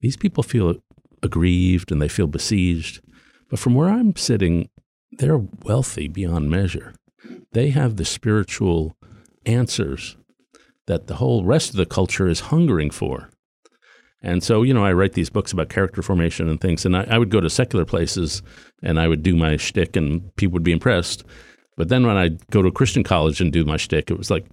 these 0.01 0.17
people 0.17 0.43
feel 0.43 0.75
aggrieved 1.23 1.91
and 1.91 2.01
they 2.01 2.07
feel 2.07 2.27
besieged. 2.27 3.01
But 3.49 3.59
from 3.59 3.73
where 3.73 3.89
I'm 3.89 4.15
sitting, 4.15 4.69
they're 5.11 5.41
wealthy 5.63 6.07
beyond 6.07 6.49
measure. 6.49 6.93
They 7.53 7.69
have 7.69 7.95
the 7.95 8.05
spiritual 8.05 8.95
answers 9.45 10.17
that 10.87 11.07
the 11.07 11.15
whole 11.15 11.43
rest 11.43 11.71
of 11.71 11.75
the 11.75 11.85
culture 11.85 12.27
is 12.27 12.41
hungering 12.41 12.91
for. 12.91 13.29
And 14.21 14.43
so, 14.43 14.63
you 14.63 14.73
know, 14.73 14.83
I 14.83 14.93
write 14.93 15.13
these 15.13 15.29
books 15.29 15.51
about 15.51 15.69
character 15.69 16.01
formation 16.01 16.49
and 16.49 16.59
things, 16.59 16.85
and 16.85 16.97
I, 16.97 17.05
I 17.09 17.17
would 17.17 17.29
go 17.29 17.39
to 17.39 17.49
secular 17.49 17.85
places 17.85 18.41
and 18.81 18.99
I 18.99 19.07
would 19.07 19.23
do 19.23 19.35
my 19.35 19.57
shtick, 19.57 19.95
and 19.95 20.35
people 20.35 20.53
would 20.53 20.63
be 20.63 20.71
impressed. 20.71 21.23
But 21.77 21.89
then 21.89 22.07
when 22.07 22.17
I'd 22.17 22.45
go 22.47 22.61
to 22.61 22.69
a 22.69 22.71
Christian 22.71 23.03
college 23.03 23.41
and 23.41 23.51
do 23.51 23.65
my 23.65 23.77
shtick, 23.77 24.09
it 24.09 24.17
was 24.17 24.31
like, 24.31 24.45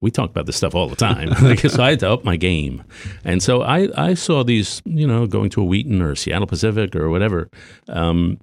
we 0.00 0.10
talk 0.10 0.30
about 0.30 0.46
this 0.46 0.56
stuff 0.56 0.74
all 0.74 0.88
the 0.88 0.96
time. 0.96 1.34
so 1.56 1.82
I 1.82 1.90
had 1.90 2.00
to 2.00 2.10
up 2.10 2.24
my 2.24 2.36
game. 2.36 2.84
And 3.24 3.42
so 3.42 3.62
I, 3.62 3.88
I 3.96 4.14
saw 4.14 4.44
these, 4.44 4.80
you 4.84 5.06
know, 5.06 5.26
going 5.26 5.50
to 5.50 5.62
a 5.62 5.64
Wheaton 5.64 6.00
or 6.00 6.12
a 6.12 6.16
Seattle 6.16 6.46
Pacific 6.46 6.94
or 6.94 7.08
whatever. 7.08 7.50
Um, 7.88 8.38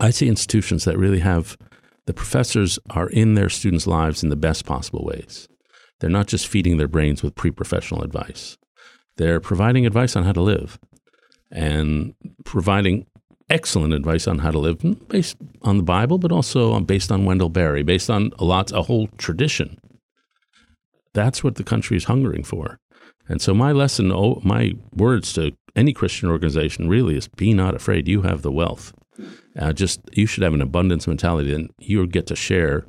I 0.00 0.10
see 0.10 0.28
institutions 0.28 0.84
that 0.84 0.98
really 0.98 1.20
have 1.20 1.56
the 2.06 2.14
professors 2.14 2.78
are 2.90 3.08
in 3.08 3.34
their 3.34 3.48
students' 3.48 3.86
lives 3.86 4.22
in 4.22 4.28
the 4.28 4.36
best 4.36 4.64
possible 4.64 5.04
ways. 5.04 5.48
They're 6.00 6.10
not 6.10 6.28
just 6.28 6.46
feeding 6.46 6.76
their 6.76 6.88
brains 6.88 7.22
with 7.22 7.34
pre 7.34 7.50
professional 7.50 8.02
advice, 8.02 8.56
they're 9.16 9.40
providing 9.40 9.86
advice 9.86 10.16
on 10.16 10.24
how 10.24 10.32
to 10.32 10.40
live 10.40 10.78
and 11.50 12.14
providing 12.44 13.06
excellent 13.50 13.94
advice 13.94 14.26
on 14.26 14.38
how 14.38 14.50
to 14.50 14.58
live 14.58 14.78
based 15.08 15.36
on 15.62 15.78
the 15.78 15.82
Bible, 15.82 16.18
but 16.18 16.32
also 16.32 16.78
based 16.80 17.10
on 17.10 17.24
Wendell 17.24 17.48
Berry, 17.48 17.82
based 17.82 18.10
on 18.10 18.32
a 18.38 18.44
lot, 18.44 18.70
a 18.72 18.82
whole 18.82 19.08
tradition. 19.18 19.78
That's 21.14 21.42
what 21.42 21.56
the 21.56 21.64
country 21.64 21.96
is 21.96 22.04
hungering 22.04 22.44
for. 22.44 22.78
And 23.28 23.40
so 23.40 23.54
my 23.54 23.72
lesson, 23.72 24.12
oh, 24.12 24.40
my 24.44 24.74
words 24.94 25.32
to 25.34 25.52
any 25.74 25.92
Christian 25.92 26.28
organization 26.28 26.88
really 26.88 27.16
is 27.16 27.28
be 27.28 27.52
not 27.52 27.74
afraid. 27.74 28.08
You 28.08 28.22
have 28.22 28.42
the 28.42 28.52
wealth. 28.52 28.92
Uh, 29.58 29.72
just 29.72 30.00
you 30.12 30.26
should 30.26 30.44
have 30.44 30.54
an 30.54 30.62
abundance 30.62 31.06
mentality, 31.06 31.52
and 31.52 31.70
you 31.78 32.06
get 32.06 32.26
to 32.28 32.36
share 32.36 32.86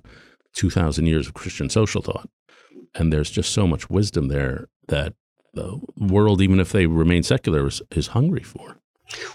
2,000 0.54 1.06
years 1.06 1.28
of 1.28 1.34
Christian 1.34 1.69
social 1.69 2.02
thought 2.02 2.30
and 2.95 3.12
there's 3.12 3.30
just 3.30 3.52
so 3.52 3.67
much 3.67 3.89
wisdom 3.89 4.28
there 4.28 4.67
that 4.88 5.13
the 5.54 5.80
world, 5.97 6.41
even 6.41 6.60
if 6.60 6.71
they 6.71 6.86
remain 6.86 7.23
secular, 7.23 7.67
is, 7.67 7.82
is 7.91 8.08
hungry 8.08 8.43
for. 8.43 8.78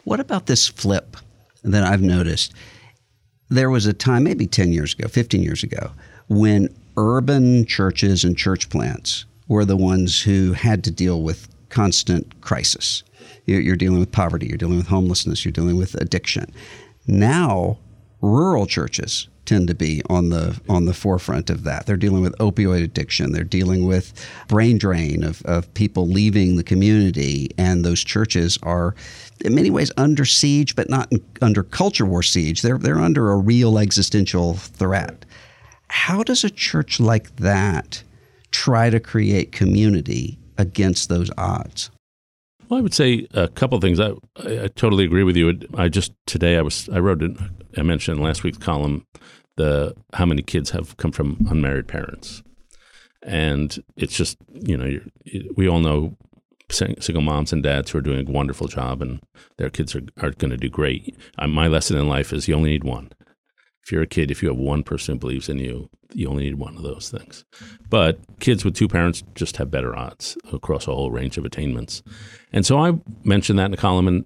What 0.04 0.20
about 0.20 0.46
this 0.46 0.68
flip 0.68 1.16
that 1.62 1.84
I've 1.84 2.02
noticed? 2.02 2.52
There 3.48 3.70
was 3.70 3.86
a 3.86 3.92
time, 3.92 4.24
maybe 4.24 4.46
10 4.46 4.72
years 4.72 4.94
ago, 4.94 5.08
15 5.08 5.42
years 5.42 5.62
ago, 5.62 5.92
when 6.28 6.68
urban 6.96 7.66
churches 7.66 8.24
and 8.24 8.36
church 8.36 8.68
plants 8.70 9.24
were 9.48 9.64
the 9.64 9.76
ones 9.76 10.22
who 10.22 10.52
had 10.52 10.84
to 10.84 10.90
deal 10.90 11.22
with 11.22 11.48
constant 11.68 12.40
crisis. 12.40 13.02
You're 13.46 13.76
dealing 13.76 13.98
with 13.98 14.12
poverty, 14.12 14.46
you're 14.46 14.56
dealing 14.56 14.78
with 14.78 14.86
homelessness, 14.86 15.44
you're 15.44 15.52
dealing 15.52 15.76
with 15.76 15.94
addiction. 15.96 16.50
Now, 17.06 17.78
rural 18.22 18.66
churches 18.66 19.28
tend 19.44 19.68
to 19.68 19.74
be 19.74 20.02
on 20.08 20.30
the 20.30 20.60
on 20.68 20.86
the 20.86 20.94
forefront 20.94 21.50
of 21.50 21.64
that. 21.64 21.86
They're 21.86 21.96
dealing 21.96 22.22
with 22.22 22.36
opioid 22.38 22.82
addiction. 22.82 23.32
They're 23.32 23.44
dealing 23.44 23.86
with 23.86 24.12
brain 24.48 24.78
drain 24.78 25.22
of, 25.22 25.42
of 25.44 25.72
people 25.74 26.06
leaving 26.06 26.56
the 26.56 26.64
community, 26.64 27.50
and 27.58 27.84
those 27.84 28.02
churches 28.02 28.58
are 28.62 28.94
in 29.44 29.54
many 29.54 29.70
ways 29.70 29.92
under 29.96 30.24
siege, 30.24 30.76
but 30.76 30.88
not 30.88 31.10
in, 31.12 31.24
under 31.42 31.62
culture 31.62 32.06
war 32.06 32.22
siege. 32.22 32.62
They're 32.62 32.78
they're 32.78 32.98
under 32.98 33.30
a 33.30 33.36
real 33.36 33.78
existential 33.78 34.54
threat. 34.54 35.24
How 35.88 36.22
does 36.22 36.44
a 36.44 36.50
church 36.50 36.98
like 36.98 37.36
that 37.36 38.02
try 38.50 38.90
to 38.90 39.00
create 39.00 39.52
community 39.52 40.38
against 40.56 41.08
those 41.08 41.30
odds? 41.36 41.90
Well, 42.68 42.78
I 42.78 42.82
would 42.82 42.94
say 42.94 43.26
a 43.34 43.48
couple 43.48 43.76
of 43.76 43.82
things. 43.82 44.00
I, 44.00 44.10
I, 44.36 44.64
I 44.64 44.68
totally 44.68 45.04
agree 45.04 45.22
with 45.22 45.36
you. 45.36 45.60
I 45.76 45.88
just 45.88 46.12
today 46.26 46.56
I 46.56 46.62
was 46.62 46.88
I 46.88 46.98
wrote 46.98 47.22
it. 47.22 47.36
I 47.76 47.82
mentioned 47.82 48.18
in 48.18 48.24
last 48.24 48.42
week's 48.42 48.58
column 48.58 49.06
the 49.56 49.94
how 50.14 50.26
many 50.26 50.42
kids 50.42 50.70
have 50.70 50.96
come 50.96 51.12
from 51.12 51.46
unmarried 51.48 51.88
parents, 51.88 52.42
and 53.22 53.82
it's 53.96 54.16
just 54.16 54.36
you 54.52 54.76
know 54.76 55.00
we 55.56 55.68
all 55.68 55.80
know 55.80 56.16
single 56.70 57.22
moms 57.22 57.52
and 57.52 57.62
dads 57.62 57.90
who 57.90 57.98
are 57.98 58.02
doing 58.02 58.26
a 58.26 58.32
wonderful 58.32 58.68
job 58.68 59.02
and 59.02 59.20
their 59.58 59.70
kids 59.70 59.94
are, 59.94 60.02
are 60.20 60.30
going 60.30 60.50
to 60.50 60.56
do 60.56 60.68
great. 60.68 61.16
Uh, 61.38 61.46
my 61.46 61.68
lesson 61.68 61.96
in 61.96 62.08
life 62.08 62.32
is 62.32 62.48
you 62.48 62.54
only 62.54 62.70
need 62.70 62.84
one. 62.84 63.10
If 63.84 63.92
you're 63.92 64.02
a 64.02 64.06
kid, 64.06 64.30
if 64.30 64.42
you 64.42 64.48
have 64.48 64.56
one 64.56 64.82
person 64.82 65.14
who 65.14 65.20
believes 65.20 65.48
in 65.48 65.58
you, 65.58 65.90
you 66.14 66.26
only 66.28 66.44
need 66.44 66.54
one 66.54 66.74
of 66.76 66.82
those 66.82 67.10
things. 67.10 67.44
But 67.90 68.18
kids 68.40 68.64
with 68.64 68.74
two 68.74 68.88
parents 68.88 69.22
just 69.34 69.58
have 69.58 69.70
better 69.70 69.94
odds 69.94 70.38
across 70.52 70.88
a 70.88 70.94
whole 70.94 71.10
range 71.10 71.36
of 71.36 71.44
attainments. 71.44 72.02
And 72.50 72.64
so 72.64 72.78
I 72.78 72.98
mentioned 73.24 73.58
that 73.58 73.66
in 73.66 73.74
a 73.74 73.78
column, 73.78 74.08
and 74.08 74.24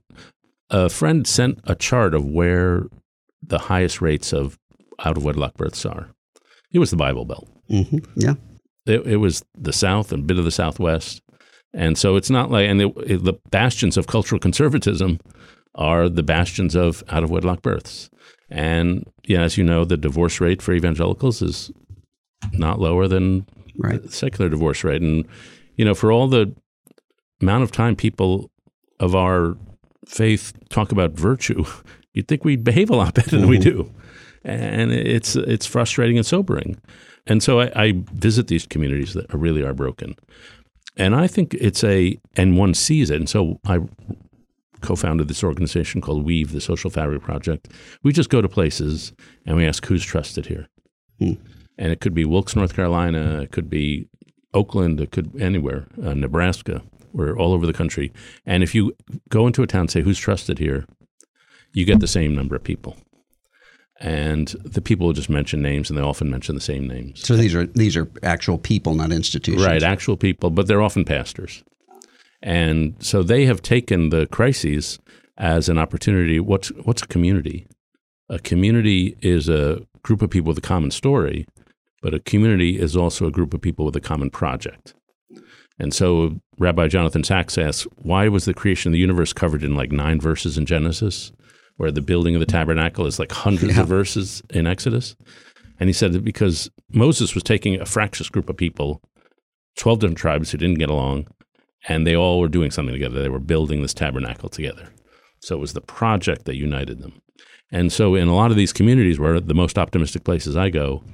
a 0.70 0.88
friend 0.88 1.26
sent 1.26 1.58
a 1.64 1.74
chart 1.74 2.14
of 2.14 2.24
where 2.24 2.84
the 3.42 3.58
highest 3.58 4.00
rates 4.00 4.32
of 4.32 4.58
out 5.04 5.16
of 5.16 5.24
wedlock 5.24 5.54
births 5.54 5.84
are. 5.86 6.10
It 6.72 6.78
was 6.78 6.90
the 6.90 6.96
Bible 6.96 7.24
Belt. 7.24 7.48
Mm-hmm. 7.70 7.98
Yeah. 8.16 8.34
It, 8.86 9.06
it, 9.06 9.16
was 9.16 9.44
the 9.54 9.72
South 9.72 10.12
and 10.12 10.24
a 10.24 10.26
bit 10.26 10.38
of 10.38 10.44
the 10.44 10.50
Southwest. 10.50 11.22
And 11.74 11.98
so 11.98 12.16
it's 12.16 12.30
not 12.30 12.50
like, 12.50 12.68
and 12.68 12.80
it, 12.80 12.92
it, 13.06 13.24
the 13.24 13.34
bastions 13.50 13.96
of 13.96 14.06
cultural 14.06 14.38
conservatism 14.38 15.20
are 15.74 16.08
the 16.08 16.22
bastions 16.22 16.74
of 16.74 17.04
out 17.08 17.22
of 17.22 17.30
wedlock 17.30 17.62
births. 17.62 18.10
And 18.50 19.06
yeah, 19.26 19.42
as 19.42 19.58
you 19.58 19.64
know, 19.64 19.84
the 19.84 19.96
divorce 19.96 20.40
rate 20.40 20.62
for 20.62 20.72
evangelicals 20.72 21.42
is 21.42 21.70
not 22.52 22.80
lower 22.80 23.06
than 23.06 23.46
right. 23.78 24.02
the 24.02 24.10
secular 24.10 24.48
divorce 24.48 24.84
rate. 24.84 25.02
And, 25.02 25.26
you 25.76 25.84
know, 25.84 25.94
for 25.94 26.10
all 26.10 26.28
the 26.28 26.54
amount 27.40 27.62
of 27.62 27.70
time 27.70 27.94
people 27.94 28.50
of 28.98 29.14
our 29.14 29.56
faith 30.06 30.52
talk 30.70 30.90
about 30.92 31.12
virtue, 31.12 31.64
you'd 32.18 32.28
think 32.28 32.44
we'd 32.44 32.64
behave 32.64 32.90
a 32.90 32.96
lot 32.96 33.14
better 33.18 33.30
mm-hmm. 33.30 33.40
than 33.40 33.48
we 33.48 33.58
mm-hmm. 33.58 33.82
do 33.82 33.94
and 34.44 34.92
it's 34.92 35.36
it's 35.36 35.66
frustrating 35.66 36.16
and 36.16 36.26
sobering. 36.26 36.80
And 37.26 37.42
so 37.42 37.60
I, 37.60 37.70
I 37.74 37.92
visit 38.12 38.46
these 38.46 38.66
communities 38.66 39.14
that 39.14 39.32
really 39.32 39.62
are 39.62 39.74
broken, 39.74 40.16
and 40.96 41.14
I 41.14 41.26
think 41.26 41.54
it's 41.54 41.84
a 41.84 42.18
and 42.36 42.56
one 42.56 42.74
sees 42.74 43.10
it. 43.10 43.16
And 43.16 43.28
so 43.28 43.60
I 43.66 43.80
co-founded 44.80 45.28
this 45.28 45.42
organization 45.42 46.00
called 46.00 46.24
Weave, 46.24 46.52
the 46.52 46.60
Social 46.60 46.88
Fabric 46.88 47.22
Project. 47.22 47.68
We 48.02 48.12
just 48.12 48.30
go 48.30 48.40
to 48.40 48.48
places 48.48 49.12
and 49.44 49.56
we 49.56 49.66
ask 49.66 49.84
who's 49.86 50.04
trusted 50.04 50.46
here, 50.46 50.68
hmm. 51.18 51.34
and 51.76 51.92
it 51.92 52.00
could 52.00 52.14
be 52.14 52.24
Wilkes, 52.24 52.56
North 52.56 52.74
Carolina, 52.74 53.42
it 53.42 53.52
could 53.52 53.68
be 53.68 54.08
Oakland, 54.54 55.00
it 55.00 55.10
could 55.10 55.30
anywhere, 55.40 55.86
uh, 56.02 56.14
Nebraska. 56.14 56.82
We're 57.12 57.36
all 57.36 57.52
over 57.52 57.66
the 57.66 57.72
country, 57.72 58.12
and 58.46 58.62
if 58.62 58.74
you 58.74 58.94
go 59.28 59.46
into 59.46 59.62
a 59.62 59.66
town 59.66 59.82
and 59.82 59.90
say 59.90 60.02
who's 60.02 60.18
trusted 60.18 60.58
here, 60.58 60.86
you 61.78 61.84
get 61.84 62.00
the 62.00 62.06
same 62.08 62.34
number 62.34 62.56
of 62.56 62.64
people 62.64 62.96
and 64.00 64.48
the 64.64 64.80
people 64.80 65.06
will 65.06 65.12
just 65.12 65.28
mention 65.28 65.60
names, 65.60 65.90
and 65.90 65.98
they 65.98 66.02
often 66.02 66.30
mention 66.30 66.54
the 66.54 66.60
same 66.60 66.86
names. 66.86 67.26
So 67.26 67.36
these 67.36 67.54
are 67.54 67.66
these 67.66 67.96
are 67.96 68.08
actual 68.22 68.58
people, 68.58 68.94
not 68.94 69.12
institutions, 69.12 69.64
right? 69.64 69.82
Actual 69.82 70.16
people, 70.16 70.50
but 70.50 70.66
they're 70.66 70.82
often 70.82 71.04
pastors, 71.04 71.64
and 72.42 72.94
so 73.00 73.22
they 73.22 73.44
have 73.46 73.60
taken 73.60 74.10
the 74.10 74.26
crises 74.26 74.98
as 75.36 75.68
an 75.68 75.78
opportunity. 75.78 76.38
What's 76.38 76.68
what's 76.84 77.02
a 77.02 77.06
community? 77.06 77.66
A 78.28 78.38
community 78.38 79.16
is 79.20 79.48
a 79.48 79.80
group 80.02 80.22
of 80.22 80.30
people 80.30 80.48
with 80.48 80.58
a 80.58 80.62
common 80.62 80.90
story, 80.90 81.46
but 82.02 82.14
a 82.14 82.20
community 82.20 82.78
is 82.78 82.96
also 82.96 83.26
a 83.26 83.30
group 83.30 83.54
of 83.54 83.60
people 83.60 83.84
with 83.84 83.96
a 83.96 84.00
common 84.00 84.30
project. 84.30 84.94
And 85.78 85.94
so 85.94 86.40
Rabbi 86.58 86.88
Jonathan 86.88 87.24
Sacks 87.24 87.56
asks, 87.56 87.86
why 87.96 88.28
was 88.28 88.44
the 88.44 88.52
creation 88.52 88.90
of 88.90 88.92
the 88.94 88.98
universe 88.98 89.32
covered 89.32 89.62
in 89.62 89.76
like 89.76 89.92
nine 89.92 90.20
verses 90.20 90.58
in 90.58 90.66
Genesis, 90.66 91.32
where 91.78 91.90
the 91.90 92.02
building 92.02 92.34
of 92.36 92.40
the 92.40 92.46
tabernacle 92.46 93.06
is 93.06 93.18
like 93.18 93.32
hundreds 93.32 93.74
Yeah. 93.76 93.82
of 93.82 93.88
verses 93.88 94.42
in 94.50 94.66
Exodus? 94.66 95.16
And 95.80 95.88
he 95.88 95.92
said 95.94 96.12
that 96.12 96.24
because 96.24 96.70
Moses 96.92 97.34
was 97.34 97.42
taking 97.42 97.80
a 97.80 97.86
fractious 97.86 98.28
group 98.28 98.48
of 98.50 98.56
people, 98.56 99.00
12 99.78 100.00
different 100.00 100.18
tribes 100.18 100.50
who 100.50 100.58
didn't 100.58 100.78
get 100.78 100.90
along, 100.90 101.28
and 101.88 102.06
they 102.06 102.16
all 102.16 102.40
were 102.40 102.48
doing 102.48 102.70
something 102.70 102.92
together. 102.92 103.22
They 103.22 103.28
were 103.28 103.38
building 103.38 103.80
this 103.82 103.94
tabernacle 103.94 104.48
together. 104.48 104.88
So 105.40 105.56
it 105.56 105.60
was 105.60 105.72
the 105.72 105.80
project 105.80 106.44
that 106.44 106.56
united 106.56 107.00
them. 107.00 107.22
And 107.70 107.92
so 107.92 108.14
in 108.14 108.28
a 108.28 108.34
lot 108.34 108.50
of 108.50 108.56
these 108.56 108.72
communities 108.72 109.18
where 109.20 109.38
the 109.38 109.54
most 109.54 109.78
optimistic 109.78 110.24
places 110.24 110.56
I 110.56 110.70
go, 110.70 111.04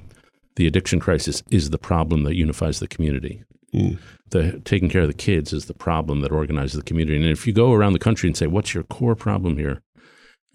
the 0.55 0.65
addiction 0.65 0.99
crisis 0.99 1.43
is 1.51 1.69
the 1.69 1.77
problem 1.77 2.23
that 2.23 2.35
unifies 2.35 2.79
the 2.79 2.87
community. 2.87 3.43
Hmm. 3.71 3.95
The 4.31 4.61
taking 4.65 4.89
care 4.89 5.01
of 5.01 5.07
the 5.09 5.13
kids 5.13 5.53
is 5.53 5.65
the 5.65 5.73
problem 5.73 6.21
that 6.21 6.31
organizes 6.31 6.73
the 6.77 6.83
community. 6.83 7.17
And 7.17 7.25
if 7.27 7.45
you 7.45 7.53
go 7.53 7.73
around 7.73 7.93
the 7.93 7.99
country 7.99 8.27
and 8.29 8.35
say, 8.35 8.47
"What's 8.47 8.73
your 8.73 8.83
core 8.85 9.15
problem 9.15 9.57
here?" 9.57 9.81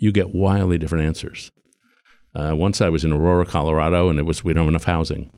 You 0.00 0.10
get 0.10 0.34
wildly 0.34 0.78
different 0.78 1.04
answers. 1.04 1.52
Uh, 2.34 2.54
once 2.56 2.80
I 2.80 2.88
was 2.88 3.04
in 3.04 3.12
Aurora, 3.12 3.44
Colorado, 3.46 4.08
and 4.08 4.18
it 4.18 4.24
was 4.24 4.42
we 4.42 4.52
don't 4.52 4.64
have 4.64 4.70
enough 4.70 4.84
housing. 4.84 5.30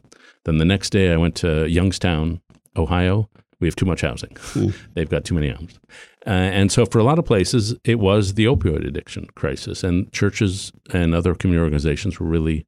Then 0.45 0.59
the 0.59 0.65
next 0.65 0.91
day 0.91 1.13
I 1.13 1.17
went 1.17 1.35
to 1.37 1.67
Youngstown, 1.67 2.41
Ohio. 2.77 3.29
We 3.61 3.69
have 3.69 3.77
too 3.77 3.87
much 3.87 4.01
housing. 4.01 4.37
They've 4.95 5.09
got 5.09 5.25
too 5.25 5.35
many 5.35 5.51
homes. 5.51 5.79
Uh, 6.27 6.31
and 6.31 6.73
so 6.73 6.87
for 6.87 6.99
a 6.99 7.05
lot 7.05 7.19
of 7.19 7.25
places, 7.25 7.75
it 7.85 7.99
was 7.99 8.35
the 8.35 8.45
opioid 8.45 8.87
addiction 8.87 9.27
crisis, 9.35 9.85
and 9.85 10.11
churches 10.13 10.73
and 10.93 11.15
other 11.15 11.35
community 11.35 11.63
organizations 11.63 12.19
were 12.19 12.27
really 12.27 12.67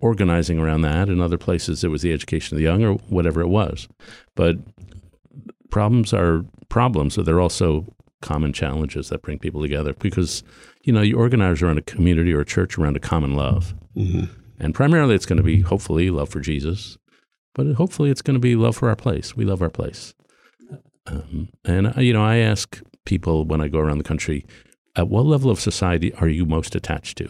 organizing 0.00 0.58
around 0.58 0.82
that. 0.82 1.08
In 1.08 1.20
other 1.20 1.38
places, 1.38 1.82
it 1.82 1.88
was 1.88 2.02
the 2.02 2.12
education 2.12 2.56
of 2.56 2.58
the 2.58 2.64
young 2.64 2.84
or 2.84 2.94
whatever 3.08 3.40
it 3.40 3.48
was. 3.48 3.88
But 4.34 4.56
problems 5.70 6.12
are 6.12 6.44
problems, 6.68 7.16
but 7.16 7.24
they're 7.24 7.40
also 7.40 7.86
common 8.20 8.52
challenges 8.52 9.08
that 9.08 9.22
bring 9.22 9.38
people 9.38 9.60
together 9.62 9.94
because, 9.94 10.42
you 10.84 10.92
know, 10.92 11.00
you 11.00 11.16
organize 11.16 11.62
around 11.62 11.78
a 11.78 11.82
community 11.82 12.32
or 12.32 12.40
a 12.40 12.44
church 12.44 12.78
around 12.78 12.96
a 12.96 13.00
common 13.00 13.34
love. 13.34 13.74
And 14.58 14.74
primarily 14.74 15.14
it's 15.14 15.26
going 15.26 15.38
to 15.38 15.42
be, 15.42 15.62
hopefully, 15.62 16.10
love 16.10 16.28
for 16.28 16.40
Jesus, 16.40 16.96
but 17.54 17.66
hopefully 17.74 18.10
it's 18.10 18.22
going 18.22 18.34
to 18.34 18.40
be 18.40 18.54
love 18.54 18.76
for 18.76 18.88
our 18.88 18.96
place. 18.96 19.34
We 19.36 19.44
love 19.44 19.62
our 19.62 19.70
place. 19.70 20.14
Um, 21.06 21.48
and, 21.64 21.96
uh, 21.96 22.00
you 22.00 22.12
know, 22.12 22.24
I 22.24 22.36
ask 22.36 22.80
people 23.04 23.44
when 23.44 23.60
I 23.60 23.68
go 23.68 23.78
around 23.78 23.98
the 23.98 24.04
country, 24.04 24.46
at 24.96 25.08
what 25.08 25.26
level 25.26 25.50
of 25.50 25.60
society 25.60 26.14
are 26.14 26.28
you 26.28 26.46
most 26.46 26.74
attached 26.74 27.18
to? 27.18 27.28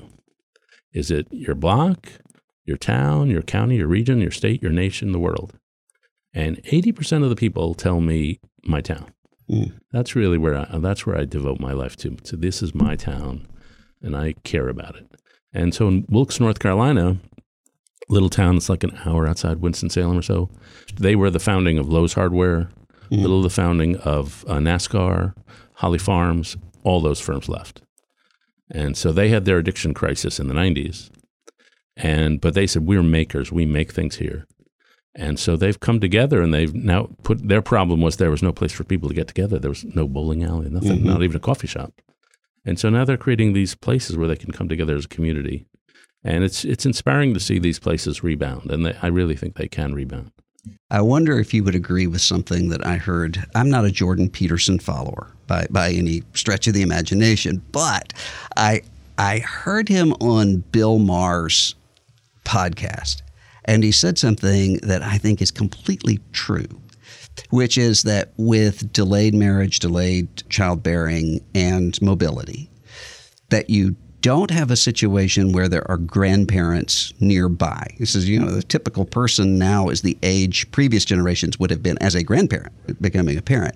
Is 0.93 1.11
it 1.11 1.27
your 1.31 1.55
block, 1.55 2.09
your 2.65 2.77
town, 2.77 3.31
your 3.31 3.43
county, 3.43 3.77
your 3.77 3.89
region, 3.89 4.21
your 4.21 4.31
state, 4.31 4.63
your 4.63 4.73
nation, 4.73 5.13
the 5.13 5.19
world? 5.19 5.59
And 6.33 6.63
80% 6.65 7.23
of 7.23 7.31
the 7.31 7.37
people 7.37 7.75
tell 7.75 8.01
me 8.01 8.41
my 8.65 8.81
town. 8.81 9.13
That's 9.93 10.17
really 10.17 10.39
where 10.39 10.57
I, 10.57 10.79
that's 10.79 11.07
where 11.07 11.17
I 11.19 11.25
devote 11.25 11.61
my 11.61 11.73
life 11.73 11.97
to. 11.99 12.17
So 12.25 12.37
this 12.37 12.63
is 12.63 12.75
my 12.75 12.97
town, 12.97 13.47
and 14.03 14.17
I 14.17 14.35
care 14.45 14.69
about 14.69 14.97
it. 14.97 15.07
And 15.53 15.75
so 15.75 15.89
in 15.89 16.07
Wilkes, 16.09 16.41
North 16.41 16.59
Carolina, 16.59 17.19
little 18.09 18.31
town 18.31 18.57
that's 18.57 18.69
like 18.69 18.85
an 18.85 18.99
hour 19.05 19.27
outside 19.27 19.61
Winston 19.61 19.91
Salem 19.91 20.19
or 20.19 20.23
so, 20.23 20.51
they 20.97 21.15
were 21.15 21.31
the 21.31 21.39
founding 21.39 21.79
of 21.79 21.89
Lowe's 21.89 22.15
Hardware, 22.15 22.71
little 23.11 23.43
the 23.43 23.51
founding 23.51 23.97
of 23.99 24.45
uh, 24.49 24.57
NASCAR, 24.57 25.35
Holly 25.75 25.99
Farms. 25.99 26.57
All 26.83 27.01
those 27.01 27.21
firms 27.21 27.49
left, 27.49 27.81
and 28.71 28.95
so 28.95 29.11
they 29.11 29.31
had 29.31 29.47
their 29.47 29.57
addiction 29.57 29.95
crisis 29.95 30.39
in 30.39 30.49
the 30.49 30.55
'90s. 30.55 31.11
And 31.97 32.41
but 32.43 32.53
they 32.55 32.67
said 32.67 32.87
we're 32.87 33.03
makers, 33.03 33.51
we 33.51 33.65
make 33.65 33.93
things 33.93 34.17
here. 34.17 34.47
And 35.17 35.39
so 35.39 35.57
they've 35.57 35.79
come 35.79 36.01
together 36.01 36.43
and 36.43 36.53
they've 36.53 36.75
now 36.75 37.09
put 37.23 37.47
their 37.47 37.63
problem 37.63 38.01
was 38.01 38.17
there 38.17 38.31
was 38.31 38.43
no 38.43 38.53
place 38.53 38.73
for 38.73 38.85
people 38.85 39.09
to 39.09 39.15
get 39.15 39.29
together. 39.29 39.59
There 39.59 39.71
was 39.71 39.85
no 39.85 40.09
bowling 40.09 40.43
alley, 40.43 40.69
nothing, 40.69 40.99
mm-hmm. 40.99 41.09
not 41.09 41.23
even 41.23 41.37
a 41.37 41.41
coffee 41.41 41.69
shop. 41.69 41.93
And 42.65 42.79
so 42.79 42.91
now 42.91 43.05
they're 43.05 43.17
creating 43.17 43.53
these 43.53 43.75
places 43.75 44.17
where 44.17 44.27
they 44.27 44.37
can 44.37 44.51
come 44.51 44.69
together 44.69 44.97
as 44.97 45.05
a 45.05 45.09
community. 45.09 45.67
And 46.25 46.43
it's 46.43 46.65
it's 46.65 46.87
inspiring 46.87 47.35
to 47.35 47.41
see 47.41 47.59
these 47.59 47.79
places 47.79 48.25
rebound. 48.25 48.71
And 48.71 48.87
they, 48.87 48.97
I 49.03 49.09
really 49.09 49.37
think 49.37 49.57
they 49.57 49.69
can 49.69 49.95
rebound. 49.95 50.33
I 50.91 51.03
wonder 51.03 51.39
if 51.39 51.53
you 51.53 51.63
would 51.65 51.75
agree 51.75 52.07
with 52.07 52.23
something 52.23 52.71
that 52.71 52.87
I 52.87 52.97
heard. 52.97 53.45
I'm 53.55 53.69
not 53.69 53.85
a 53.85 53.91
Jordan 53.91 54.31
Peterson 54.31 54.79
follower 54.79 55.31
by, 55.47 55.67
by 55.71 55.91
any 55.91 56.23
stretch 56.33 56.67
of 56.67 56.75
the 56.75 56.83
imagination, 56.83 57.63
but 57.71 58.13
I 58.57 58.83
I 59.19 59.39
heard 59.41 59.89
him 59.89 60.13
on 60.15 60.59
Bill 60.73 60.99
Maher's 60.99 61.75
podcast, 62.45 63.23
and 63.65 63.83
he 63.83 63.93
said 63.93 64.19
something 64.19 64.79
that 64.79 65.03
I 65.03 65.19
think 65.19 65.41
is 65.41 65.51
completely 65.51 66.21
true, 66.33 66.81
which 67.51 67.79
is 67.79 68.03
that 68.03 68.33
with 68.37 68.93
delayed 68.93 69.35
marriage, 69.35 69.79
delayed 69.79 70.49
childbearing, 70.49 71.45
and 71.55 72.01
mobility, 72.03 72.71
that 73.51 73.71
you 73.71 73.97
don't 74.21 74.51
have 74.51 74.71
a 74.71 74.77
situation 74.77 75.53
where 75.53 75.69
there 75.69 75.87
are 75.91 75.99
grandparents 75.99 77.13
nearby. 77.21 77.87
He 77.99 78.07
says, 78.07 78.27
you 78.27 78.41
know, 78.41 78.51
the 78.51 78.63
typical 78.63 79.05
person 79.05 79.59
now 79.59 79.91
is 79.91 80.01
the 80.01 80.17
age 80.23 80.71
previous 80.71 81.05
generations 81.05 81.59
would 81.59 81.71
have 81.71 81.83
been 81.83 81.99
as 82.01 82.15
a 82.15 82.23
grandparent, 82.23 82.73
becoming 83.03 83.37
a 83.37 83.43
parent. 83.43 83.75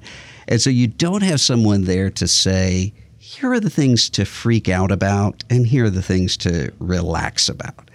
And 0.49 0.59
so 0.59 0.71
you 0.71 0.87
don't 0.87 1.23
have 1.23 1.43
someone 1.43 1.85
there 1.85 2.09
to 2.13 2.27
say, 2.27 2.95
here 3.19 3.53
are 3.53 3.61
the 3.61 3.69
things 3.69 4.09
to 4.11 4.25
freak 4.25 4.71
out 4.71 4.91
about, 4.91 5.45
and 5.51 5.67
here 5.67 5.85
are 5.85 5.91
the 5.91 6.01
things 6.01 6.39
to 6.39 6.73
relax 6.79 7.51
about. 7.51 7.88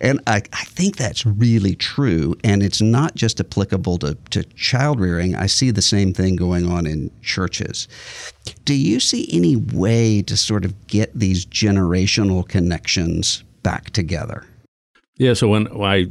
And 0.00 0.20
I, 0.26 0.42
I 0.52 0.64
think 0.64 0.96
that's 0.96 1.24
really 1.24 1.74
true. 1.74 2.34
And 2.44 2.62
it's 2.62 2.80
not 2.80 3.14
just 3.14 3.40
applicable 3.40 3.98
to, 3.98 4.16
to 4.30 4.44
child 4.54 5.00
rearing. 5.00 5.34
I 5.34 5.46
see 5.46 5.70
the 5.70 5.82
same 5.82 6.12
thing 6.12 6.36
going 6.36 6.68
on 6.70 6.86
in 6.86 7.10
churches. 7.22 7.88
Do 8.64 8.74
you 8.74 9.00
see 9.00 9.28
any 9.32 9.56
way 9.56 10.22
to 10.22 10.36
sort 10.36 10.64
of 10.64 10.86
get 10.86 11.12
these 11.18 11.46
generational 11.46 12.46
connections 12.46 13.44
back 13.62 13.90
together? 13.90 14.46
Yeah. 15.16 15.34
So 15.34 15.48
when, 15.48 15.68
I 15.80 16.08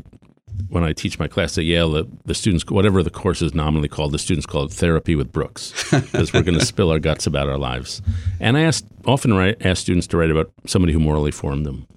when 0.69 0.84
I 0.84 0.93
teach 0.93 1.19
my 1.19 1.27
class 1.27 1.57
at 1.57 1.65
Yale, 1.65 1.91
the, 1.91 2.07
the 2.25 2.34
students, 2.34 2.65
whatever 2.69 3.03
the 3.03 3.09
course 3.09 3.41
is 3.41 3.53
nominally 3.53 3.88
called, 3.88 4.11
the 4.11 4.19
students 4.19 4.45
call 4.45 4.65
it 4.65 4.71
therapy 4.71 5.15
with 5.15 5.31
Brooks 5.31 5.73
because 5.91 6.34
we're 6.34 6.43
going 6.43 6.59
to 6.59 6.65
spill 6.65 6.91
our 6.91 6.99
guts 6.99 7.27
about 7.27 7.49
our 7.49 7.57
lives. 7.57 8.01
And 8.39 8.57
I 8.57 8.61
ask, 8.61 8.86
often 9.05 9.34
write, 9.34 9.63
ask 9.65 9.81
students 9.81 10.07
to 10.07 10.17
write 10.17 10.31
about 10.31 10.51
somebody 10.65 10.93
who 10.93 10.99
morally 10.99 11.31
formed 11.31 11.65
them, 11.65 11.88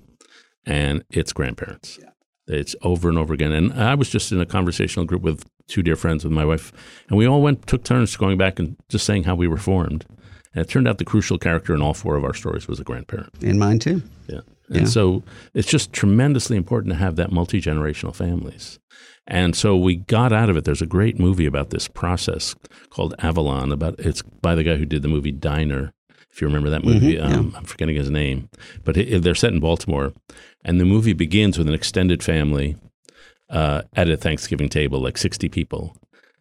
and 0.67 1.05
it's 1.11 1.33
grandparents. 1.33 1.99
It's 2.49 2.77
over 2.83 3.09
and 3.09 3.19
over 3.19 3.35
again. 3.35 3.53
And 3.53 3.73
I 3.73 3.95
was 3.95 4.09
just 4.09 4.31
in 4.33 4.41
a 4.41 4.47
conversational 4.47 5.05
group 5.07 5.23
with 5.23 5.45
two 5.69 5.83
dear 5.83 5.97
friends 5.97 6.23
with 6.25 6.33
my 6.33 6.45
wife, 6.45 6.73
and 7.09 7.19
we 7.19 7.27
all 7.27 7.43
went 7.43 7.67
took 7.67 7.83
turns 7.85 8.17
going 8.17 8.39
back 8.39 8.59
and 8.59 8.77
just 8.89 9.05
saying 9.05 9.25
how 9.25 9.35
we 9.35 9.49
were 9.49 9.57
formed. 9.57 10.05
And 10.55 10.63
it 10.65 10.69
turned 10.69 10.87
out 10.89 10.99
the 10.99 11.05
crucial 11.05 11.39
character 11.39 11.75
in 11.75 11.83
all 11.83 11.93
four 11.95 12.17
of 12.17 12.25
our 12.25 12.35
stories 12.35 12.69
was 12.69 12.81
a 12.81 12.85
grandparent. 12.85 13.31
In 13.43 13.59
mine 13.59 13.79
too. 13.79 14.03
Yeah. 14.29 14.41
And 14.69 14.81
Yeah. 14.83 14.85
so 14.87 15.23
it's 15.55 15.69
just 15.69 15.93
tremendously 15.93 16.57
important 16.57 16.93
to 16.93 16.99
have 16.99 17.17
that 17.17 17.31
multi 17.33 17.61
generational 17.61 18.15
families. 18.15 18.79
And 19.27 19.57
so 19.57 19.77
we 19.77 19.97
got 19.97 20.33
out 20.33 20.49
of 20.49 20.57
it. 20.57 20.65
There's 20.65 20.81
a 20.83 20.87
great 20.87 21.19
movie 21.19 21.47
about 21.47 21.71
this 21.71 21.89
process 21.89 22.55
called 22.91 23.15
Avalon. 23.19 23.73
About 23.73 23.99
it's 23.99 24.23
by 24.23 24.55
the 24.55 24.63
guy 24.63 24.77
who 24.77 24.87
did 24.87 25.03
the 25.03 25.09
movie 25.09 25.33
Diner. 25.33 25.93
If 26.37 26.43
you 26.43 26.49
remember 26.49 26.69
that 26.69 26.85
movie, 26.85 27.15
Mhm, 27.15 27.31
yeah. 27.31 27.35
um, 27.39 27.55
I'm 27.57 27.65
forgetting 27.65 27.97
his 27.97 28.11
name, 28.11 28.51
but 28.85 28.99
it, 28.99 29.23
they're 29.23 29.35
set 29.35 29.55
in 29.55 29.59
Baltimore, 29.61 30.13
and 30.67 30.79
the 30.79 30.85
movie 30.85 31.15
begins 31.15 31.57
with 31.57 31.67
an 31.67 31.73
extended 31.73 32.23
family 32.23 32.77
uh, 33.49 33.81
at 33.95 34.11
a 34.11 34.19
Thanksgiving 34.19 34.69
table, 34.69 35.01
like 35.01 35.17
60 35.17 35.49
people, 35.49 35.97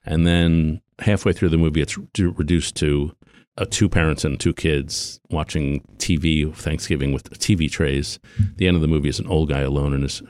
and 0.05 0.27
then 0.27 0.81
halfway 0.99 1.31
through 1.31 1.47
the 1.47 1.57
movie, 1.57 1.79
it's 1.81 1.97
re- 1.97 2.03
reduced 2.17 2.75
to 2.75 3.15
uh, 3.57 3.63
two 3.69 3.87
parents 3.87 4.25
and 4.25 4.37
two 4.37 4.53
kids 4.53 5.21
watching 5.29 5.79
TV 5.97 6.53
Thanksgiving 6.53 7.13
with 7.13 7.29
TV 7.39 7.71
trays. 7.71 8.19
The 8.57 8.67
end 8.67 8.75
of 8.75 8.81
the 8.81 8.89
movie 8.89 9.07
is 9.07 9.19
an 9.19 9.27
old 9.27 9.47
guy 9.47 9.61
alone 9.61 9.93
in 9.93 10.01
his 10.01 10.21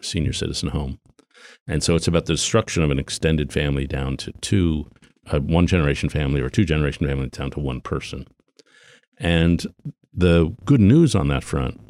senior 0.00 0.32
citizen 0.32 0.70
home. 0.70 0.98
And 1.68 1.80
so 1.80 1.94
it's 1.94 2.08
about 2.08 2.26
the 2.26 2.32
destruction 2.32 2.82
of 2.82 2.90
an 2.90 2.98
extended 2.98 3.52
family 3.52 3.86
down 3.86 4.16
to 4.16 4.32
two, 4.40 4.90
a 5.30 5.38
one 5.40 5.68
generation 5.68 6.08
family 6.08 6.40
or 6.40 6.48
two 6.50 6.64
generation 6.64 7.06
family 7.06 7.28
down 7.28 7.52
to 7.52 7.60
one 7.60 7.80
person. 7.80 8.26
And 9.18 9.66
the 10.12 10.54
good 10.64 10.80
news 10.80 11.14
on 11.14 11.28
that 11.28 11.44
front 11.44 11.80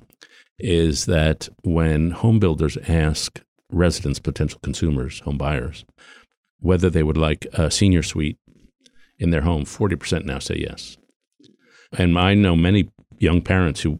is 0.58 1.06
that 1.06 1.48
when 1.62 2.12
home 2.12 2.38
builders 2.38 2.76
ask 2.88 3.40
residents, 3.70 4.18
potential 4.18 4.60
consumers, 4.62 5.20
home 5.20 5.38
buyers, 5.38 5.84
whether 6.60 6.88
they 6.88 7.02
would 7.02 7.16
like 7.16 7.46
a 7.52 7.70
senior 7.70 8.02
suite 8.02 8.38
in 9.18 9.30
their 9.30 9.42
home, 9.42 9.64
40% 9.64 10.24
now 10.24 10.38
say 10.38 10.56
yes. 10.58 10.96
And 11.96 12.18
I 12.18 12.34
know 12.34 12.56
many 12.56 12.90
young 13.18 13.42
parents 13.42 13.80
who 13.80 13.98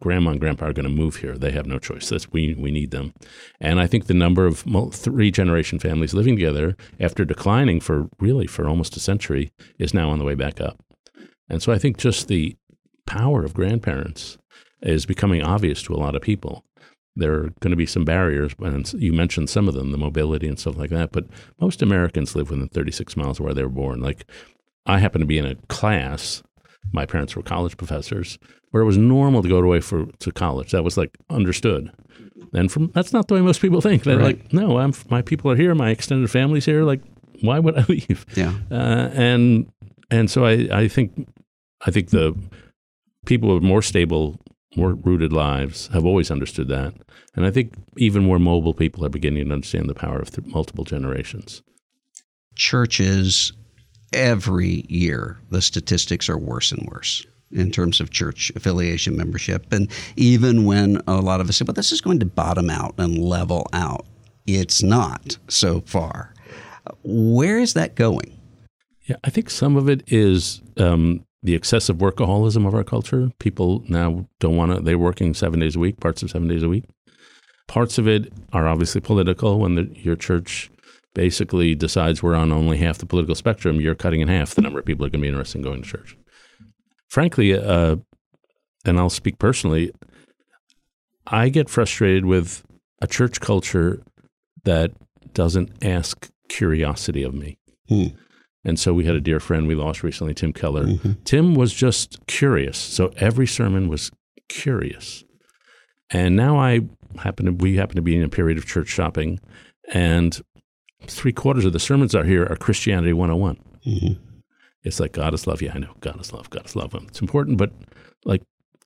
grandma 0.00 0.30
and 0.32 0.40
grandpa 0.40 0.66
are 0.66 0.72
going 0.72 0.84
to 0.84 0.90
move 0.90 1.16
here. 1.16 1.36
They 1.36 1.52
have 1.52 1.66
no 1.66 1.78
choice. 1.78 2.08
That's 2.08 2.30
we 2.30 2.54
we 2.54 2.70
need 2.70 2.90
them. 2.90 3.14
And 3.60 3.80
I 3.80 3.86
think 3.86 4.06
the 4.06 4.14
number 4.14 4.46
of 4.46 4.64
three 4.92 5.30
generation 5.30 5.78
families 5.78 6.14
living 6.14 6.36
together 6.36 6.76
after 7.00 7.24
declining 7.24 7.80
for 7.80 8.08
really 8.20 8.46
for 8.46 8.68
almost 8.68 8.96
a 8.96 9.00
century 9.00 9.50
is 9.78 9.94
now 9.94 10.10
on 10.10 10.18
the 10.18 10.24
way 10.24 10.34
back 10.34 10.60
up. 10.60 10.82
And 11.48 11.62
so 11.62 11.72
I 11.72 11.78
think 11.78 11.98
just 11.98 12.28
the 12.28 12.56
power 13.06 13.44
of 13.44 13.54
grandparents 13.54 14.38
is 14.82 15.06
becoming 15.06 15.42
obvious 15.42 15.82
to 15.84 15.94
a 15.94 15.96
lot 15.98 16.14
of 16.14 16.22
people. 16.22 16.64
There 17.14 17.34
are 17.34 17.50
going 17.60 17.70
to 17.72 17.76
be 17.76 17.84
some 17.86 18.04
barriers, 18.04 18.52
and 18.60 18.90
you 18.94 19.12
mentioned 19.12 19.50
some 19.50 19.68
of 19.68 19.74
them, 19.74 19.92
the 19.92 19.98
mobility 19.98 20.48
and 20.48 20.58
stuff 20.58 20.76
like 20.78 20.90
that. 20.90 21.12
But 21.12 21.26
most 21.60 21.82
Americans 21.82 22.34
live 22.34 22.50
within 22.50 22.68
36 22.68 23.16
miles 23.16 23.38
of 23.38 23.44
where 23.44 23.54
they 23.54 23.62
were 23.62 23.68
born. 23.68 24.00
Like, 24.00 24.24
I 24.86 24.98
happen 24.98 25.20
to 25.20 25.26
be 25.26 25.36
in 25.38 25.44
a 25.44 25.56
class. 25.68 26.42
My 26.90 27.04
parents 27.04 27.36
were 27.36 27.42
college 27.42 27.76
professors, 27.76 28.38
where 28.70 28.82
it 28.82 28.86
was 28.86 28.96
normal 28.96 29.42
to 29.42 29.48
go 29.48 29.58
away 29.58 29.80
for 29.80 30.06
to 30.06 30.32
college. 30.32 30.70
That 30.72 30.84
was 30.84 30.96
like 30.96 31.16
understood. 31.28 31.92
And 32.54 32.72
from 32.72 32.90
that's 32.94 33.12
not 33.12 33.28
the 33.28 33.34
way 33.34 33.40
most 33.42 33.60
people 33.60 33.80
think. 33.82 34.04
They're 34.04 34.16
Right. 34.18 34.38
like, 34.42 34.52
no, 34.52 34.78
I'm 34.78 34.92
my 35.10 35.20
people 35.22 35.50
are 35.50 35.56
here, 35.56 35.74
my 35.74 35.90
extended 35.90 36.30
family's 36.30 36.64
here. 36.64 36.82
Like, 36.82 37.02
why 37.42 37.58
would 37.58 37.76
I 37.78 37.82
leave? 37.88 38.24
Yeah. 38.34 38.54
Uh, 38.70 39.10
and 39.12 39.70
and 40.12 40.30
so 40.30 40.44
I, 40.44 40.68
I 40.82 40.88
think 40.88 41.28
I 41.86 41.90
think 41.90 42.10
the 42.10 42.36
people 43.26 43.54
with 43.54 43.64
more 43.64 43.82
stable, 43.82 44.38
more 44.76 44.94
rooted 44.94 45.32
lives 45.32 45.88
have 45.88 46.04
always 46.04 46.30
understood 46.30 46.68
that, 46.68 46.94
and 47.34 47.46
I 47.46 47.50
think 47.50 47.74
even 47.96 48.24
more 48.24 48.38
mobile 48.38 48.74
people 48.74 49.04
are 49.04 49.08
beginning 49.08 49.48
to 49.48 49.54
understand 49.54 49.88
the 49.88 49.94
power 49.94 50.18
of 50.20 50.30
th- 50.30 50.46
multiple 50.48 50.84
generations. 50.84 51.62
churches 52.54 53.52
every 54.12 54.84
year 54.88 55.38
the 55.50 55.62
statistics 55.62 56.28
are 56.28 56.38
worse 56.38 56.70
and 56.72 56.86
worse 56.92 57.26
in 57.50 57.70
terms 57.70 58.00
of 58.00 58.10
church 58.10 58.52
affiliation 58.56 59.16
membership. 59.16 59.72
And 59.72 59.90
even 60.16 60.64
when 60.64 61.00
a 61.06 61.20
lot 61.20 61.40
of 61.40 61.48
us 61.48 61.56
say 61.56 61.64
well 61.66 61.74
this 61.74 61.92
is 61.92 62.02
going 62.02 62.20
to 62.20 62.26
bottom 62.26 62.70
out 62.70 62.94
and 62.98 63.18
level 63.18 63.66
out 63.72 64.06
it's 64.46 64.82
not 64.82 65.38
so 65.48 65.80
far. 65.82 66.34
Where 67.04 67.58
is 67.58 67.74
that 67.74 67.94
going 67.94 68.38
Yeah, 69.04 69.16
I 69.24 69.30
think 69.30 69.50
some 69.50 69.76
of 69.76 69.88
it 69.88 70.02
is 70.06 70.62
um, 70.76 71.24
the 71.42 71.54
excessive 71.54 71.96
workaholism 71.96 72.66
of 72.66 72.74
our 72.74 72.84
culture. 72.84 73.30
People 73.38 73.82
now 73.88 74.28
don't 74.38 74.56
want 74.56 74.72
to, 74.72 74.80
they're 74.80 74.98
working 74.98 75.34
seven 75.34 75.60
days 75.60 75.74
a 75.74 75.80
week, 75.80 75.98
parts 75.98 76.22
of 76.22 76.30
seven 76.30 76.48
days 76.48 76.62
a 76.62 76.68
week. 76.68 76.84
Parts 77.66 77.98
of 77.98 78.06
it 78.06 78.32
are 78.52 78.68
obviously 78.68 79.00
political. 79.00 79.58
When 79.58 79.74
the, 79.74 79.90
your 79.94 80.16
church 80.16 80.70
basically 81.14 81.74
decides 81.74 82.22
we're 82.22 82.34
on 82.34 82.52
only 82.52 82.78
half 82.78 82.98
the 82.98 83.06
political 83.06 83.34
spectrum, 83.34 83.80
you're 83.80 83.94
cutting 83.94 84.20
in 84.20 84.28
half 84.28 84.54
the 84.54 84.62
number 84.62 84.78
of 84.78 84.84
people 84.84 85.04
that 85.04 85.08
are 85.08 85.10
going 85.10 85.20
to 85.20 85.24
be 85.24 85.28
interested 85.28 85.58
in 85.58 85.64
going 85.64 85.82
to 85.82 85.88
church. 85.88 86.16
Frankly, 87.08 87.54
uh, 87.54 87.96
and 88.84 88.98
I'll 88.98 89.10
speak 89.10 89.38
personally, 89.38 89.90
I 91.26 91.48
get 91.48 91.68
frustrated 91.68 92.24
with 92.24 92.64
a 93.00 93.06
church 93.06 93.40
culture 93.40 94.02
that 94.64 94.92
doesn't 95.34 95.84
ask 95.84 96.30
curiosity 96.48 97.22
of 97.22 97.34
me. 97.34 97.58
And 98.64 98.78
so 98.78 98.94
we 98.94 99.04
had 99.04 99.16
a 99.16 99.20
dear 99.20 99.40
friend 99.40 99.66
we 99.66 99.74
lost 99.74 100.02
recently, 100.02 100.34
Tim 100.34 100.52
Keller. 100.52 100.86
Mm-hmm. 100.86 101.12
Tim 101.24 101.54
was 101.54 101.72
just 101.72 102.24
curious. 102.26 102.78
So 102.78 103.12
every 103.16 103.46
sermon 103.46 103.88
was 103.88 104.10
curious. 104.48 105.24
And 106.10 106.36
now 106.36 106.58
I 106.58 106.80
happen 107.18 107.46
to, 107.46 107.52
we 107.52 107.76
happen 107.76 107.96
to 107.96 108.02
be 108.02 108.16
in 108.16 108.22
a 108.22 108.28
period 108.28 108.58
of 108.58 108.66
church 108.66 108.88
shopping, 108.88 109.40
and 109.92 110.40
three 111.06 111.32
quarters 111.32 111.64
of 111.64 111.72
the 111.72 111.80
sermons 111.80 112.14
out 112.14 112.26
here 112.26 112.46
are 112.46 112.56
Christianity 112.56 113.12
101. 113.12 113.56
Mm-hmm. 113.86 114.22
It's 114.84 115.00
like, 115.00 115.12
God 115.12 115.34
is 115.34 115.46
love. 115.46 115.62
Yeah, 115.62 115.72
I 115.74 115.78
know. 115.78 115.94
God 116.00 116.20
is 116.20 116.32
love. 116.32 116.50
God 116.50 116.66
is 116.66 116.76
love. 116.76 116.94
It's 117.08 117.20
important, 117.20 117.56
but 117.56 117.72
like, 118.24 118.42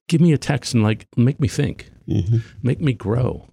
give 0.08 0.20
me 0.20 0.32
a 0.32 0.38
text 0.38 0.74
and 0.74 0.82
like, 0.82 1.06
make 1.16 1.40
me 1.40 1.48
think, 1.48 1.90
mm-hmm. 2.08 2.38
make 2.62 2.80
me 2.80 2.92
grow. 2.92 3.48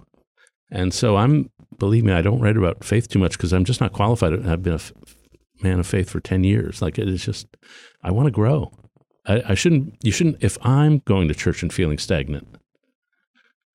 And 0.70 0.94
so 0.94 1.18
I'm, 1.18 1.50
believe 1.78 2.04
me, 2.04 2.14
I 2.14 2.22
don't 2.22 2.40
write 2.40 2.58
about 2.58 2.84
faith 2.84 3.08
too 3.08 3.20
much 3.20 3.34
because 3.34 3.54
I'm 3.54 3.66
just 3.66 3.82
not 3.82 3.94
qualified. 3.94 4.46
I've 4.46 4.64
been 4.64 4.74
a 4.74 4.76
f- 4.76 4.94
man 5.64 5.80
of 5.80 5.88
faith 5.88 6.10
for 6.10 6.20
10 6.20 6.44
years. 6.44 6.82
Like 6.82 7.00
it 7.00 7.08
is 7.08 7.24
just, 7.26 7.48
I 8.04 8.12
want 8.12 8.28
to 8.28 8.32
grow. 8.32 8.72
I, 9.26 9.42
I 9.50 9.54
shouldn't, 9.56 9.96
you 10.04 10.12
shouldn't, 10.12 10.44
if 10.44 10.58
I'm 10.66 11.00
going 11.00 11.28
to 11.30 11.34
church 11.34 11.62
and 11.64 11.72
feeling 11.74 11.98
stagnant, 11.98 12.48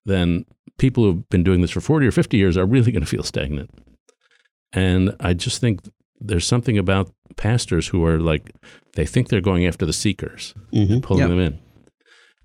then 0.05 0.45
people 0.79 1.05
who've 1.05 1.29
been 1.29 1.43
doing 1.45 1.61
this 1.61 1.71
for 1.71 1.81
40 1.81 2.07
or 2.07 2.13
50 2.13 2.37
years 2.37 2.57
are 2.57 2.67
really 2.67 2.93
going 2.93 3.03
to 3.05 3.09
feel 3.09 3.23
stagnant. 3.23 3.71
And 4.73 5.17
I 5.21 5.35
just 5.35 5.61
think 5.61 5.81
there's 6.21 6.47
something 6.47 6.77
about 6.77 7.13
pastors 7.37 7.89
who 7.89 8.05
are 8.05 8.19
like, 8.19 8.51
they 8.95 9.07
think 9.07 9.29
they're 9.29 9.41
going 9.41 9.65
after 9.67 9.87
the 9.87 9.93
seekers 9.93 10.55
and 10.73 11.03
pulling 11.03 11.23
Yeah. 11.23 11.29
them 11.29 11.41
in. 11.41 11.59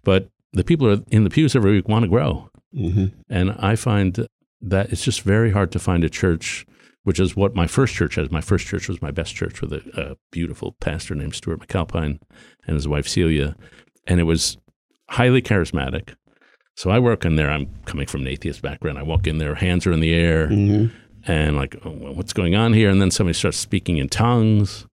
But 0.04 0.30
the 0.54 0.64
people 0.64 0.88
who 0.88 0.94
are 1.02 1.04
in 1.10 1.24
the 1.24 1.30
pews 1.30 1.56
every 1.56 1.72
week 1.74 1.88
want 1.90 2.04
to 2.04 2.10
grow. 2.10 2.50
Mhm. 2.76 3.12
And 3.30 3.52
I 3.58 3.76
find 3.76 4.28
that 4.62 4.92
it's 4.92 5.04
just 5.04 5.22
very 5.24 5.52
hard 5.52 5.72
to 5.72 5.80
find 5.80 6.04
a 6.04 6.10
church, 6.10 6.66
which 7.04 7.20
is 7.20 7.36
what 7.36 7.56
my 7.56 7.68
first 7.68 7.94
church 7.94 8.16
has. 8.16 8.32
My 8.32 8.42
first 8.42 8.66
church 8.66 8.88
was 8.88 9.02
my 9.02 9.12
best 9.12 9.36
church 9.36 9.62
with 9.62 9.74
a, 9.74 9.82
a 9.96 10.16
beautiful 10.32 10.74
pastor 10.80 11.16
named 11.16 11.36
Stuart 11.36 11.60
McAlpine 11.60 12.20
and 12.66 12.76
his 12.76 12.88
wife 12.88 13.08
Celia. 13.08 13.56
And 14.08 14.20
it 14.20 14.24
was 14.24 14.58
highly 15.10 15.42
charismatic. 15.42 16.16
So 16.76 16.90
I 16.90 17.00
work 17.00 17.24
in 17.26 17.36
there. 17.36 17.52
I'm 17.52 17.70
coming 17.86 18.08
from 18.08 18.22
an 18.22 18.28
atheist 18.28 18.62
background. 18.62 18.98
I 18.98 19.04
walk 19.04 19.28
in 19.28 19.38
there, 19.38 19.56
hands 19.56 19.86
are 19.86 19.92
in 19.92 20.00
the 20.00 20.14
air, 20.14 20.48
mm-hmm. 20.48 20.96
and 21.32 21.56
like, 21.56 21.76
oh, 21.86 21.92
what's 21.92 22.34
going 22.34 22.56
on 22.56 22.74
here? 22.74 22.90
And 22.90 23.02
then 23.02 23.12
somebody 23.12 23.38
starts 23.38 23.58
speaking 23.58 23.98
in 23.98 24.10
tongues, 24.10 24.88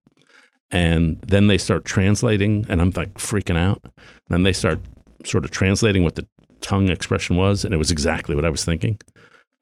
and 0.69 1.19
then 1.21 1.47
they 1.47 1.57
start 1.57 1.83
translating, 1.85 2.65
and 2.69 2.81
I'm 2.81 2.91
like 2.91 3.15
freaking 3.15 3.57
out. 3.57 3.81
And 3.83 4.29
then 4.29 4.43
they 4.43 4.53
start 4.53 4.79
sort 5.25 5.43
of 5.43 5.51
translating 5.51 6.03
what 6.03 6.15
the 6.15 6.27
tongue 6.61 6.89
expression 6.89 7.35
was, 7.35 7.65
and 7.65 7.73
it 7.73 7.77
was 7.77 7.89
exactly 7.89 8.35
what 8.35 8.45
I 8.45 8.49
was 8.49 8.63
thinking. 8.63 8.99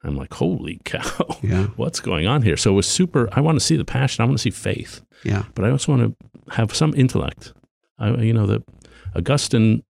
I'm 0.02 0.16
like, 0.16 0.32
holy 0.34 0.80
cow, 0.84 1.38
Yeah. 1.42 1.66
what's 1.76 2.00
going 2.00 2.26
on 2.26 2.42
here? 2.42 2.56
So 2.56 2.70
it 2.72 2.74
was 2.74 2.86
super. 2.88 3.28
I 3.32 3.40
want 3.40 3.58
to 3.58 3.64
see 3.64 3.76
the 3.76 3.84
passion. 3.84 4.22
I 4.22 4.26
want 4.26 4.38
to 4.38 4.42
see 4.42 4.50
faith, 4.50 5.02
yeah 5.24 5.44
but 5.54 5.64
I 5.64 5.70
also 5.70 5.92
want 5.94 6.02
to 6.18 6.54
have 6.54 6.74
some 6.74 6.94
intellect. 6.94 7.52
I, 7.98 8.10
you 8.22 8.32
know, 8.32 8.46
the 8.46 8.62
Augustine 9.14 9.82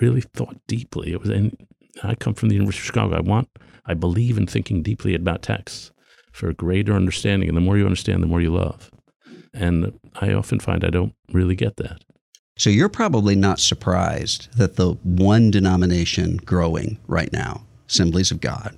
really 0.00 0.20
thought 0.20 0.56
deeply. 0.68 1.12
It 1.12 1.20
was, 1.20 1.30
and 1.30 1.56
I 2.02 2.14
come 2.14 2.34
from 2.34 2.48
the 2.48 2.54
University 2.54 2.82
of 2.82 2.86
Chicago. 2.86 3.16
I 3.16 3.20
want, 3.20 3.48
I 3.86 3.94
believe 3.94 4.38
in 4.38 4.46
thinking 4.46 4.82
deeply 4.82 5.14
about 5.14 5.42
texts 5.42 5.90
for 6.32 6.48
a 6.48 6.54
greater 6.54 6.94
understanding. 6.94 7.48
And 7.48 7.56
the 7.56 7.60
more 7.60 7.76
you 7.76 7.84
understand, 7.84 8.22
the 8.22 8.26
more 8.28 8.40
you 8.40 8.52
love. 8.52 8.90
And 9.52 9.98
I 10.14 10.32
often 10.32 10.60
find 10.60 10.84
I 10.84 10.90
don't 10.90 11.14
really 11.32 11.54
get 11.56 11.76
that. 11.76 12.02
so 12.56 12.70
you're 12.70 12.88
probably 12.88 13.34
not 13.34 13.58
surprised 13.58 14.48
that 14.56 14.76
the 14.76 14.92
one 15.02 15.50
denomination 15.50 16.36
growing 16.38 16.98
right 17.06 17.32
now 17.32 17.64
assemblies 17.88 18.30
of 18.30 18.40
god 18.40 18.76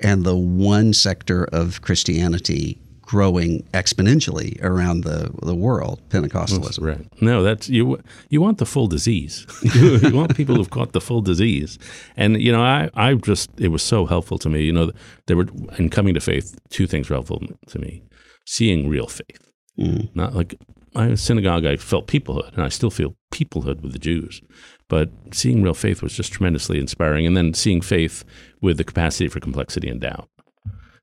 and 0.00 0.24
the 0.24 0.36
one 0.36 0.92
sector 0.92 1.44
of 1.52 1.82
christianity 1.82 2.78
growing 3.08 3.62
exponentially 3.72 4.62
around 4.62 5.02
the, 5.02 5.30
the 5.42 5.54
world 5.54 5.98
pentecostalism 6.10 6.82
Right. 6.82 7.22
No, 7.22 7.42
that's 7.42 7.66
you. 7.70 7.98
You 8.28 8.42
want 8.42 8.58
the 8.58 8.66
full 8.66 8.86
disease. 8.86 9.46
you, 9.74 10.14
want 10.14 10.36
people 10.36 10.56
who've 10.56 10.68
caught 10.68 10.92
the 10.92 11.00
full 11.00 11.22
disease. 11.22 11.78
And 12.18 12.40
you 12.40 12.52
know, 12.52 12.62
I, 12.62 12.90
I 12.94 13.14
just 13.14 13.48
it 13.58 13.68
was 13.68 13.82
so 13.82 14.04
helpful 14.04 14.38
to 14.38 14.50
me. 14.50 14.62
You 14.62 14.72
know, 14.72 14.92
there 15.26 15.38
were 15.38 15.46
in 15.78 15.88
coming 15.88 16.12
to 16.14 16.20
faith, 16.20 16.58
two 16.68 16.86
things 16.86 17.08
were 17.08 17.16
helpful 17.16 17.40
to 17.68 17.78
me: 17.78 18.02
seeing 18.44 18.90
real 18.90 19.06
faith, 19.06 19.48
mm. 19.78 20.14
not 20.14 20.34
like 20.34 20.60
in 20.94 21.16
synagogue. 21.16 21.64
I 21.64 21.76
felt 21.76 22.06
peoplehood, 22.06 22.52
and 22.52 22.62
I 22.62 22.68
still 22.68 22.90
feel 22.90 23.14
peoplehood 23.32 23.80
with 23.80 23.92
the 23.92 23.98
Jews. 23.98 24.42
But 24.88 25.10
seeing 25.32 25.62
real 25.62 25.74
faith 25.74 26.02
was 26.02 26.14
just 26.14 26.32
tremendously 26.32 26.78
inspiring. 26.78 27.26
And 27.26 27.36
then 27.36 27.54
seeing 27.54 27.80
faith 27.80 28.24
with 28.60 28.78
the 28.78 28.84
capacity 28.84 29.28
for 29.28 29.40
complexity 29.40 29.88
and 29.88 30.00
doubt. 30.00 30.28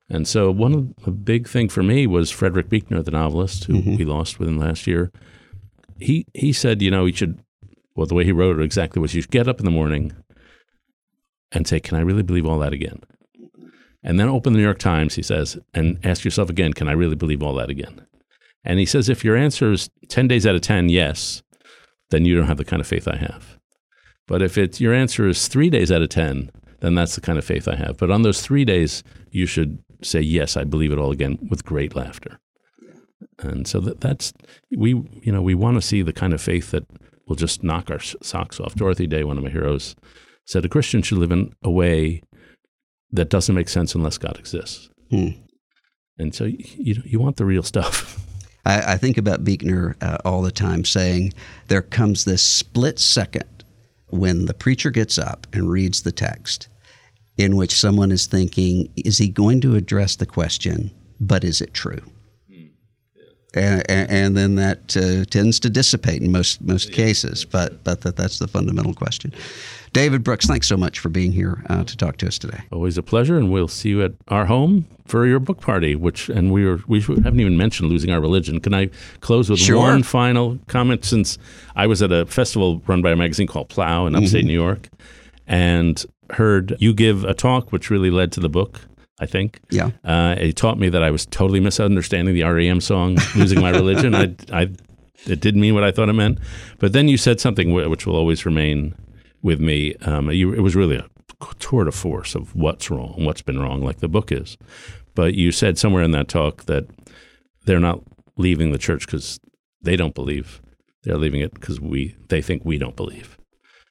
And 0.08 0.26
so 0.26 0.50
one 0.50 0.74
of 0.74 1.04
the 1.04 1.10
big 1.10 1.48
thing 1.48 1.68
for 1.68 1.82
me 1.82 2.06
was 2.06 2.30
Frederick 2.30 2.68
Buechner, 2.68 3.02
the 3.02 3.10
novelist 3.10 3.64
who 3.64 3.74
mm-hmm. 3.74 3.96
we 3.96 4.04
lost 4.04 4.38
within 4.38 4.58
last 4.58 4.86
year. 4.86 5.10
He 5.98 6.26
he 6.34 6.52
said, 6.52 6.82
you 6.82 6.90
know, 6.90 7.06
you 7.06 7.14
should 7.14 7.40
well 7.94 8.06
the 8.06 8.14
way 8.14 8.24
he 8.24 8.32
wrote 8.32 8.58
it 8.58 8.64
exactly 8.64 9.00
was 9.00 9.14
you 9.14 9.22
should 9.22 9.30
get 9.30 9.48
up 9.48 9.58
in 9.58 9.64
the 9.64 9.70
morning 9.70 10.12
and 11.50 11.66
say, 11.66 11.80
Can 11.80 11.96
I 11.96 12.02
really 12.02 12.22
believe 12.22 12.46
all 12.46 12.58
that 12.60 12.72
again? 12.72 13.00
And 14.02 14.20
then 14.20 14.28
open 14.28 14.52
the 14.52 14.58
New 14.58 14.64
York 14.64 14.78
Times, 14.78 15.16
he 15.16 15.22
says, 15.22 15.58
and 15.74 15.98
ask 16.04 16.24
yourself 16.24 16.48
again, 16.48 16.72
can 16.72 16.86
I 16.86 16.92
really 16.92 17.16
believe 17.16 17.42
all 17.42 17.54
that 17.54 17.70
again? 17.70 18.06
And 18.62 18.78
he 18.78 18.86
says 18.86 19.08
if 19.08 19.24
your 19.24 19.36
answer 19.36 19.72
is 19.72 19.90
ten 20.08 20.28
days 20.28 20.46
out 20.46 20.54
of 20.54 20.60
ten, 20.60 20.88
yes, 20.88 21.42
then 22.10 22.24
you 22.24 22.36
don't 22.36 22.46
have 22.46 22.56
the 22.56 22.64
kind 22.64 22.80
of 22.80 22.86
faith 22.86 23.08
I 23.08 23.16
have. 23.16 23.58
But 24.26 24.42
if 24.42 24.58
it's 24.58 24.80
your 24.80 24.92
answer 24.92 25.28
is 25.28 25.48
three 25.48 25.70
days 25.70 25.92
out 25.92 26.02
of 26.02 26.08
ten, 26.08 26.50
then 26.80 26.94
that's 26.94 27.14
the 27.14 27.20
kind 27.20 27.38
of 27.38 27.44
faith 27.44 27.68
I 27.68 27.76
have. 27.76 27.96
But 27.96 28.10
on 28.10 28.22
those 28.22 28.42
three 28.42 28.64
days, 28.64 29.02
you 29.30 29.46
should 29.46 29.78
say, 30.02 30.20
Yes, 30.20 30.56
I 30.56 30.64
believe 30.64 30.92
it 30.92 30.98
all 30.98 31.12
again 31.12 31.38
with 31.50 31.64
great 31.64 31.94
laughter. 31.94 32.40
And 33.38 33.66
so 33.66 33.80
that, 33.80 34.00
that's 34.00 34.32
we 34.76 34.90
you 35.22 35.32
know 35.32 35.42
we 35.42 35.54
want 35.54 35.76
to 35.76 35.82
see 35.82 36.02
the 36.02 36.12
kind 36.12 36.32
of 36.32 36.40
faith 36.40 36.70
that 36.70 36.86
will 37.26 37.36
just 37.36 37.62
knock 37.62 37.90
our 37.90 38.00
socks 38.00 38.60
off. 38.60 38.74
Dorothy 38.74 39.06
Day, 39.06 39.24
one 39.24 39.38
of 39.38 39.44
my 39.44 39.50
heroes, 39.50 39.96
said 40.44 40.64
a 40.64 40.68
Christian 40.68 41.02
should 41.02 41.18
live 41.18 41.32
in 41.32 41.54
a 41.62 41.70
way 41.70 42.22
that 43.12 43.30
doesn't 43.30 43.54
make 43.54 43.68
sense 43.68 43.94
unless 43.94 44.18
God 44.18 44.38
exists. 44.38 44.88
Hmm. 45.10 45.28
And 46.18 46.34
so 46.34 46.44
you 46.44 46.64
you, 46.76 47.02
you 47.04 47.20
want 47.20 47.36
the 47.36 47.44
real 47.44 47.62
stuff. 47.62 48.22
I, 48.66 48.94
I 48.94 48.96
think 48.96 49.16
about 49.16 49.44
Buechner 49.44 49.96
uh, 50.00 50.18
all 50.24 50.42
the 50.42 50.50
time 50.50 50.84
saying 50.84 51.32
there 51.68 51.82
comes 51.82 52.24
this 52.24 52.42
split 52.42 52.98
second 52.98 53.55
when 54.08 54.46
the 54.46 54.54
preacher 54.54 54.90
gets 54.90 55.18
up 55.18 55.46
and 55.52 55.70
reads 55.70 56.02
the 56.02 56.12
text 56.12 56.68
in 57.36 57.56
which 57.56 57.78
someone 57.78 58.10
is 58.10 58.26
thinking, 58.26 58.88
is 58.96 59.18
he 59.18 59.28
going 59.28 59.60
to 59.60 59.74
address 59.76 60.16
the 60.16 60.26
question, 60.26 60.90
but 61.20 61.44
is 61.44 61.60
it 61.60 61.74
true? 61.74 62.00
And, 63.56 64.10
and 64.10 64.36
then 64.36 64.54
that 64.56 64.96
uh, 64.96 65.24
tends 65.30 65.58
to 65.60 65.70
dissipate 65.70 66.20
in 66.22 66.30
most 66.30 66.60
most 66.60 66.92
cases. 66.92 67.44
But 67.44 67.82
but 67.84 68.02
that, 68.02 68.16
that's 68.16 68.38
the 68.38 68.46
fundamental 68.48 68.92
question. 68.94 69.32
David 69.92 70.22
Brooks, 70.22 70.44
thanks 70.46 70.68
so 70.68 70.76
much 70.76 70.98
for 70.98 71.08
being 71.08 71.32
here 71.32 71.62
uh, 71.70 71.82
to 71.84 71.96
talk 71.96 72.18
to 72.18 72.26
us 72.26 72.38
today. 72.38 72.60
Always 72.70 72.98
a 72.98 73.02
pleasure, 73.02 73.38
and 73.38 73.50
we'll 73.50 73.68
see 73.68 73.88
you 73.88 74.04
at 74.04 74.12
our 74.28 74.44
home 74.44 74.86
for 75.06 75.26
your 75.26 75.38
book 75.40 75.60
party. 75.60 75.96
Which 75.96 76.28
and 76.28 76.52
we 76.52 76.66
were 76.66 76.80
we 76.86 77.00
haven't 77.00 77.40
even 77.40 77.56
mentioned 77.56 77.88
losing 77.88 78.10
our 78.10 78.20
religion. 78.20 78.60
Can 78.60 78.74
I 78.74 78.90
close 79.20 79.48
with 79.48 79.58
Sure. 79.60 79.78
one 79.78 80.02
final 80.02 80.58
comment? 80.66 81.04
Since 81.04 81.38
I 81.74 81.86
was 81.86 82.02
at 82.02 82.12
a 82.12 82.26
festival 82.26 82.82
run 82.86 83.00
by 83.00 83.12
a 83.12 83.16
magazine 83.16 83.46
called 83.46 83.70
Plough 83.70 84.06
in 84.06 84.14
upstate 84.14 84.44
Mhm. 84.44 84.48
New 84.48 84.52
York, 84.54 84.88
and 85.46 86.04
heard 86.30 86.76
you 86.78 86.92
give 86.92 87.24
a 87.24 87.32
talk, 87.34 87.72
which 87.72 87.88
really 87.88 88.10
led 88.10 88.32
to 88.32 88.40
the 88.40 88.48
book. 88.50 88.80
I 89.18 89.26
think. 89.26 89.60
Yeah. 89.70 89.90
Uh, 90.04 90.34
it 90.38 90.56
taught 90.56 90.78
me 90.78 90.88
that 90.90 91.02
I 91.02 91.10
was 91.10 91.26
totally 91.26 91.60
misunderstanding 91.60 92.34
the 92.34 92.42
REM 92.42 92.80
song 92.80 93.16
"Losing 93.34 93.60
My 93.60 93.70
Religion." 93.70 94.14
I, 94.14 94.34
I, 94.52 94.62
it 95.26 95.40
didn't 95.40 95.60
mean 95.60 95.74
what 95.74 95.84
I 95.84 95.90
thought 95.90 96.08
it 96.08 96.14
meant. 96.14 96.38
But 96.78 96.92
then 96.92 97.08
you 97.08 97.16
said 97.16 97.40
something 97.40 97.72
which 97.72 98.06
will 98.06 98.16
always 98.16 98.44
remain 98.44 98.94
with 99.42 99.60
me. 99.60 99.94
Um, 100.02 100.30
you, 100.30 100.52
it 100.52 100.60
was 100.60 100.76
really 100.76 100.96
a 100.96 101.06
tour 101.58 101.84
de 101.84 101.92
force 101.92 102.34
of 102.34 102.54
what's 102.54 102.90
wrong, 102.90 103.24
what's 103.24 103.42
been 103.42 103.58
wrong, 103.58 103.82
like 103.82 103.98
the 103.98 104.08
book 104.08 104.30
is. 104.30 104.56
But 105.14 105.34
you 105.34 105.50
said 105.50 105.78
somewhere 105.78 106.02
in 106.02 106.10
that 106.12 106.28
talk 106.28 106.64
that 106.64 106.86
they're 107.64 107.80
not 107.80 108.02
leaving 108.36 108.70
the 108.70 108.78
church 108.78 109.06
because 109.06 109.40
they 109.80 109.96
don't 109.96 110.14
believe; 110.14 110.60
they're 111.04 111.16
leaving 111.16 111.40
it 111.40 111.54
because 111.54 111.80
we 111.80 112.16
they 112.28 112.42
think 112.42 112.64
we 112.64 112.76
don't 112.76 112.96
believe, 112.96 113.38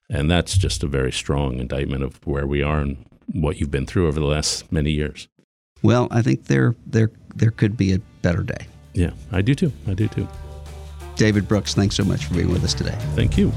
and 0.08 0.30
that's 0.30 0.56
just 0.56 0.84
a 0.84 0.88
very 0.88 1.12
strong 1.12 1.60
indictment 1.60 2.04
of 2.04 2.26
where 2.28 2.46
we 2.46 2.62
are 2.62 2.80
and 2.82 3.06
what 3.28 3.60
you've 3.60 3.72
been 3.72 3.86
through 3.86 4.08
over 4.08 4.20
the 4.20 4.26
last 4.26 4.72
many 4.72 4.92
years. 4.92 5.28
Well, 5.82 6.08
I 6.12 6.22
think 6.22 6.46
there 6.46 6.76
there 6.86 7.12
there 7.36 7.52
could 7.52 7.78
be 7.78 7.94
a 7.94 8.00
better 8.22 8.44
day. 8.44 8.68
Yeah, 8.94 9.12
I 9.32 9.42
do 9.42 9.54
too. 9.54 9.72
I 9.88 9.94
do 9.94 10.08
too. 10.08 10.28
David 11.16 11.48
Brooks, 11.48 11.74
thanks 11.74 11.96
so 11.96 12.04
much 12.04 12.26
for 12.26 12.34
being 12.34 12.52
with 12.52 12.64
us 12.64 12.74
today. 12.74 12.98
Thank 13.16 13.38
you. 13.38 13.52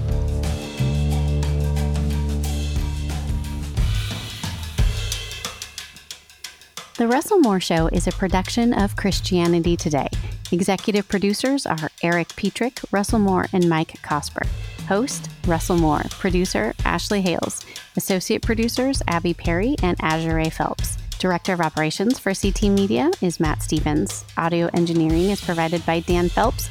The 6.98 7.06
Russell 7.06 7.38
Moore 7.38 7.60
Show 7.60 7.86
is 7.92 8.08
a 8.08 8.12
production 8.12 8.74
of 8.74 8.96
Christianity 8.96 9.76
Today. 9.76 10.08
Executive 10.50 11.06
producers 11.06 11.64
are 11.64 11.90
Erik 12.02 12.28
Petrik, 12.30 12.84
Russell 12.90 13.20
Moore, 13.20 13.46
and 13.52 13.68
Mike 13.68 13.94
Cosper. 14.02 14.48
Host, 14.88 15.28
Russell 15.46 15.76
Moore. 15.76 16.02
Producer, 16.10 16.74
Ashley 16.84 17.20
Hales. 17.20 17.64
Associate 17.96 18.40
producers, 18.40 19.02
Abby 19.06 19.34
Perry 19.34 19.76
and 19.82 19.96
Azure 20.00 20.50
Phelps. 20.50 20.96
Director 21.18 21.52
of 21.52 21.60
Operations 21.60 22.18
for 22.18 22.32
CT 22.34 22.62
Media 22.64 23.10
is 23.20 23.38
Matt 23.38 23.62
Stevens. 23.62 24.24
Audio 24.38 24.70
engineering 24.72 25.30
is 25.30 25.44
provided 25.44 25.84
by 25.84 26.00
Dan 26.00 26.28
Phelps. 26.28 26.70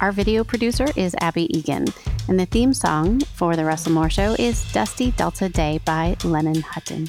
Our 0.00 0.12
video 0.12 0.44
producer 0.44 0.86
is 0.94 1.16
Abby 1.20 1.46
Egan. 1.56 1.86
And 2.28 2.38
the 2.38 2.46
theme 2.46 2.74
song 2.74 3.20
for 3.20 3.56
The 3.56 3.64
Russell 3.64 3.92
Moore 3.92 4.10
Show 4.10 4.36
is 4.38 4.70
Dusty 4.72 5.12
Delta 5.12 5.48
Day 5.48 5.80
by 5.84 6.16
Lennon 6.22 6.60
Hutton. 6.60 7.08